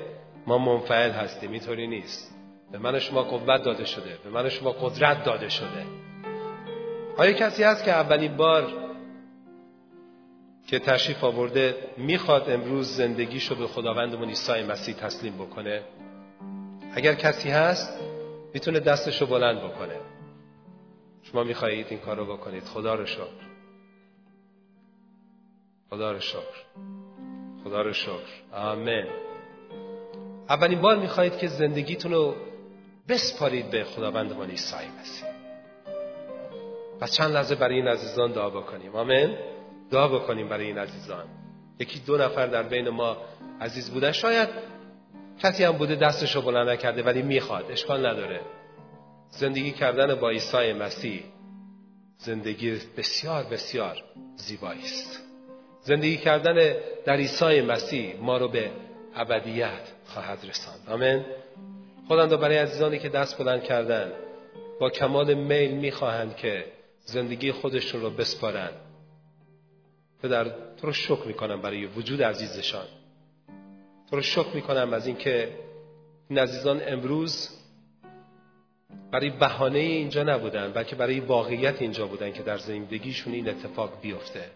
ما 0.48 0.58
منفعل 0.58 1.12
هستیم. 1.12 1.52
اینطوری 1.52 1.88
نیست. 1.88 2.33
به 2.74 2.80
من 2.80 3.00
شما 3.00 3.24
قوت 3.24 3.64
داده 3.64 3.86
شده 3.86 4.18
به 4.24 4.30
من 4.30 4.50
شما 4.50 4.72
قدرت 4.72 5.24
داده 5.24 5.50
شده. 5.50 5.86
آیا 7.18 7.32
کسی 7.32 7.64
هست 7.64 7.84
که 7.84 7.92
اولین 7.92 8.38
بار 8.38 8.68
که 10.68 10.80
تشریف 10.80 11.24
آورده 11.24 11.76
می‌خواد 11.98 12.50
امروز 12.50 12.88
زندگیشو 12.88 13.56
به 13.56 13.68
خداوندمون 13.68 14.30
عیسی 14.30 14.64
مسیح 14.64 14.96
تسلیم 14.96 15.34
بکنه؟ 15.34 15.82
اگر 16.96 17.14
کسی 17.14 17.50
هست 17.50 18.00
می‌تونه 18.54 18.80
دستشو 18.80 19.26
بلند 19.26 19.58
بکنه. 19.58 19.96
شما 21.24 21.44
می‌خواهید 21.44 21.88
این 21.90 22.00
کار 22.00 22.18
رو 22.18 22.38
بکنید. 22.38 22.64
خدا 22.64 22.96
رو 22.96 23.06
شکر. 23.06 23.44
خدا 25.90 26.12
رو 26.12 26.20
شکر. 26.20 26.64
خدا 27.64 27.82
رو 27.82 27.94
شکر. 27.94 28.44
آمین. 28.54 29.06
اولین 30.50 30.82
بار 30.82 30.98
می‌خواهید 30.98 31.38
که 31.38 31.48
زندگیتون 31.48 32.12
رو 32.12 32.36
بسپارید 33.10 33.70
به 33.70 33.84
خداوندمان 33.84 34.50
عیسی 34.50 34.76
مسیح 34.76 35.28
پس 37.00 37.12
چند 37.12 37.32
لحظه 37.32 37.56
برای 37.56 37.76
این 37.76 37.88
عزیزان 37.88 38.32
دعا 38.32 38.50
بکنیم. 38.50 38.96
آمین. 38.96 39.38
دعا 39.92 40.08
بکنیم 40.08 40.50
برای 40.50 40.66
این 40.66 40.78
عزیزان. 40.78 41.26
یکی 41.80 42.00
دو 42.00 42.18
نفر 42.18 42.48
در 42.48 42.64
بین 42.64 42.90
ما 42.90 43.18
عزیز 43.62 43.92
بودن 43.92 44.12
شاید 44.12 44.50
کسی 45.40 45.64
هم 45.64 45.72
بوده 45.72 45.96
دستشو 45.96 46.42
بلند 46.42 46.70
نکرده 46.70 47.04
ولی 47.04 47.22
می‌خواد. 47.22 47.72
اشکال 47.72 48.06
نداره. 48.06 48.42
زندگی 49.30 49.72
کردن 49.72 50.16
با 50.16 50.30
عیسی 50.30 50.74
مسیح 50.74 51.24
زندگی 52.18 52.80
بسیار 52.98 53.44
بسیار 53.44 54.04
زیبایی 54.36 54.82
است. 54.82 55.20
زندگی 55.82 56.18
کردن 56.18 56.76
در 57.06 57.14
عیسی 57.14 57.62
مسیح 57.62 58.16
ما 58.20 58.38
رو 58.38 58.48
به 58.48 58.72
ابدیت 59.16 59.92
خواهد 60.06 60.40
رساند. 60.50 60.90
آمین. 60.90 61.26
خداوند 62.08 62.40
برای 62.40 62.58
عزیزانی 62.58 63.00
که 63.00 63.10
دست 63.10 63.38
بلند 63.38 63.64
کردن 63.64 64.12
با 64.80 64.90
کمال 64.90 65.34
میل 65.34 65.72
می‌خواهند 65.72 66.36
که 66.36 66.66
زندگی 67.06 67.52
خودشون 67.52 68.02
رو 68.02 68.10
بسپارند 68.10 68.74
پدر 70.24 70.44
تو 70.44 70.88
رو 70.88 70.94
شکر 70.94 71.28
می‌کنم 71.28 71.62
برای 71.62 71.86
وجود 71.86 72.24
عزیزشان. 72.24 72.86
تو 74.10 74.16
رو 74.16 74.22
شکر 74.22 74.56
می‌کنم 74.56 74.94
از 74.94 75.08
اینکه 75.08 75.50
این 76.30 76.40
عزیزان 76.40 76.82
امروز 76.88 77.50
برای 79.12 79.30
بهانه 79.30 79.80
اینجا 79.80 80.24
نبودن 80.24 80.72
بلکه 80.72 80.96
برای 80.96 81.20
واقعیت 81.20 81.82
اینجا 81.82 82.08
بودن 82.08 82.32
که 82.32 82.44
در 82.44 82.58
زندگیشون 82.58 83.34
این 83.34 83.50
اتفاق 83.50 84.02
بیفته. 84.02 84.50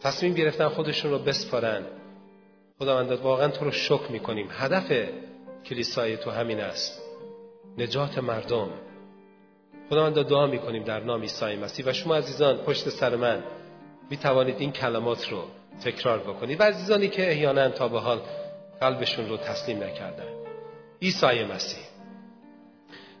تصمیم 0.00 0.34
گرفتن 0.34 0.68
خودشون 0.68 1.10
رو 1.10 1.18
بسپارن. 1.18 1.82
خداوند 2.78 3.10
واقعا 3.12 3.48
تو 3.48 3.64
رو 3.64 3.70
شکر 3.70 4.12
می‌کنیم. 4.12 4.48
هدف 4.50 5.08
کلیسای 5.68 6.16
تو 6.16 6.30
همین 6.30 6.60
است. 6.60 7.02
نجات 7.78 8.18
مردم. 8.18 8.68
خداوند 9.90 10.22
دعا 10.22 10.46
می‌کنیم 10.46 10.84
در 10.84 11.00
نام 11.00 11.20
عیسی 11.20 11.56
مسیح 11.56 11.86
و 11.86 11.92
شما 11.92 12.16
عزیزان 12.16 12.56
پشت 12.56 12.88
سر 12.88 13.16
من 13.16 13.42
می 14.10 14.16
توانید 14.16 14.56
این 14.58 14.72
کلمات 14.72 15.28
رو 15.28 15.42
تکرار 15.84 16.18
بکنید. 16.18 16.60
و 16.60 16.64
عزیزانی 16.64 17.08
که 17.08 17.30
احیانا 17.30 17.68
تا 17.68 17.88
به 17.88 18.00
حال 18.00 18.20
قلبشون 18.80 19.28
رو 19.28 19.36
تسلیم 19.36 19.82
نکردن. 19.82 20.28
عیسی 21.02 21.44
مسیح. 21.44 21.84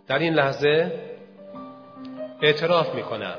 در 0.06 0.18
این 0.18 0.34
لحظه 0.34 1.00
اعتراف 2.42 2.94
می‌کنم. 2.94 3.36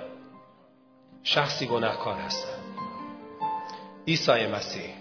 شخصی 1.24 1.68
گناهکار 1.68 2.16
هستم. 2.16 2.60
عیسی 4.08 4.48
مسیح. 4.48 4.94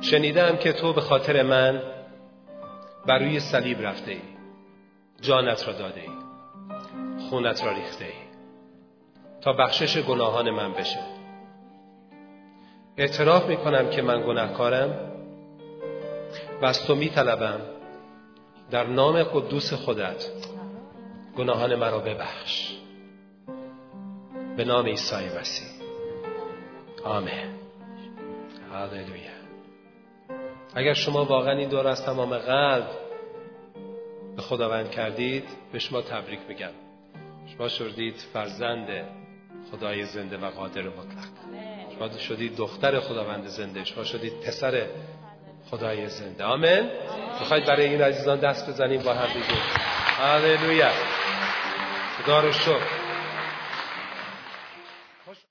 شنیدم 0.00 0.56
که 0.56 0.72
تو 0.72 0.92
به 0.92 1.00
خاطر 1.00 1.42
من 1.42 1.82
بر 3.06 3.18
روی 3.18 3.40
صلیب 3.40 3.86
رفته 3.86 4.10
ای. 4.10 4.20
جانت 5.20 5.68
را 5.68 5.72
داده 5.72 6.00
ای. 6.00 6.08
خونت 7.30 7.64
را 7.64 7.72
ریخته 7.72 8.04
ای. 8.04 8.10
تا 9.40 9.52
بخشش 9.52 9.98
گناهان 9.98 10.50
من 10.50 10.72
بشه. 10.72 11.00
اعتراف 12.96 13.46
می‌کنم 13.46 13.90
که 13.90 14.02
من 14.02 14.22
گناهکارم 14.26 15.12
و 16.62 16.66
از 16.66 16.86
تو 16.86 16.94
میطلبم 16.94 17.60
در 18.70 18.86
نام 18.86 19.22
قدوس 19.22 19.72
خودت 19.72 20.26
گناهان 21.36 21.74
مرا 21.74 21.98
ببخش. 21.98 22.76
به 24.56 24.64
نام 24.64 24.86
عیسی 24.86 25.28
مسیح. 25.40 25.68
آمین. 27.04 27.62
هاللویا 28.72 29.31
اگر 30.74 30.94
شما 30.94 31.24
واقعا 31.24 31.58
این 31.58 31.68
دور 31.68 31.86
از 31.86 32.04
تمام 32.04 32.38
قلب 32.38 32.90
به 34.36 34.42
خداوند 34.42 34.90
کردید 34.90 35.44
به 35.72 35.78
شما 35.78 36.02
تبریک 36.02 36.40
میگم. 36.48 36.70
شما 37.56 37.68
شدید 37.68 38.16
فرزند 38.32 38.88
خدای 39.70 40.04
زنده 40.04 40.36
و 40.36 40.50
قادر 40.50 40.82
مطلق. 40.82 41.28
شما 41.98 42.18
شدید 42.18 42.56
دختر 42.56 43.00
خداوند 43.00 43.46
زنده 43.46 43.84
شما 43.84 44.04
شدید 44.04 44.32
پسر 44.40 44.86
خدای 45.70 46.08
زنده. 46.08 46.44
آمین. 46.44 46.90
می‌خواید 47.40 47.66
برای 47.66 47.86
این 47.86 48.02
عزیزان 48.02 48.38
دست 48.38 48.70
بزنیم 48.70 49.02
با 49.02 49.14
هم 49.14 49.28
بگیم 49.28 49.62
هللویا. 50.18 50.90
خدا 52.18 52.40
رو 52.40 52.52
شکر. 52.52 53.01